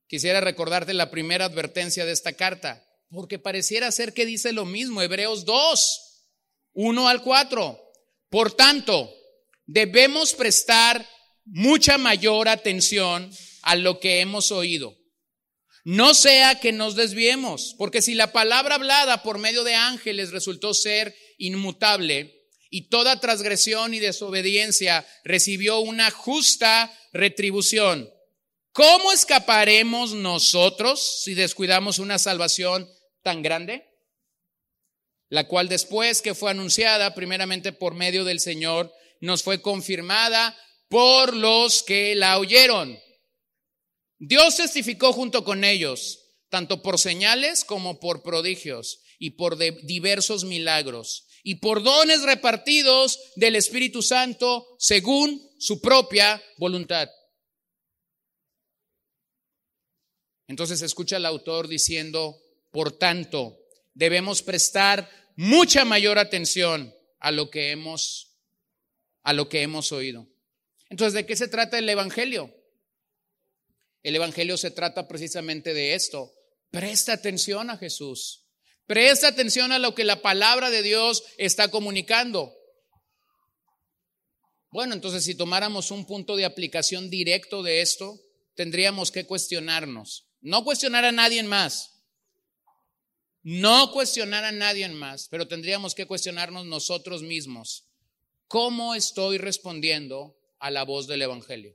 Quisiera 0.07 0.40
recordarte 0.40 0.95
la 0.95 1.11
primera 1.11 1.47
advertencia 1.47 2.05
de 2.05 2.12
esta 2.12 2.33
carta, 2.35 2.85
porque 3.11 3.38
pareciera 3.38 3.90
ser 3.90 4.12
que 4.12 4.27
dice 4.27 4.53
lo 4.53 4.64
mismo, 4.64 5.03
Hebreos 5.03 5.45
2, 5.45 6.27
1 6.73 7.09
al 7.09 7.23
4. 7.23 7.81
Por 8.29 8.53
tanto, 8.53 9.12
debemos 9.67 10.35
prestar 10.35 11.07
mucha 11.45 11.99
mayor 11.99 12.49
atención 12.49 13.31
a 13.62 13.77
lo 13.77 14.01
que 14.01 14.21
hemos 14.21 14.53
oído 14.53 14.97
no 15.85 16.14
sea 16.14 16.61
que 16.61 16.73
nos 16.73 16.97
desviemos, 16.97 17.75
porque 17.77 18.01
si 18.01 18.14
la 18.14 18.33
palabra 18.33 18.77
hablada 18.77 19.23
por 19.23 19.38
medio 19.38 19.64
de 19.64 19.75
ángeles 19.75 20.31
resultó 20.31 20.73
ser 20.73 21.14
inmutable 21.37 22.49
y 22.71 22.88
toda 22.88 23.21
transgresión 23.21 23.93
y 23.93 24.01
desobediencia 24.01 25.07
recibió 25.25 25.81
una 25.81 26.11
justa 26.11 26.90
retribución, 27.12 28.11
¿cómo 28.74 29.12
escaparemos 29.12 30.12
nosotros 30.12 31.22
si 31.22 31.32
descuidamos 31.32 31.98
una 31.98 32.18
salvación 32.18 32.87
tan 33.22 33.40
grande, 33.40 33.88
la 35.30 35.48
cual 35.48 35.68
después 35.68 36.20
que 36.20 36.34
fue 36.34 36.50
anunciada 36.50 37.14
primeramente 37.14 37.72
por 37.72 37.94
medio 37.94 38.24
del 38.24 38.38
Señor, 38.38 38.92
nos 39.20 39.42
fue 39.42 39.62
confirmada 39.62 40.56
por 40.88 41.34
los 41.34 41.82
que 41.82 42.14
la 42.14 42.38
oyeron. 42.38 42.98
Dios 44.18 44.56
testificó 44.56 45.12
junto 45.12 45.42
con 45.42 45.64
ellos, 45.64 46.20
tanto 46.50 46.82
por 46.82 46.98
señales 46.98 47.64
como 47.64 47.98
por 47.98 48.22
prodigios 48.22 49.00
y 49.18 49.30
por 49.30 49.56
diversos 49.56 50.44
milagros 50.44 51.26
y 51.42 51.56
por 51.56 51.82
dones 51.82 52.22
repartidos 52.22 53.18
del 53.37 53.56
Espíritu 53.56 54.02
Santo 54.02 54.66
según 54.78 55.40
su 55.58 55.80
propia 55.80 56.42
voluntad. 56.58 57.08
Entonces 60.46 60.83
escucha 60.83 61.16
al 61.16 61.26
autor 61.26 61.68
diciendo, 61.68 62.37
por 62.70 62.92
tanto, 62.92 63.59
debemos 63.94 64.42
prestar 64.42 65.09
mucha 65.37 65.85
mayor 65.85 66.18
atención 66.18 66.94
a 67.18 67.30
lo 67.30 67.50
que 67.50 67.70
hemos 67.70 68.30
a 69.22 69.33
lo 69.33 69.48
que 69.48 69.62
hemos 69.62 69.90
oído. 69.90 70.28
Entonces, 70.90 71.14
¿de 71.14 71.24
qué 71.24 71.35
se 71.35 71.48
trata 71.48 71.78
el 71.78 71.88
evangelio? 71.88 72.54
El 74.02 74.14
evangelio 74.16 74.59
se 74.59 74.70
trata 74.70 75.09
precisamente 75.09 75.72
de 75.72 75.94
esto. 75.94 76.30
Presta 76.70 77.14
atención 77.14 77.70
a 77.70 77.78
Jesús. 77.78 78.44
Presta 78.87 79.28
atención 79.28 79.72
a 79.72 79.78
lo 79.78 79.94
que 79.94 80.04
la 80.04 80.20
palabra 80.20 80.68
de 80.68 80.83
Dios 80.83 81.24
está 81.38 81.68
comunicando. 81.68 82.54
Bueno, 84.70 84.92
entonces 84.92 85.24
si 85.24 85.35
tomáramos 85.35 85.90
un 85.90 86.04
punto 86.04 86.37
de 86.37 86.44
aplicación 86.44 87.09
directo 87.09 87.62
de 87.62 87.80
esto, 87.80 88.20
tendríamos 88.54 89.11
que 89.11 89.24
cuestionarnos. 89.24 90.26
No 90.44 90.62
cuestionar 90.62 91.07
a 91.07 91.12
nadie 91.12 91.42
más. 91.42 92.02
No 93.42 93.90
cuestionar 93.92 94.44
a 94.44 94.52
nadie 94.52 94.87
más, 94.90 95.26
pero 95.30 95.48
tendríamos 95.48 95.94
que 95.94 96.07
cuestionarnos 96.07 96.66
nosotros 96.66 97.22
mismos. 97.22 97.87
¿Cómo 98.46 98.94
estoy 98.94 99.38
respondiendo 99.38 100.37
a 100.59 100.70
la 100.70 100.85
voz 100.85 101.07
del 101.07 101.22
Evangelio? 101.22 101.74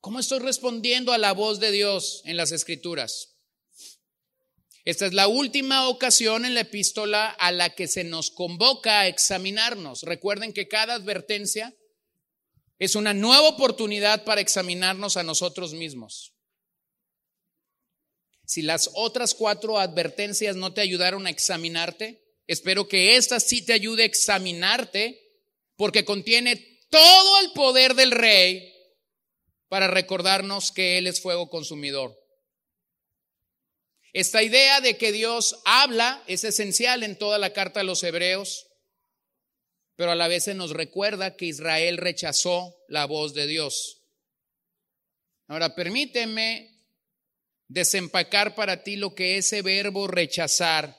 ¿Cómo 0.00 0.18
estoy 0.18 0.38
respondiendo 0.38 1.12
a 1.12 1.18
la 1.18 1.32
voz 1.32 1.60
de 1.60 1.72
Dios 1.72 2.22
en 2.24 2.38
las 2.38 2.52
Escrituras? 2.52 3.36
Esta 4.86 5.04
es 5.04 5.12
la 5.12 5.28
última 5.28 5.88
ocasión 5.90 6.46
en 6.46 6.54
la 6.54 6.60
epístola 6.60 7.28
a 7.28 7.52
la 7.52 7.74
que 7.74 7.86
se 7.86 8.02
nos 8.02 8.30
convoca 8.30 9.00
a 9.00 9.08
examinarnos. 9.08 10.04
Recuerden 10.04 10.54
que 10.54 10.68
cada 10.68 10.94
advertencia 10.94 11.76
es 12.78 12.94
una 12.94 13.12
nueva 13.12 13.46
oportunidad 13.46 14.24
para 14.24 14.40
examinarnos 14.40 15.18
a 15.18 15.22
nosotros 15.22 15.74
mismos. 15.74 16.35
Si 18.46 18.62
las 18.62 18.90
otras 18.94 19.34
cuatro 19.34 19.78
advertencias 19.78 20.54
no 20.54 20.72
te 20.72 20.80
ayudaron 20.80 21.26
a 21.26 21.30
examinarte, 21.30 22.22
espero 22.46 22.86
que 22.86 23.16
esta 23.16 23.40
sí 23.40 23.64
te 23.64 23.72
ayude 23.72 24.04
a 24.04 24.06
examinarte 24.06 25.20
porque 25.76 26.04
contiene 26.04 26.78
todo 26.88 27.40
el 27.40 27.52
poder 27.52 27.94
del 27.94 28.12
rey 28.12 28.72
para 29.68 29.88
recordarnos 29.88 30.70
que 30.70 30.96
Él 30.96 31.08
es 31.08 31.20
fuego 31.20 31.50
consumidor. 31.50 32.16
Esta 34.12 34.42
idea 34.42 34.80
de 34.80 34.96
que 34.96 35.12
Dios 35.12 35.60
habla 35.64 36.22
es 36.28 36.44
esencial 36.44 37.02
en 37.02 37.18
toda 37.18 37.38
la 37.38 37.52
carta 37.52 37.80
a 37.80 37.84
los 37.84 38.02
hebreos, 38.04 38.68
pero 39.96 40.12
a 40.12 40.14
la 40.14 40.28
vez 40.28 40.44
se 40.44 40.54
nos 40.54 40.70
recuerda 40.70 41.36
que 41.36 41.46
Israel 41.46 41.98
rechazó 41.98 42.76
la 42.88 43.06
voz 43.06 43.34
de 43.34 43.46
Dios. 43.46 44.04
Ahora, 45.48 45.74
permíteme 45.74 46.75
desempacar 47.68 48.54
para 48.54 48.82
ti 48.82 48.96
lo 48.96 49.14
que 49.14 49.38
ese 49.38 49.62
verbo 49.62 50.06
rechazar 50.06 50.96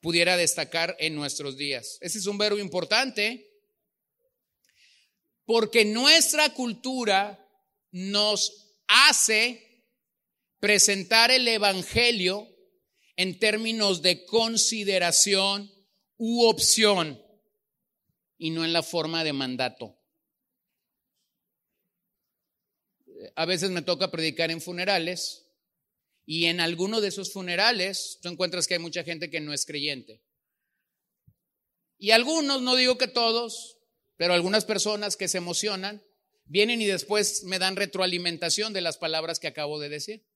pudiera 0.00 0.36
destacar 0.36 0.96
en 0.98 1.14
nuestros 1.14 1.56
días. 1.56 1.98
Ese 2.00 2.18
es 2.18 2.26
un 2.26 2.38
verbo 2.38 2.58
importante 2.58 3.46
porque 5.44 5.84
nuestra 5.84 6.54
cultura 6.54 7.46
nos 7.90 8.76
hace 8.86 9.84
presentar 10.58 11.30
el 11.30 11.46
Evangelio 11.48 12.48
en 13.16 13.38
términos 13.38 14.00
de 14.00 14.24
consideración 14.24 15.70
u 16.16 16.44
opción 16.44 17.20
y 18.38 18.50
no 18.50 18.64
en 18.64 18.72
la 18.72 18.82
forma 18.82 19.24
de 19.24 19.32
mandato. 19.32 19.99
A 23.34 23.46
veces 23.46 23.70
me 23.70 23.82
toca 23.82 24.10
predicar 24.10 24.50
en 24.50 24.60
funerales 24.60 25.46
y 26.26 26.46
en 26.46 26.60
alguno 26.60 27.00
de 27.00 27.08
esos 27.08 27.32
funerales 27.32 28.18
tú 28.22 28.28
encuentras 28.28 28.66
que 28.66 28.74
hay 28.74 28.80
mucha 28.80 29.02
gente 29.04 29.30
que 29.30 29.40
no 29.40 29.52
es 29.52 29.66
creyente. 29.66 30.22
Y 31.98 32.12
algunos, 32.12 32.62
no 32.62 32.76
digo 32.76 32.96
que 32.96 33.08
todos, 33.08 33.78
pero 34.16 34.34
algunas 34.34 34.64
personas 34.64 35.16
que 35.16 35.28
se 35.28 35.38
emocionan 35.38 36.02
vienen 36.44 36.80
y 36.82 36.86
después 36.86 37.44
me 37.44 37.58
dan 37.58 37.76
retroalimentación 37.76 38.72
de 38.72 38.80
las 38.80 38.96
palabras 38.96 39.38
que 39.38 39.48
acabo 39.48 39.78
de 39.78 39.88
decir. 39.88 40.26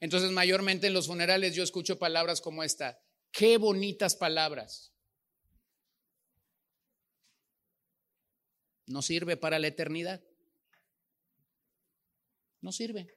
Entonces, 0.00 0.30
mayormente 0.30 0.86
en 0.86 0.94
los 0.94 1.06
funerales 1.06 1.54
yo 1.54 1.62
escucho 1.62 1.98
palabras 1.98 2.40
como 2.40 2.64
esta. 2.64 2.98
Qué 3.30 3.58
bonitas 3.58 4.16
palabras. 4.16 4.92
No 8.86 9.02
sirve 9.02 9.36
para 9.36 9.58
la 9.58 9.68
eternidad. 9.68 10.22
No 12.60 12.72
sirve. 12.72 13.08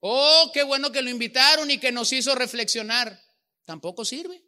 Oh, 0.00 0.50
qué 0.54 0.62
bueno 0.62 0.92
que 0.92 1.02
lo 1.02 1.10
invitaron 1.10 1.70
y 1.70 1.78
que 1.78 1.92
nos 1.92 2.12
hizo 2.12 2.34
reflexionar. 2.34 3.20
Tampoco 3.64 4.04
sirve. 4.04 4.42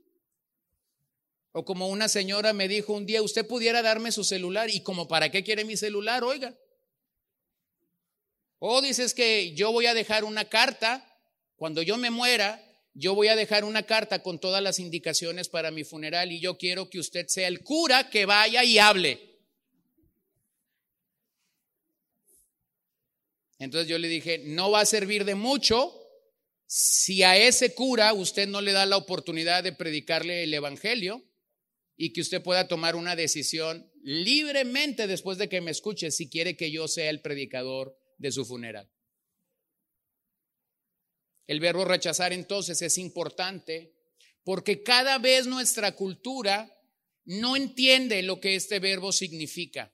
O 1.53 1.65
como 1.65 1.89
una 1.89 2.09
señora 2.09 2.53
me 2.53 2.69
dijo 2.69 2.93
un 2.93 3.07
día, 3.07 3.23
usted 3.23 3.47
pudiera 3.47 3.83
darme 3.83 4.13
su 4.13 4.23
celular 4.23 4.71
y 4.71 4.83
como 4.83 5.09
para 5.09 5.31
qué 5.31 5.43
quiere 5.43 5.65
mi 5.65 5.77
celular, 5.77 6.23
oiga. 6.23 6.57
O 8.59 8.81
dices 8.81 9.15
que 9.15 9.55
yo 9.55 9.73
voy 9.73 9.87
a 9.87 9.95
dejar 9.95 10.23
una 10.23 10.49
carta, 10.49 11.05
cuando 11.57 11.83
yo 11.83 11.97
me 11.97 12.11
muera, 12.11 12.63
yo 12.95 13.15
voy 13.15 13.29
a 13.29 13.37
dejar 13.37 13.65
una 13.65 13.83
carta 13.83 14.23
con 14.23 14.39
todas 14.39 14.63
las 14.63 14.79
indicaciones 14.79 15.49
para 15.49 15.71
mi 15.71 15.83
funeral 15.83 16.31
y 16.31 16.41
yo 16.41 16.57
quiero 16.57 16.89
que 16.89 17.01
usted 17.01 17.27
sea 17.29 17.49
el 17.49 17.63
cura 17.63 18.11
que 18.11 18.27
vaya 18.27 18.63
y 18.63 18.79
hable. 18.79 19.30
Entonces 23.61 23.89
yo 23.89 23.99
le 23.99 24.09
dije, 24.09 24.39
no 24.47 24.71
va 24.71 24.81
a 24.81 24.87
servir 24.87 25.27
de 25.27 25.35
mucho 25.35 25.95
si 26.67 27.23
a 27.23 27.37
ese 27.37 27.75
cura 27.75 28.15
usted 28.15 28.49
no 28.49 28.63
le 28.63 28.73
da 28.73 28.87
la 28.87 28.97
oportunidad 28.97 29.63
de 29.63 29.73
predicarle 29.73 30.43
el 30.45 30.55
Evangelio 30.55 31.23
y 31.95 32.15
que 32.15 32.23
usted 32.23 32.43
pueda 32.43 32.69
tomar 32.69 32.97
una 32.97 33.15
decisión 33.17 33.93
libremente 34.03 35.07
después 35.07 35.37
de 35.37 35.51
que 35.51 35.61
me 35.61 35.73
escuche 35.73 36.11
si 36.11 36.31
quiere 36.31 36.57
que 36.57 36.71
yo 36.71 36.89
sea 36.89 37.11
el 37.11 37.21
predicador 37.21 37.95
de 38.17 38.33
su 38.33 38.47
funeral. 38.47 38.91
El 41.47 41.61
verbo 41.61 41.85
rechazar 41.85 42.33
entonces 42.33 42.81
es 42.81 42.97
importante 42.97 43.93
porque 44.43 44.83
cada 44.83 45.19
vez 45.19 45.47
nuestra 45.47 45.95
cultura 45.95 46.75
no 47.27 47.57
entiende 47.57 48.23
lo 48.23 48.41
que 48.41 48.55
este 48.55 48.79
verbo 48.79 49.13
significa. 49.13 49.93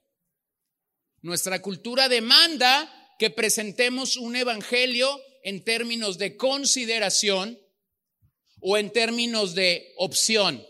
Nuestra 1.21 1.61
cultura 1.61 2.07
demanda 2.07 2.93
que 3.17 3.29
presentemos 3.29 4.17
un 4.17 4.35
evangelio 4.35 5.21
en 5.43 5.63
términos 5.63 6.17
de 6.17 6.35
consideración 6.37 7.59
o 8.59 8.77
en 8.77 8.91
términos 8.91 9.55
de 9.55 9.93
opción. 9.97 10.65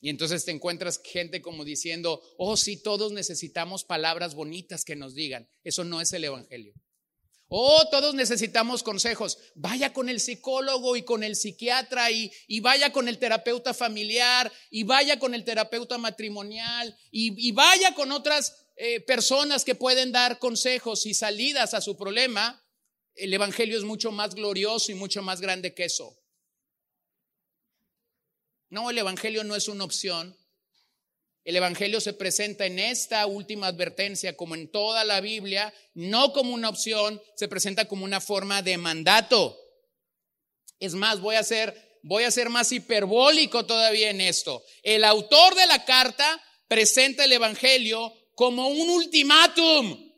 Y 0.00 0.10
entonces 0.10 0.44
te 0.44 0.52
encuentras 0.52 1.00
gente 1.02 1.42
como 1.42 1.64
diciendo, 1.64 2.22
oh, 2.36 2.56
sí, 2.56 2.76
todos 2.76 3.12
necesitamos 3.12 3.84
palabras 3.84 4.34
bonitas 4.34 4.84
que 4.84 4.94
nos 4.94 5.14
digan. 5.14 5.48
Eso 5.64 5.84
no 5.84 6.00
es 6.00 6.12
el 6.12 6.24
Evangelio. 6.24 6.74
Oh, 7.48 7.88
todos 7.90 8.14
necesitamos 8.14 8.82
consejos. 8.82 9.38
Vaya 9.54 9.92
con 9.92 10.08
el 10.08 10.20
psicólogo 10.20 10.96
y 10.96 11.02
con 11.02 11.22
el 11.22 11.36
psiquiatra 11.36 12.10
y, 12.10 12.30
vaya 12.60 12.92
con 12.92 13.08
el 13.08 13.18
terapeuta 13.18 13.72
familiar 13.72 14.52
y 14.70 14.82
vaya 14.82 15.18
con 15.18 15.34
el 15.34 15.44
terapeuta 15.44 15.96
matrimonial 15.96 16.96
y, 17.10 17.48
y 17.48 17.52
vaya 17.52 17.94
con 17.94 18.10
otras 18.10 18.65
eh, 18.76 19.00
personas 19.00 19.64
que 19.64 19.74
pueden 19.74 20.12
dar 20.12 20.38
consejos 20.38 21.06
y 21.06 21.14
salidas 21.14 21.72
a 21.72 21.80
su 21.80 21.96
problema, 21.96 22.62
el 23.14 23.32
Evangelio 23.32 23.78
es 23.78 23.84
mucho 23.84 24.12
más 24.12 24.34
glorioso 24.34 24.92
y 24.92 24.94
mucho 24.94 25.22
más 25.22 25.40
grande 25.40 25.74
que 25.74 25.86
eso. 25.86 26.14
No, 28.68 28.90
el 28.90 28.98
Evangelio 28.98 29.44
no 29.44 29.56
es 29.56 29.68
una 29.68 29.84
opción. 29.84 30.36
El 31.44 31.56
Evangelio 31.56 32.00
se 32.00 32.12
presenta 32.12 32.66
en 32.66 32.78
esta 32.78 33.24
última 33.26 33.68
advertencia, 33.68 34.36
como 34.36 34.54
en 34.54 34.70
toda 34.70 35.04
la 35.04 35.20
Biblia, 35.20 35.72
no 35.94 36.32
como 36.32 36.52
una 36.52 36.68
opción, 36.68 37.22
se 37.36 37.48
presenta 37.48 37.86
como 37.86 38.04
una 38.04 38.20
forma 38.20 38.60
de 38.60 38.76
mandato. 38.76 39.58
Es 40.80 40.94
más, 40.94 41.20
voy 41.20 41.36
a 41.36 41.42
voy 42.02 42.24
a 42.24 42.30
ser 42.30 42.50
más 42.50 42.72
hiperbólico 42.72 43.64
todavía 43.64 44.10
en 44.10 44.20
esto. 44.20 44.62
El 44.82 45.04
autor 45.04 45.54
de 45.54 45.66
la 45.66 45.84
carta 45.84 46.42
presenta 46.68 47.24
el 47.24 47.32
Evangelio 47.32 48.12
como 48.36 48.68
un 48.68 48.90
ultimátum. 48.90 50.12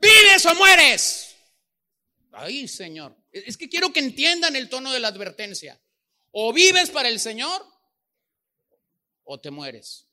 vives 0.00 0.46
o 0.46 0.54
mueres. 0.56 1.36
Ay, 2.32 2.68
Señor. 2.68 3.16
Es 3.32 3.56
que 3.56 3.68
quiero 3.68 3.92
que 3.92 4.00
entiendan 4.00 4.56
el 4.56 4.68
tono 4.68 4.92
de 4.92 5.00
la 5.00 5.08
advertencia. 5.08 5.80
O 6.32 6.52
vives 6.52 6.90
para 6.90 7.08
el 7.08 7.18
Señor 7.18 7.64
o 9.24 9.40
te 9.40 9.50
mueres. 9.50 10.08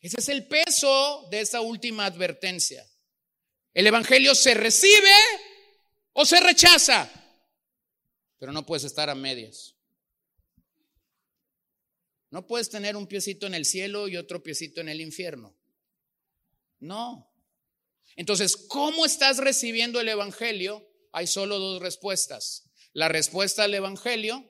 Ese 0.00 0.20
es 0.20 0.28
el 0.28 0.46
peso 0.46 1.26
de 1.30 1.40
esta 1.40 1.60
última 1.60 2.06
advertencia. 2.06 2.86
El 3.74 3.86
Evangelio 3.86 4.34
se 4.34 4.54
recibe 4.54 5.14
o 6.12 6.24
se 6.24 6.38
rechaza, 6.40 7.10
pero 8.38 8.52
no 8.52 8.64
puedes 8.64 8.84
estar 8.84 9.10
a 9.10 9.14
medias. 9.16 9.77
No 12.30 12.46
puedes 12.46 12.68
tener 12.68 12.96
un 12.96 13.06
piecito 13.06 13.46
en 13.46 13.54
el 13.54 13.64
cielo 13.64 14.08
y 14.08 14.16
otro 14.16 14.42
piecito 14.42 14.80
en 14.80 14.88
el 14.88 15.00
infierno. 15.00 15.56
No. 16.78 17.32
Entonces, 18.16 18.56
¿cómo 18.56 19.06
estás 19.06 19.38
recibiendo 19.38 20.00
el 20.00 20.08
Evangelio? 20.08 20.86
Hay 21.12 21.26
solo 21.26 21.58
dos 21.58 21.80
respuestas. 21.80 22.70
La 22.92 23.08
respuesta 23.08 23.64
al 23.64 23.74
Evangelio, 23.74 24.44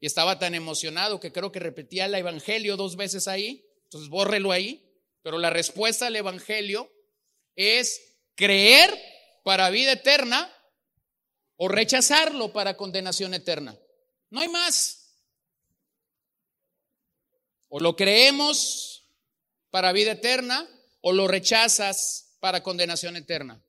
y 0.00 0.06
estaba 0.06 0.38
tan 0.38 0.54
emocionado 0.54 1.20
que 1.20 1.32
creo 1.32 1.52
que 1.52 1.60
repetía 1.60 2.06
el 2.06 2.14
Evangelio 2.14 2.76
dos 2.76 2.96
veces 2.96 3.28
ahí, 3.28 3.66
entonces 3.84 4.08
bórrelo 4.08 4.52
ahí, 4.52 4.86
pero 5.22 5.38
la 5.38 5.50
respuesta 5.50 6.06
al 6.06 6.16
Evangelio 6.16 6.90
es 7.54 8.18
creer 8.34 8.96
para 9.44 9.70
vida 9.70 9.92
eterna 9.92 10.50
o 11.56 11.68
rechazarlo 11.68 12.52
para 12.52 12.76
condenación 12.76 13.34
eterna. 13.34 13.78
No 14.30 14.40
hay 14.40 14.48
más. 14.48 14.99
O 17.70 17.80
lo 17.80 17.96
creemos 17.96 19.06
para 19.70 19.92
vida 19.92 20.12
eterna 20.12 20.68
o 21.00 21.12
lo 21.12 21.26
rechazas 21.26 22.36
para 22.40 22.62
condenación 22.62 23.16
eterna. 23.16 23.62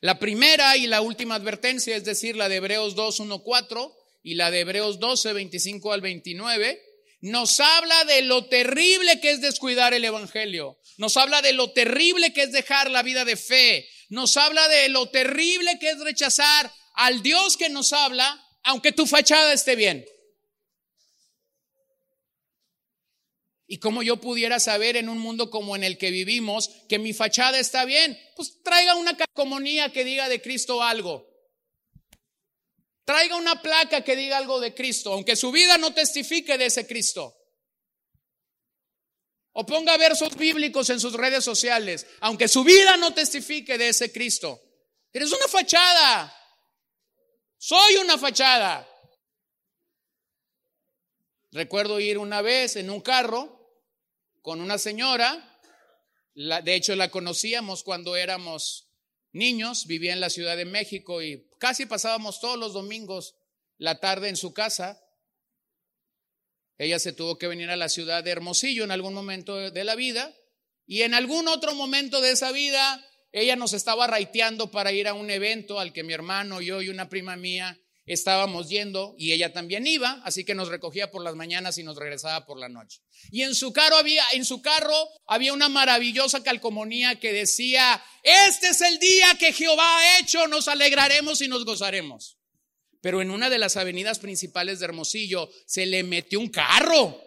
La 0.00 0.18
primera 0.18 0.76
y 0.76 0.86
la 0.86 1.00
última 1.00 1.36
advertencia, 1.36 1.96
es 1.96 2.04
decir, 2.04 2.36
la 2.36 2.48
de 2.48 2.56
Hebreos 2.56 2.94
2, 2.94 3.20
1, 3.20 3.42
4 3.42 3.96
y 4.24 4.34
la 4.34 4.50
de 4.50 4.60
Hebreos 4.60 4.98
12, 4.98 5.32
25 5.32 5.92
al 5.92 6.00
29, 6.00 6.80
nos 7.20 7.60
habla 7.60 8.04
de 8.04 8.22
lo 8.22 8.46
terrible 8.46 9.20
que 9.20 9.30
es 9.30 9.40
descuidar 9.40 9.94
el 9.94 10.04
Evangelio. 10.04 10.78
Nos 10.98 11.16
habla 11.16 11.40
de 11.40 11.52
lo 11.52 11.70
terrible 11.70 12.32
que 12.32 12.42
es 12.42 12.52
dejar 12.52 12.90
la 12.90 13.04
vida 13.04 13.24
de 13.24 13.36
fe. 13.36 13.88
Nos 14.08 14.36
habla 14.36 14.66
de 14.68 14.88
lo 14.88 15.08
terrible 15.08 15.78
que 15.78 15.90
es 15.90 16.00
rechazar 16.00 16.72
al 16.94 17.22
Dios 17.22 17.56
que 17.56 17.68
nos 17.68 17.92
habla, 17.92 18.44
aunque 18.64 18.90
tu 18.90 19.06
fachada 19.06 19.52
esté 19.52 19.76
bien. 19.76 20.04
Y 23.72 23.78
cómo 23.78 24.02
yo 24.02 24.18
pudiera 24.18 24.60
saber 24.60 24.98
en 24.98 25.08
un 25.08 25.16
mundo 25.16 25.48
como 25.48 25.74
en 25.74 25.82
el 25.82 25.96
que 25.96 26.10
vivimos 26.10 26.68
que 26.90 26.98
mi 26.98 27.14
fachada 27.14 27.58
está 27.58 27.86
bien, 27.86 28.20
pues 28.36 28.62
traiga 28.62 28.96
una 28.96 29.16
calcomanía 29.16 29.90
que 29.90 30.04
diga 30.04 30.28
de 30.28 30.42
Cristo 30.42 30.82
algo. 30.82 31.26
Traiga 33.06 33.36
una 33.36 33.62
placa 33.62 34.04
que 34.04 34.14
diga 34.14 34.36
algo 34.36 34.60
de 34.60 34.74
Cristo, 34.74 35.14
aunque 35.14 35.36
su 35.36 35.50
vida 35.52 35.78
no 35.78 35.94
testifique 35.94 36.58
de 36.58 36.66
ese 36.66 36.86
Cristo. 36.86 37.34
O 39.52 39.64
ponga 39.64 39.96
versos 39.96 40.36
bíblicos 40.36 40.90
en 40.90 41.00
sus 41.00 41.14
redes 41.14 41.42
sociales, 41.42 42.06
aunque 42.20 42.48
su 42.48 42.64
vida 42.64 42.98
no 42.98 43.14
testifique 43.14 43.78
de 43.78 43.88
ese 43.88 44.12
Cristo. 44.12 44.60
Eres 45.14 45.32
una 45.32 45.48
fachada. 45.48 46.30
Soy 47.56 47.96
una 47.96 48.18
fachada. 48.18 48.86
Recuerdo 51.52 52.00
ir 52.00 52.18
una 52.18 52.42
vez 52.42 52.76
en 52.76 52.90
un 52.90 53.00
carro 53.00 53.61
con 54.42 54.60
una 54.60 54.76
señora, 54.78 55.58
de 56.34 56.74
hecho 56.74 56.94
la 56.96 57.10
conocíamos 57.10 57.82
cuando 57.82 58.16
éramos 58.16 58.88
niños, 59.32 59.86
vivía 59.86 60.12
en 60.12 60.20
la 60.20 60.30
Ciudad 60.30 60.56
de 60.56 60.64
México 60.64 61.22
y 61.22 61.48
casi 61.58 61.86
pasábamos 61.86 62.40
todos 62.40 62.58
los 62.58 62.72
domingos 62.72 63.36
la 63.78 64.00
tarde 64.00 64.28
en 64.28 64.36
su 64.36 64.52
casa. 64.52 65.00
Ella 66.78 66.98
se 66.98 67.12
tuvo 67.12 67.38
que 67.38 67.48
venir 67.48 67.70
a 67.70 67.76
la 67.76 67.88
ciudad 67.88 68.24
de 68.24 68.30
Hermosillo 68.30 68.84
en 68.84 68.90
algún 68.90 69.14
momento 69.14 69.70
de 69.70 69.84
la 69.84 69.94
vida 69.94 70.34
y 70.86 71.02
en 71.02 71.14
algún 71.14 71.48
otro 71.48 71.74
momento 71.74 72.20
de 72.20 72.32
esa 72.32 72.50
vida 72.50 73.06
ella 73.30 73.56
nos 73.56 73.72
estaba 73.72 74.06
raiteando 74.06 74.70
para 74.70 74.92
ir 74.92 75.08
a 75.08 75.14
un 75.14 75.30
evento 75.30 75.80
al 75.80 75.92
que 75.92 76.02
mi 76.02 76.12
hermano, 76.12 76.60
yo 76.60 76.82
y 76.82 76.88
una 76.88 77.08
prima 77.08 77.36
mía 77.36 77.80
estábamos 78.06 78.68
yendo 78.68 79.14
y 79.16 79.32
ella 79.32 79.52
también 79.52 79.86
iba, 79.86 80.20
así 80.24 80.44
que 80.44 80.54
nos 80.54 80.68
recogía 80.68 81.10
por 81.10 81.22
las 81.22 81.34
mañanas 81.34 81.78
y 81.78 81.82
nos 81.82 81.96
regresaba 81.96 82.46
por 82.46 82.58
la 82.58 82.68
noche. 82.68 83.00
Y 83.30 83.42
en 83.42 83.54
su 83.54 83.72
carro 83.72 83.96
había 83.96 84.24
en 84.32 84.44
su 84.44 84.60
carro 84.60 84.94
había 85.26 85.52
una 85.52 85.68
maravillosa 85.68 86.42
calcomanía 86.42 87.20
que 87.20 87.32
decía, 87.32 88.02
"Este 88.22 88.68
es 88.68 88.80
el 88.80 88.98
día 88.98 89.36
que 89.38 89.52
Jehová 89.52 89.98
ha 89.98 90.18
hecho, 90.18 90.46
nos 90.48 90.68
alegraremos 90.68 91.40
y 91.42 91.48
nos 91.48 91.64
gozaremos." 91.64 92.38
Pero 93.00 93.20
en 93.20 93.30
una 93.30 93.50
de 93.50 93.58
las 93.58 93.76
avenidas 93.76 94.18
principales 94.20 94.78
de 94.78 94.86
Hermosillo 94.86 95.50
se 95.66 95.86
le 95.86 96.04
metió 96.04 96.38
un 96.38 96.48
carro. 96.48 97.20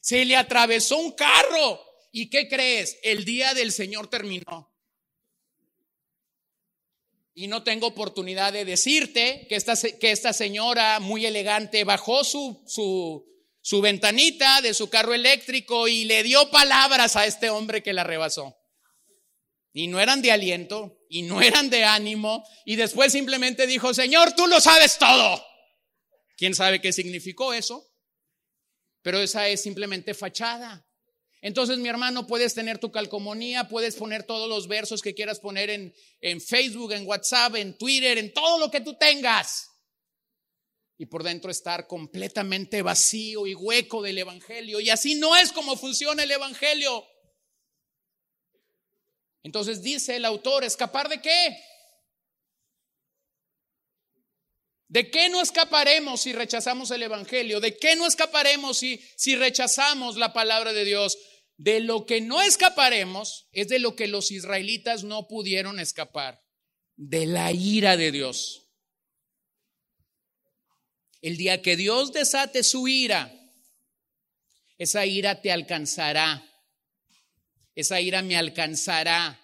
Se 0.00 0.24
le 0.24 0.36
atravesó 0.36 0.98
un 0.98 1.12
carro. 1.12 1.80
¿Y 2.12 2.30
qué 2.30 2.48
crees? 2.48 2.98
El 3.02 3.24
día 3.24 3.54
del 3.54 3.72
Señor 3.72 4.08
terminó. 4.08 4.75
Y 7.38 7.48
no 7.48 7.62
tengo 7.62 7.88
oportunidad 7.88 8.54
de 8.54 8.64
decirte 8.64 9.44
que 9.46 9.56
esta, 9.56 9.74
que 9.76 10.10
esta 10.10 10.32
señora 10.32 11.00
muy 11.00 11.26
elegante 11.26 11.84
bajó 11.84 12.24
su, 12.24 12.64
su, 12.66 13.26
su 13.60 13.82
ventanita 13.82 14.62
de 14.62 14.72
su 14.72 14.88
carro 14.88 15.12
eléctrico 15.12 15.86
y 15.86 16.04
le 16.06 16.22
dio 16.22 16.50
palabras 16.50 17.14
a 17.14 17.26
este 17.26 17.50
hombre 17.50 17.82
que 17.82 17.92
la 17.92 18.04
rebasó. 18.04 18.56
Y 19.74 19.88
no 19.88 20.00
eran 20.00 20.22
de 20.22 20.32
aliento, 20.32 20.96
y 21.10 21.24
no 21.24 21.42
eran 21.42 21.68
de 21.68 21.84
ánimo, 21.84 22.42
y 22.64 22.76
después 22.76 23.12
simplemente 23.12 23.66
dijo, 23.66 23.92
Señor, 23.92 24.32
tú 24.32 24.46
lo 24.46 24.58
sabes 24.58 24.96
todo. 24.96 25.44
¿Quién 26.38 26.54
sabe 26.54 26.80
qué 26.80 26.90
significó 26.90 27.52
eso? 27.52 27.86
Pero 29.02 29.20
esa 29.20 29.46
es 29.48 29.62
simplemente 29.62 30.14
fachada. 30.14 30.85
Entonces, 31.42 31.78
mi 31.78 31.88
hermano, 31.88 32.26
puedes 32.26 32.54
tener 32.54 32.78
tu 32.78 32.90
calcomanía, 32.90 33.68
puedes 33.68 33.96
poner 33.96 34.24
todos 34.24 34.48
los 34.48 34.68
versos 34.68 35.02
que 35.02 35.14
quieras 35.14 35.38
poner 35.38 35.70
en, 35.70 35.94
en 36.20 36.40
Facebook, 36.40 36.92
en 36.92 37.06
WhatsApp, 37.06 37.56
en 37.56 37.76
Twitter, 37.76 38.18
en 38.18 38.32
todo 38.32 38.58
lo 38.58 38.70
que 38.70 38.80
tú 38.80 38.94
tengas. 38.94 39.70
Y 40.98 41.06
por 41.06 41.22
dentro 41.22 41.50
estar 41.50 41.86
completamente 41.86 42.80
vacío 42.82 43.46
y 43.46 43.54
hueco 43.54 44.02
del 44.02 44.18
Evangelio. 44.18 44.80
Y 44.80 44.90
así 44.90 45.14
no 45.14 45.36
es 45.36 45.52
como 45.52 45.76
funciona 45.76 46.22
el 46.22 46.30
Evangelio. 46.30 47.06
Entonces 49.42 49.82
dice 49.82 50.16
el 50.16 50.24
autor, 50.24 50.64
¿escapar 50.64 51.08
de 51.08 51.20
qué? 51.20 51.56
¿De 54.88 55.10
qué 55.10 55.28
no 55.28 55.40
escaparemos 55.40 56.22
si 56.22 56.32
rechazamos 56.32 56.90
el 56.92 57.02
Evangelio? 57.02 57.60
¿De 57.60 57.76
qué 57.76 57.96
no 57.96 58.06
escaparemos 58.06 58.78
si, 58.78 59.00
si 59.16 59.34
rechazamos 59.34 60.16
la 60.16 60.32
palabra 60.32 60.72
de 60.72 60.84
Dios? 60.84 61.18
De 61.56 61.80
lo 61.80 62.06
que 62.06 62.20
no 62.20 62.40
escaparemos 62.40 63.48
es 63.52 63.68
de 63.68 63.78
lo 63.78 63.96
que 63.96 64.06
los 64.06 64.30
israelitas 64.30 65.02
no 65.02 65.26
pudieron 65.26 65.80
escapar, 65.80 66.40
de 66.94 67.26
la 67.26 67.50
ira 67.50 67.96
de 67.96 68.12
Dios. 68.12 68.68
El 71.20 71.36
día 71.36 71.62
que 71.62 71.76
Dios 71.76 72.12
desate 72.12 72.62
su 72.62 72.86
ira, 72.86 73.32
esa 74.78 75.04
ira 75.06 75.40
te 75.40 75.50
alcanzará. 75.50 76.44
Esa 77.74 78.00
ira 78.00 78.22
me 78.22 78.36
alcanzará 78.36 79.40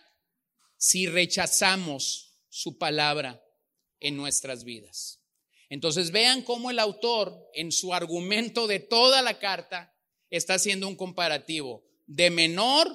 si 0.77 1.07
rechazamos 1.07 2.45
su 2.49 2.79
palabra 2.79 3.43
en 3.99 4.17
nuestras 4.17 4.65
vidas. 4.65 5.22
Entonces 5.73 6.11
vean 6.11 6.43
cómo 6.43 6.71
el 6.71 6.79
autor 6.79 7.49
en 7.55 7.73
su 7.73 7.95
argumento 7.95 8.67
de 8.67 8.79
toda 8.79 9.23
la 9.23 9.39
carta 9.39 9.97
está 10.29 10.53
haciendo 10.53 10.87
un 10.87 10.97
comparativo 10.97 11.83
de 12.05 12.29
menor 12.29 12.93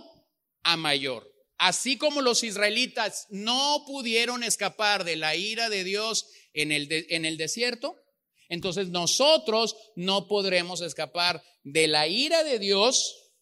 a 0.62 0.78
mayor. 0.78 1.28
Así 1.58 1.98
como 1.98 2.22
los 2.22 2.44
israelitas 2.44 3.26
no 3.32 3.84
pudieron 3.88 4.44
escapar 4.44 5.06
de 5.06 5.16
la 5.16 5.36
ira 5.36 5.70
de 5.70 5.84
Dios 5.84 6.30
en 6.54 6.72
el, 6.72 6.88
en 7.10 7.26
el 7.26 7.38
desierto, 7.38 7.96
entonces 8.48 8.90
nosotros 8.90 9.76
no 9.96 10.28
podremos 10.28 10.82
escapar 10.82 11.44
de 11.64 11.88
la 11.88 12.08
ira 12.08 12.44
de 12.44 12.60
Dios, 12.60 13.34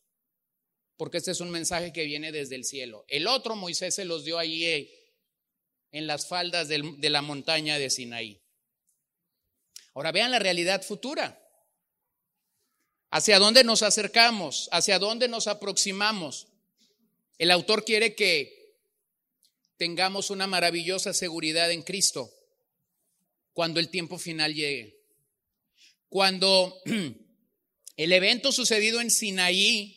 porque 0.96 1.18
este 1.18 1.32
es 1.32 1.42
un 1.42 1.52
mensaje 1.52 1.92
que 1.92 2.06
viene 2.06 2.32
desde 2.32 2.56
el 2.56 2.64
cielo. 2.64 3.04
El 3.10 3.28
otro 3.28 3.58
Moisés 3.58 3.96
se 3.96 4.06
los 4.06 4.24
dio 4.24 4.40
allí 4.40 4.64
eh, 4.64 4.90
en 5.92 6.08
las 6.08 6.30
faldas 6.30 6.70
de 6.70 7.10
la 7.10 7.22
montaña 7.22 7.78
de 7.78 7.90
Sinaí. 7.90 8.45
Ahora 9.96 10.12
vean 10.12 10.30
la 10.30 10.40
realidad 10.40 10.84
futura. 10.84 11.42
¿Hacia 13.10 13.40
dónde 13.40 13.64
nos 13.64 13.82
acercamos? 13.82 14.68
¿Hacia 14.74 15.00
dónde 15.00 15.30
nos 15.30 15.48
aproximamos? 15.48 16.48
El 17.38 17.50
autor 17.50 17.86
quiere 17.86 18.14
que 18.14 18.76
tengamos 19.78 20.30
una 20.30 20.48
maravillosa 20.48 21.14
seguridad 21.14 21.72
en 21.72 21.82
Cristo 21.82 22.30
cuando 23.54 23.80
el 23.80 23.90
tiempo 23.90 24.18
final 24.18 24.54
llegue. 24.54 25.00
Cuando 26.10 26.82
el 27.96 28.12
evento 28.12 28.52
sucedido 28.52 29.00
en 29.00 29.10
Sinaí 29.10 29.96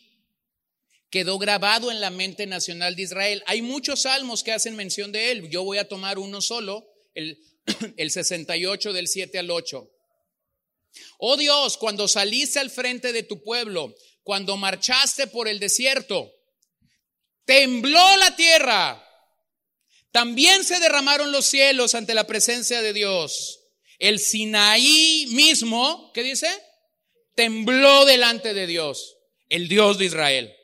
quedó 1.09 1.37
grabado 1.39 1.91
en 1.91 1.99
la 1.99 2.09
mente 2.09 2.47
nacional 2.47 2.95
de 2.95 3.01
Israel. 3.01 3.43
Hay 3.47 3.61
muchos 3.61 4.03
salmos 4.03 4.43
que 4.43 4.53
hacen 4.53 4.77
mención 4.77 5.11
de 5.11 5.31
él. 5.31 5.49
Yo 5.49 5.65
voy 5.65 5.77
a 5.77 5.89
tomar 5.89 6.19
uno 6.19 6.39
solo, 6.39 6.87
el, 7.15 7.37
el 7.97 8.11
68 8.11 8.93
del 8.93 9.07
7 9.07 9.39
al 9.39 9.51
8. 9.51 9.89
Oh 11.19 11.37
Dios, 11.37 11.77
cuando 11.77 12.07
saliste 12.07 12.59
al 12.59 12.69
frente 12.69 13.13
de 13.13 13.23
tu 13.23 13.43
pueblo, 13.43 13.93
cuando 14.23 14.57
marchaste 14.57 15.27
por 15.27 15.47
el 15.47 15.59
desierto, 15.59 16.31
tembló 17.45 18.17
la 18.17 18.35
tierra. 18.35 19.05
También 20.11 20.63
se 20.63 20.79
derramaron 20.79 21.31
los 21.31 21.45
cielos 21.45 21.93
ante 21.95 22.13
la 22.13 22.25
presencia 22.25 22.81
de 22.81 22.93
Dios. 22.93 23.59
El 23.99 24.19
Sinaí 24.19 25.27
mismo, 25.31 26.11
¿qué 26.13 26.23
dice? 26.23 26.47
Tembló 27.35 28.05
delante 28.05 28.53
de 28.53 28.65
Dios, 28.65 29.17
el 29.49 29.67
Dios 29.67 29.97
de 29.97 30.05
Israel. 30.05 30.55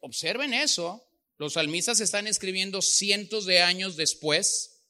Observen 0.00 0.54
eso. 0.54 1.02
Los 1.36 1.54
salmistas 1.54 2.00
están 2.00 2.26
escribiendo 2.26 2.80
cientos 2.80 3.44
de 3.44 3.60
años 3.60 3.96
después 3.96 4.82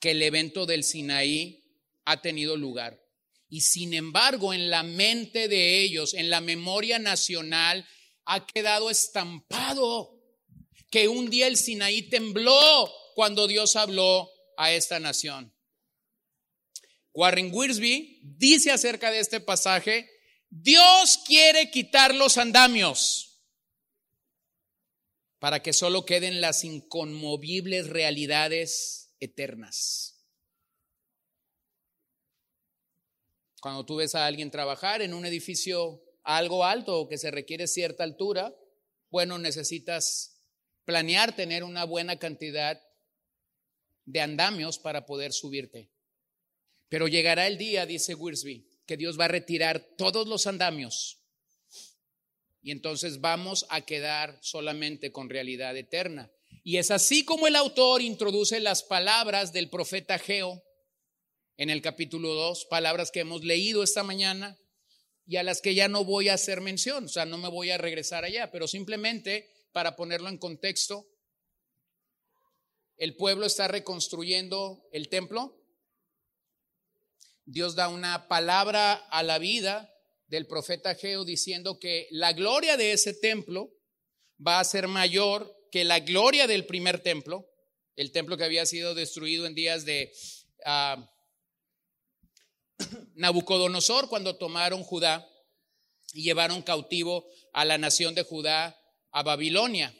que 0.00 0.12
el 0.12 0.22
evento 0.22 0.66
del 0.66 0.84
Sinaí 0.84 1.64
ha 2.04 2.20
tenido 2.22 2.56
lugar. 2.56 3.00
Y 3.48 3.62
sin 3.62 3.94
embargo, 3.94 4.54
en 4.54 4.70
la 4.70 4.82
mente 4.82 5.48
de 5.48 5.80
ellos, 5.80 6.14
en 6.14 6.30
la 6.30 6.40
memoria 6.40 6.98
nacional, 6.98 7.86
ha 8.24 8.46
quedado 8.46 8.90
estampado 8.90 10.18
que 10.90 11.08
un 11.08 11.30
día 11.30 11.48
el 11.48 11.56
Sinaí 11.56 12.02
tembló 12.02 12.92
cuando 13.14 13.46
Dios 13.46 13.76
habló 13.76 14.30
a 14.56 14.72
esta 14.72 15.00
nación. 15.00 15.52
Warren 17.12 17.50
Wiersbe 17.52 18.20
dice 18.22 18.70
acerca 18.70 19.10
de 19.10 19.18
este 19.18 19.40
pasaje, 19.40 20.08
Dios 20.48 21.18
quiere 21.26 21.70
quitar 21.70 22.14
los 22.14 22.38
andamios 22.38 23.31
para 25.42 25.60
que 25.60 25.72
solo 25.72 26.06
queden 26.06 26.40
las 26.40 26.62
inconmovibles 26.62 27.88
realidades 27.88 29.12
eternas. 29.18 30.24
Cuando 33.60 33.84
tú 33.84 33.96
ves 33.96 34.14
a 34.14 34.24
alguien 34.24 34.52
trabajar 34.52 35.02
en 35.02 35.12
un 35.12 35.26
edificio 35.26 36.00
algo 36.22 36.64
alto 36.64 36.96
o 36.96 37.08
que 37.08 37.18
se 37.18 37.32
requiere 37.32 37.66
cierta 37.66 38.04
altura, 38.04 38.54
bueno, 39.10 39.36
necesitas 39.36 40.40
planear 40.84 41.34
tener 41.34 41.64
una 41.64 41.82
buena 41.86 42.20
cantidad 42.20 42.80
de 44.04 44.20
andamios 44.20 44.78
para 44.78 45.06
poder 45.06 45.32
subirte. 45.32 45.90
Pero 46.88 47.08
llegará 47.08 47.48
el 47.48 47.58
día, 47.58 47.84
dice 47.84 48.14
Wiersbe, 48.14 48.64
que 48.86 48.96
Dios 48.96 49.18
va 49.18 49.24
a 49.24 49.28
retirar 49.28 49.80
todos 49.98 50.28
los 50.28 50.46
andamios 50.46 51.21
y 52.62 52.70
entonces 52.70 53.20
vamos 53.20 53.66
a 53.68 53.80
quedar 53.80 54.38
solamente 54.40 55.10
con 55.10 55.28
realidad 55.28 55.76
eterna. 55.76 56.30
Y 56.62 56.76
es 56.76 56.92
así 56.92 57.24
como 57.24 57.48
el 57.48 57.56
autor 57.56 58.02
introduce 58.02 58.60
las 58.60 58.84
palabras 58.84 59.52
del 59.52 59.68
profeta 59.68 60.18
Geo 60.18 60.62
en 61.56 61.70
el 61.70 61.82
capítulo 61.82 62.34
2, 62.34 62.66
palabras 62.66 63.10
que 63.10 63.20
hemos 63.20 63.42
leído 63.44 63.82
esta 63.82 64.04
mañana 64.04 64.56
y 65.26 65.36
a 65.36 65.42
las 65.42 65.60
que 65.60 65.74
ya 65.74 65.88
no 65.88 66.04
voy 66.04 66.28
a 66.28 66.34
hacer 66.34 66.60
mención, 66.60 67.04
o 67.04 67.08
sea, 67.08 67.24
no 67.24 67.36
me 67.36 67.48
voy 67.48 67.70
a 67.70 67.78
regresar 67.78 68.24
allá, 68.24 68.50
pero 68.50 68.68
simplemente 68.68 69.48
para 69.72 69.96
ponerlo 69.96 70.28
en 70.28 70.38
contexto, 70.38 71.06
el 72.96 73.16
pueblo 73.16 73.46
está 73.46 73.66
reconstruyendo 73.66 74.86
el 74.92 75.08
templo, 75.08 75.58
Dios 77.44 77.74
da 77.74 77.88
una 77.88 78.28
palabra 78.28 78.92
a 78.94 79.22
la 79.24 79.38
vida 79.38 79.91
del 80.32 80.46
profeta 80.46 80.94
Geo 80.94 81.26
diciendo 81.26 81.78
que 81.78 82.08
la 82.10 82.32
gloria 82.32 82.78
de 82.78 82.92
ese 82.92 83.12
templo 83.12 83.70
va 84.44 84.60
a 84.60 84.64
ser 84.64 84.88
mayor 84.88 85.54
que 85.70 85.84
la 85.84 86.00
gloria 86.00 86.46
del 86.46 86.64
primer 86.64 87.02
templo, 87.02 87.46
el 87.96 88.12
templo 88.12 88.38
que 88.38 88.44
había 88.44 88.64
sido 88.64 88.94
destruido 88.94 89.44
en 89.44 89.54
días 89.54 89.84
de 89.84 90.10
uh, 90.64 91.04
Nabucodonosor 93.14 94.08
cuando 94.08 94.38
tomaron 94.38 94.82
Judá 94.82 95.28
y 96.14 96.22
llevaron 96.22 96.62
cautivo 96.62 97.26
a 97.52 97.66
la 97.66 97.76
nación 97.76 98.14
de 98.14 98.22
Judá 98.22 98.80
a 99.10 99.22
Babilonia. 99.22 99.94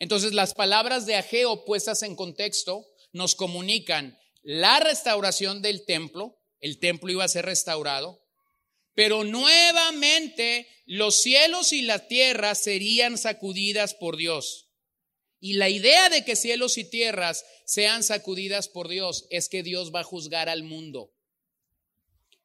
Entonces 0.00 0.34
las 0.34 0.52
palabras 0.52 1.06
de 1.06 1.14
Ageo 1.16 1.64
puestas 1.64 2.02
en 2.02 2.14
contexto 2.14 2.86
nos 3.12 3.34
comunican 3.34 4.18
la 4.42 4.80
restauración 4.80 5.62
del 5.62 5.86
templo, 5.86 6.38
el 6.60 6.78
templo 6.78 7.10
iba 7.10 7.24
a 7.24 7.28
ser 7.28 7.46
restaurado, 7.46 8.27
pero 8.98 9.22
nuevamente 9.22 10.66
los 10.84 11.22
cielos 11.22 11.72
y 11.72 11.82
la 11.82 12.08
tierra 12.08 12.56
serían 12.56 13.16
sacudidas 13.16 13.94
por 13.94 14.16
Dios. 14.16 14.70
Y 15.38 15.52
la 15.52 15.68
idea 15.68 16.08
de 16.08 16.24
que 16.24 16.34
cielos 16.34 16.78
y 16.78 16.82
tierras 16.82 17.44
sean 17.64 18.02
sacudidas 18.02 18.66
por 18.66 18.88
Dios 18.88 19.28
es 19.30 19.48
que 19.48 19.62
Dios 19.62 19.94
va 19.94 20.00
a 20.00 20.02
juzgar 20.02 20.48
al 20.48 20.64
mundo. 20.64 21.12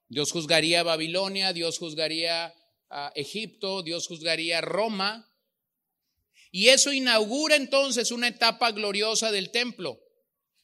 Dios 0.09 0.31
juzgaría 0.31 0.81
a 0.81 0.83
Babilonia, 0.83 1.53
Dios 1.53 1.79
juzgaría 1.79 2.53
a 2.87 3.11
Egipto, 3.15 3.81
Dios 3.81 4.05
juzgaría 4.05 4.59
a 4.59 4.61
Roma. 4.61 5.27
Y 6.51 6.67
eso 6.67 6.93
inaugura 6.93 7.55
entonces 7.55 8.11
una 8.11 8.27
etapa 8.27 8.71
gloriosa 8.73 9.31
del 9.31 9.49
templo. 9.49 9.99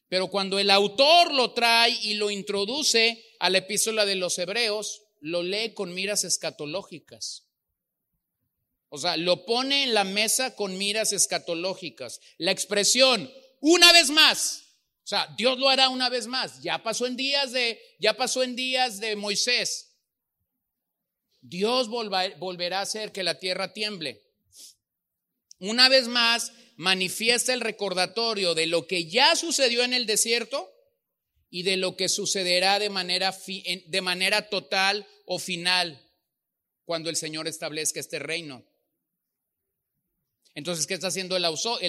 Pero 0.08 0.28
cuando 0.28 0.60
el 0.60 0.70
autor 0.70 1.34
lo 1.34 1.54
trae 1.54 1.98
y 2.04 2.14
lo 2.14 2.30
introduce 2.30 3.26
a 3.40 3.50
la 3.50 3.58
epístola 3.58 4.06
de 4.06 4.18
los 4.18 4.38
Hebreos, 4.38 5.02
lo 5.22 5.44
lee 5.44 5.74
con 5.74 5.94
miras 5.94 6.24
escatológicas. 6.24 7.46
O 8.90 8.98
sea, 8.98 9.18
lo 9.18 9.46
pone 9.46 9.84
en 9.84 9.94
la 9.94 10.04
mesa 10.04 10.56
con 10.56 10.78
miras 10.78 11.14
escatológicas. 11.14 12.20
La 12.38 12.52
expresión, 12.52 13.32
una 13.62 13.92
vez 13.94 14.10
más. 14.10 14.64
O 15.04 15.08
sea, 15.10 15.28
Dios 15.38 15.58
lo 15.60 15.70
hará 15.70 15.90
una 15.90 16.10
vez 16.10 16.28
más. 16.28 16.62
Ya 16.62 16.82
pasó 16.82 17.06
en 17.06 17.16
días 17.16 17.52
de, 17.52 17.80
ya 18.00 18.16
pasó 18.16 18.44
en 18.44 18.56
días 18.56 19.00
de 19.00 19.16
Moisés. 19.16 19.96
Dios 21.42 21.88
volverá 21.88 22.80
a 22.80 22.84
hacer 22.84 23.12
que 23.12 23.24
la 23.24 23.40
tierra 23.40 23.74
tiemble. 23.74 24.24
Una 25.60 25.90
vez 25.90 26.08
más, 26.08 26.52
manifiesta 26.78 27.54
el 27.54 27.62
recordatorio 27.62 28.56
de 28.56 28.68
lo 28.68 28.88
que 28.88 29.06
ya 29.06 29.36
sucedió 29.36 29.84
en 29.84 29.94
el 29.94 30.06
desierto 30.06 30.72
y 31.50 31.64
de 31.64 31.78
lo 31.78 31.96
que 31.96 32.10
sucederá 32.10 32.80
de 32.80 32.90
manera, 32.90 33.36
de 33.86 34.02
manera 34.02 34.50
total 34.50 35.08
o 35.26 35.40
final 35.40 36.06
cuando 36.86 37.10
el 37.10 37.16
Señor 37.16 37.48
establezca 37.48 38.00
este 38.00 38.20
reino. 38.20 38.66
Entonces, 40.56 40.88
¿qué 40.88 40.96
está 40.96 41.08
haciendo 41.08 41.38
el 41.38 41.46
autor? 41.46 41.80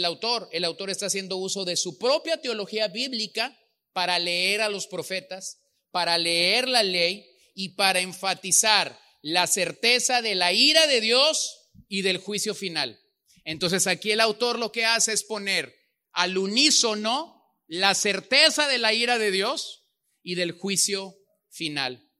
El 0.53 0.65
autor 0.65 0.91
está 0.91 1.07
haciendo 1.07 1.37
uso 1.37 1.65
de 1.65 1.77
su 1.77 1.99
propia 1.99 2.41
teología 2.41 2.89
bíblica 2.89 3.59
para 3.93 4.19
leer 4.19 4.61
a 4.61 4.69
los 4.69 4.87
profetas, 4.87 5.61
para 5.91 6.19
leer 6.19 6.69
la 6.69 6.83
ley 6.83 7.27
y 7.55 7.71
para 7.71 8.01
enfatizar 8.01 8.99
la 9.23 9.47
certeza 9.47 10.23
de 10.23 10.35
la 10.35 10.53
ira 10.53 10.87
de 10.87 11.01
Dios 11.01 11.71
y 11.89 12.03
del 12.03 12.19
juicio 12.19 12.55
final. 12.55 13.01
Entonces 13.45 13.87
aquí 13.87 14.13
el 14.13 14.21
autor 14.21 14.59
lo 14.59 14.71
que 14.71 14.85
hace 14.85 15.13
es 15.13 15.25
poner 15.25 15.75
al 16.13 16.39
unísono 16.39 17.40
la 17.71 17.95
certeza 17.95 18.67
de 18.67 18.79
la 18.79 18.93
ira 18.93 19.17
de 19.17 19.31
Dios 19.31 19.85
y 20.25 20.35
del 20.35 20.51
juicio 20.51 21.17
final. 21.51 22.11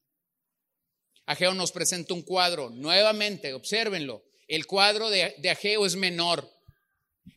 Ageo 1.27 1.55
nos 1.55 1.73
presenta 1.73 2.15
un 2.15 2.23
cuadro, 2.23 2.71
nuevamente, 2.71 3.53
obsérvenlo, 3.53 4.23
el 4.47 4.67
cuadro 4.67 5.11
de, 5.11 5.35
de 5.39 5.51
Ageo 5.51 5.87
es 5.87 5.97
menor, 5.97 6.49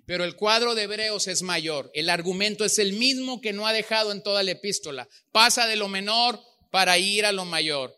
pero 0.06 0.26
el 0.26 0.36
cuadro 0.36 0.76
de 0.76 0.84
Hebreos 0.84 1.28
es 1.28 1.42
mayor. 1.42 1.90
El 1.96 2.08
argumento 2.08 2.66
es 2.66 2.78
el 2.78 2.94
mismo 2.94 3.42
que 3.42 3.52
no 3.52 3.66
ha 3.66 3.74
dejado 3.74 4.12
en 4.12 4.22
toda 4.22 4.44
la 4.44 4.52
epístola. 4.52 5.10
Pasa 5.32 5.66
de 5.66 5.76
lo 5.76 5.88
menor 5.88 6.40
para 6.70 7.00
ir 7.00 7.26
a 7.26 7.32
lo 7.32 7.46
mayor. 7.46 7.96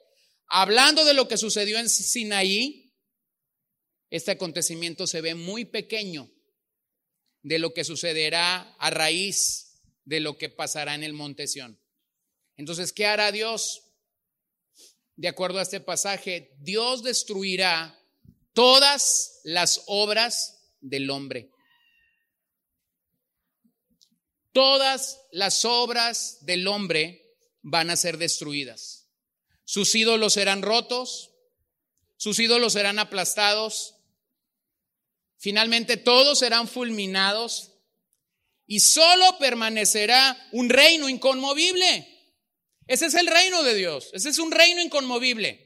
Hablando 0.48 1.04
de 1.04 1.14
lo 1.14 1.28
que 1.28 1.38
sucedió 1.38 1.78
en 1.78 1.90
Sinaí, 1.90 2.94
este 4.10 4.32
acontecimiento 4.32 5.08
se 5.08 5.20
ve 5.20 5.36
muy 5.36 5.66
pequeño 5.66 6.32
de 7.42 7.60
lo 7.60 7.74
que 7.74 7.84
sucederá 7.84 8.76
a 8.80 8.90
raíz 8.92 9.65
de 10.06 10.20
lo 10.20 10.38
que 10.38 10.50
pasará 10.50 10.96
en 10.96 11.04
el 11.04 11.14
monte 11.14 11.48
Sión. 11.48 11.80
Entonces, 12.58 12.94
¿qué 12.94 13.06
hará 13.06 13.32
Dios? 13.32 13.82
De 15.16 15.28
acuerdo 15.28 15.60
a 15.60 15.64
este 15.64 15.80
pasaje, 15.80 16.54
Dios 16.60 17.04
destruirá 17.04 18.00
todas 18.54 19.42
las 19.44 19.84
obras 19.88 20.74
del 20.80 21.10
hombre. 21.10 21.52
Todas 24.52 25.20
las 25.32 25.66
obras 25.66 26.46
del 26.46 26.68
hombre 26.68 27.36
van 27.62 27.90
a 27.90 27.98
ser 27.98 28.18
destruidas. 28.18 29.10
Sus 29.66 29.94
ídolos 29.96 30.34
serán 30.34 30.62
rotos, 30.62 31.32
sus 32.18 32.40
ídolos 32.40 32.74
serán 32.74 33.00
aplastados, 33.00 33.96
finalmente 35.38 35.98
todos 35.98 36.40
serán 36.40 36.68
fulminados 36.68 37.75
y 38.68 38.80
solo 38.80 39.38
permanecerá 39.40 40.38
un 40.52 40.70
reino 40.70 41.10
inconmovible. 41.10 42.08
Ese 42.88 43.08
es 43.08 43.14
el 43.16 43.28
reino 43.28 43.64
de 43.64 43.74
Dios, 43.76 44.10
ese 44.14 44.30
es 44.30 44.40
un 44.40 44.52
reino 44.52 44.82
inconmovible. 44.82 45.66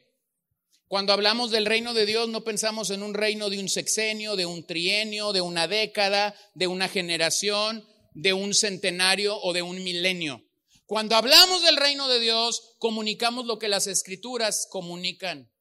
Cuando 0.88 1.14
hablamos 1.14 1.52
del 1.52 1.66
reino 1.66 1.93
de 1.93 2.06
Dios 2.06 2.30
no 2.30 2.43
pensamos 2.43 2.89
en 2.89 3.04
un 3.04 3.14
reino 3.14 3.50
de 3.50 3.60
un 3.60 3.70
sexenio, 3.70 4.36
de 4.36 4.45
un 4.45 4.66
trienio, 4.66 5.34
de 5.34 5.41
una 5.41 5.68
década, 5.68 6.36
de 6.56 6.68
una 6.68 6.88
generación, 6.88 7.88
de 8.14 8.34
un 8.34 8.54
centenario 8.54 9.38
o 9.38 9.54
de 9.54 9.62
un 9.62 9.84
milenio. 9.84 10.43
Cuando 10.88 11.16
hablamos 11.16 11.62
del 11.62 11.78
reino 11.78 12.08
de 12.08 12.20
Dios, 12.20 12.76
comunicamos 12.80 13.45
lo 13.45 13.60
que 13.60 13.68
las 13.68 13.86
escrituras 13.86 14.68
comunican. 14.72 15.52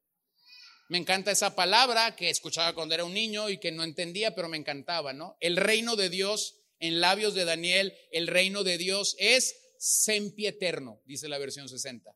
Me 0.87 0.97
encanta 0.97 1.29
esa 1.29 1.55
palabra 1.55 2.15
que 2.15 2.31
escuchaba 2.31 2.73
cuando 2.73 2.95
era 2.95 3.05
un 3.05 3.13
niño 3.13 3.49
y 3.49 3.59
que 3.59 3.71
no 3.71 3.83
entendía, 3.83 4.33
pero 4.33 4.49
me 4.49 4.57
encantaba, 4.57 5.13
¿no? 5.13 5.37
El 5.39 5.55
reino 5.55 5.95
de 5.95 6.09
Dios, 6.09 6.58
en 6.79 7.01
labios 7.01 7.33
de 7.33 7.45
Daniel, 7.45 7.93
el 8.11 8.27
reino 8.27 8.63
de 8.63 8.77
Dios 8.77 9.15
es 9.19 9.55
sempieterno, 9.77 11.01
dice 11.05 11.27
la 11.27 11.37
versión 11.37 11.69
60. 11.69 12.11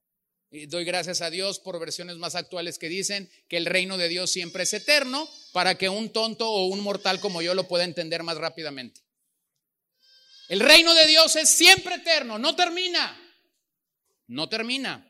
Y 0.51 0.67
doy 0.67 0.85
gracias 0.85 1.21
a 1.21 1.31
Dios 1.31 1.59
por 1.59 1.79
versiones 1.79 2.17
más 2.17 2.35
actuales 2.35 2.77
que 2.77 2.87
dicen 2.87 3.29
que 3.49 3.57
el 3.57 3.65
reino 3.65 3.97
de 3.97 4.07
Dios 4.07 4.31
siempre 4.31 4.63
es 4.63 4.73
eterno 4.73 5.27
para 5.51 5.77
que 5.79 5.89
un 5.89 6.11
tonto 6.11 6.47
o 6.47 6.65
un 6.65 6.81
mortal 6.81 7.19
como 7.19 7.41
yo 7.41 7.55
lo 7.55 7.67
pueda 7.67 7.85
entender 7.85 8.21
más 8.21 8.37
rápidamente. 8.37 9.01
El 10.49 10.59
reino 10.59 10.93
de 10.93 11.07
Dios 11.07 11.35
es 11.37 11.49
siempre 11.49 11.95
eterno, 11.95 12.37
no 12.37 12.55
termina. 12.55 13.19
No 14.27 14.47
termina. 14.47 15.09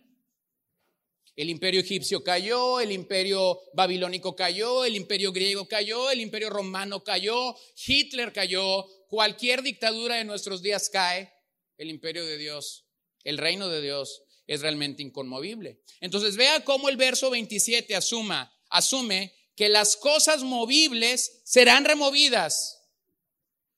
El 1.35 1.49
imperio 1.49 1.81
egipcio 1.81 2.23
cayó, 2.23 2.79
el 2.79 2.91
imperio 2.91 3.59
babilónico 3.73 4.35
cayó, 4.35 4.85
el 4.85 4.95
imperio 4.95 5.31
griego 5.31 5.67
cayó, 5.67 6.11
el 6.11 6.21
imperio 6.21 6.51
romano 6.51 7.03
cayó, 7.03 7.55
Hitler 7.85 8.31
cayó, 8.31 8.85
cualquier 9.13 9.61
dictadura 9.61 10.15
de 10.15 10.23
nuestros 10.23 10.63
días 10.63 10.89
cae, 10.89 11.31
el 11.77 11.91
imperio 11.91 12.25
de 12.25 12.35
Dios, 12.39 12.87
el 13.23 13.37
reino 13.37 13.69
de 13.69 13.79
Dios 13.79 14.23
es 14.47 14.61
realmente 14.61 15.03
inconmovible. 15.03 15.83
Entonces 16.01 16.35
vea 16.35 16.63
cómo 16.63 16.89
el 16.89 16.97
verso 16.97 17.29
27 17.29 17.95
asuma, 17.95 18.51
asume 18.71 19.31
que 19.55 19.69
las 19.69 19.97
cosas 19.97 20.41
movibles 20.41 21.43
serán 21.45 21.85
removidas. 21.85 22.89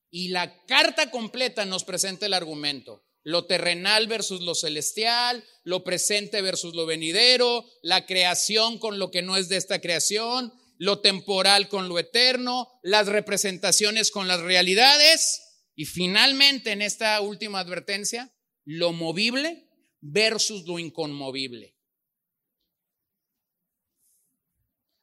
Y 0.09 0.29
la 0.29 0.65
carta 0.67 1.11
completa 1.11 1.65
nos 1.65 1.83
presenta 1.83 2.27
el 2.27 2.33
argumento 2.33 3.03
lo 3.25 3.45
terrenal 3.45 4.05
versus 4.07 4.39
lo 4.41 4.53
celestial, 4.53 5.43
lo 5.63 5.83
presente 5.83 6.43
versus 6.43 6.75
lo 6.75 6.85
venidero, 6.85 7.65
la 7.81 8.05
creación 8.05 8.77
con 8.77 8.99
lo 8.99 9.09
que 9.09 9.23
no 9.23 9.35
es 9.35 9.49
de 9.49 9.57
esta 9.57 9.81
creación, 9.81 10.53
lo 10.77 10.99
temporal 10.99 11.69
con 11.69 11.87
lo 11.89 11.99
eterno, 11.99 12.67
las 12.83 13.07
representaciones 13.07 14.11
con 14.11 14.27
las 14.27 14.41
realidades 14.41 15.41
y 15.75 15.85
finalmente 15.85 16.71
en 16.71 16.81
esta 16.81 17.19
última 17.21 17.59
advertencia, 17.59 18.33
lo 18.63 18.93
movible 18.93 19.67
versus 20.01 20.65
lo 20.65 20.79
inconmovible. 20.79 21.75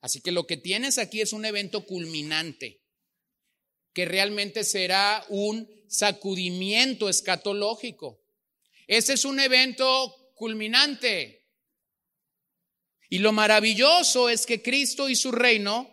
Así 0.01 0.21
que 0.21 0.33
lo 0.33 0.47
que 0.47 0.57
tienes 0.57 0.99
aquí 0.99 1.21
es 1.21 1.33
un 1.33 1.45
evento 1.45 1.87
culminante, 1.87 2.83
que 3.93 4.05
realmente 4.05 4.65
será 4.65 5.25
un 5.29 5.69
sacudimiento 5.89 7.09
escatológico. 7.09 8.21
Ese 8.89 9.13
es 9.13 9.25
un 9.25 9.39
evento 9.39 10.33
culminante. 10.35 11.42
Y 13.13 13.19
lo 13.19 13.33
maravilloso 13.33 14.31
es 14.31 14.47
que 14.47 14.63
Cristo 14.63 15.11
y 15.11 15.17
su 15.17 15.33
reino 15.33 15.87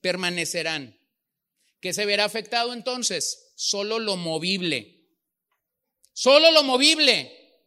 permanecerán. 0.00 0.96
¿Qué 1.80 1.92
se 1.92 2.06
verá 2.06 2.24
afectado 2.24 2.72
entonces? 2.72 3.50
Solo 3.56 3.98
lo 3.98 4.16
movible. 4.16 5.08
Solo 6.12 6.52
lo 6.52 6.62
movible. 6.62 7.58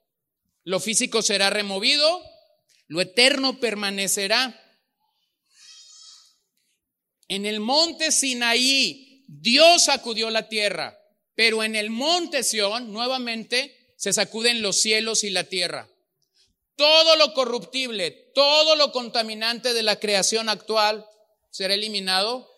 Lo 0.64 0.80
físico 0.80 1.22
será 1.22 1.50
removido, 1.50 2.24
lo 2.88 3.02
eterno 3.02 3.60
permanecerá. 3.60 4.58
En 7.28 7.46
el 7.46 7.60
monte 7.60 8.10
Sinaí, 8.10 9.26
Dios 9.28 9.84
sacudió 9.84 10.30
la 10.30 10.48
tierra. 10.48 10.98
Pero 11.36 11.62
en 11.62 11.76
el 11.76 11.90
monte 11.90 12.42
Sión, 12.42 12.94
nuevamente, 12.94 13.96
se 13.98 14.14
sacuden 14.14 14.62
los 14.62 14.80
cielos 14.80 15.26
y 15.26 15.30
la 15.30 15.44
tierra. 15.44 15.90
Todo 16.76 17.16
lo 17.16 17.34
corruptible, 17.34 18.12
todo 18.34 18.76
lo 18.76 18.92
contaminante 18.92 19.74
de 19.74 19.84
la 19.84 20.00
creación 20.00 20.50
actual 20.50 21.06
será 21.52 21.76
eliminado, 21.76 22.50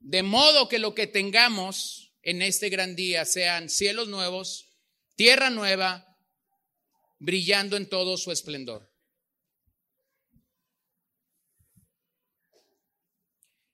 de 0.00 0.22
modo 0.22 0.68
que 0.68 0.78
lo 0.78 0.94
que 0.94 1.06
tengamos 1.06 2.12
en 2.22 2.42
este 2.42 2.68
gran 2.68 2.96
día 2.96 3.24
sean 3.24 3.68
cielos 3.68 4.08
nuevos, 4.08 4.68
tierra 5.14 5.50
nueva, 5.50 6.16
brillando 7.18 7.76
en 7.76 7.88
todo 7.88 8.16
su 8.16 8.32
esplendor. 8.32 8.90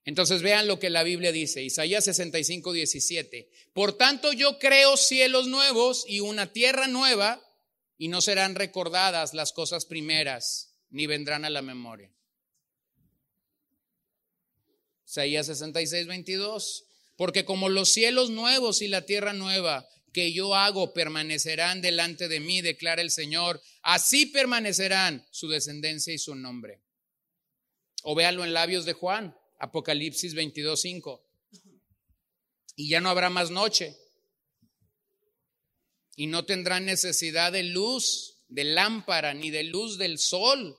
Entonces 0.04 0.40
vean 0.40 0.68
lo 0.68 0.78
que 0.78 0.88
la 0.88 1.02
Biblia 1.02 1.32
dice, 1.32 1.64
Isaías 1.64 2.04
65, 2.04 2.72
17. 2.72 3.50
Por 3.72 3.94
tanto 3.94 4.32
yo 4.32 4.58
creo 4.58 4.96
cielos 4.96 5.48
nuevos 5.48 6.04
y 6.06 6.20
una 6.20 6.52
tierra 6.52 6.86
nueva, 6.86 7.42
y 7.98 8.08
no 8.08 8.20
serán 8.20 8.54
recordadas 8.54 9.34
las 9.34 9.52
cosas 9.52 9.86
primeras, 9.86 10.74
ni 10.90 11.06
vendrán 11.06 11.44
a 11.44 11.50
la 11.50 11.62
memoria. 11.62 12.12
Isaías 15.06 15.46
66, 15.46 16.06
22. 16.06 16.84
Porque 17.16 17.44
como 17.44 17.68
los 17.68 17.88
cielos 17.90 18.30
nuevos 18.30 18.82
y 18.82 18.88
la 18.88 19.06
tierra 19.06 19.32
nueva 19.32 19.88
que 20.12 20.32
yo 20.32 20.54
hago 20.54 20.92
permanecerán 20.92 21.80
delante 21.80 22.28
de 22.28 22.40
mí, 22.40 22.60
declara 22.60 23.02
el 23.02 23.10
Señor, 23.10 23.60
así 23.82 24.26
permanecerán 24.26 25.26
su 25.30 25.48
descendencia 25.48 26.12
y 26.12 26.18
su 26.18 26.34
nombre. 26.34 26.82
O 28.02 28.14
véanlo 28.14 28.44
en 28.44 28.52
labios 28.52 28.84
de 28.84 28.92
Juan. 28.92 29.36
Apocalipsis 29.58 30.34
22.5. 30.34 31.22
Y 32.76 32.90
ya 32.90 33.00
no 33.00 33.08
habrá 33.08 33.30
más 33.30 33.50
noche. 33.50 33.96
Y 36.16 36.26
no 36.26 36.44
tendrán 36.44 36.84
necesidad 36.86 37.52
de 37.52 37.62
luz, 37.62 38.42
de 38.48 38.64
lámpara, 38.64 39.34
ni 39.34 39.50
de 39.50 39.62
luz 39.62 39.98
del 39.98 40.18
sol. 40.18 40.76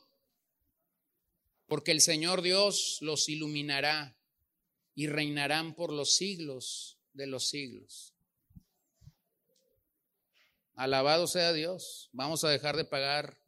Porque 1.67 1.91
el 1.91 2.01
Señor 2.01 2.41
Dios 2.41 2.97
los 3.01 3.29
iluminará 3.29 4.17
y 4.95 5.07
reinarán 5.07 5.75
por 5.75 5.93
los 5.93 6.15
siglos 6.17 6.97
de 7.13 7.27
los 7.27 7.47
siglos. 7.47 8.15
Alabado 10.73 11.27
sea 11.27 11.53
Dios. 11.53 12.09
Vamos 12.13 12.43
a 12.43 12.49
dejar 12.49 12.75
de 12.77 12.85
pagar 12.85 13.39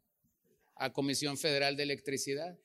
a 0.76 0.92
Comisión 0.92 1.38
Federal 1.38 1.76
de 1.76 1.82
Electricidad. 1.82 2.58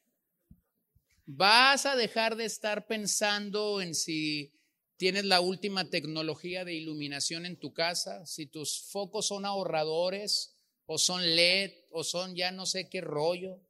Vas 1.25 1.85
a 1.85 1.95
dejar 1.95 2.35
de 2.35 2.45
estar 2.45 2.87
pensando 2.87 3.81
en 3.81 3.93
si 3.93 4.53
tienes 4.97 5.25
la 5.25 5.41
última 5.41 5.89
tecnología 5.89 6.65
de 6.65 6.73
iluminación 6.73 7.45
en 7.45 7.57
tu 7.59 7.73
casa, 7.73 8.25
si 8.25 8.47
tus 8.47 8.89
focos 8.89 9.27
son 9.27 9.45
ahorradores 9.45 10.57
o 10.85 10.97
son 10.97 11.35
LED 11.35 11.71
o 11.91 12.03
son 12.03 12.35
ya 12.35 12.51
no 12.51 12.65
sé 12.65 12.89
qué 12.89 13.01
rollo, 13.01 13.61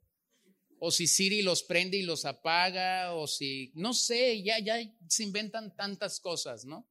o 0.79 0.91
si 0.91 1.07
Siri 1.07 1.41
los 1.41 1.63
prende 1.63 1.97
y 1.97 2.03
los 2.03 2.25
apaga, 2.25 3.15
o 3.15 3.27
si, 3.27 3.71
no 3.75 3.93
sé, 3.93 4.43
ya, 4.43 4.59
ya 4.59 4.77
se 5.07 5.23
inventan 5.23 5.75
tantas 5.75 6.19
cosas, 6.19 6.65
¿no? 6.65 6.87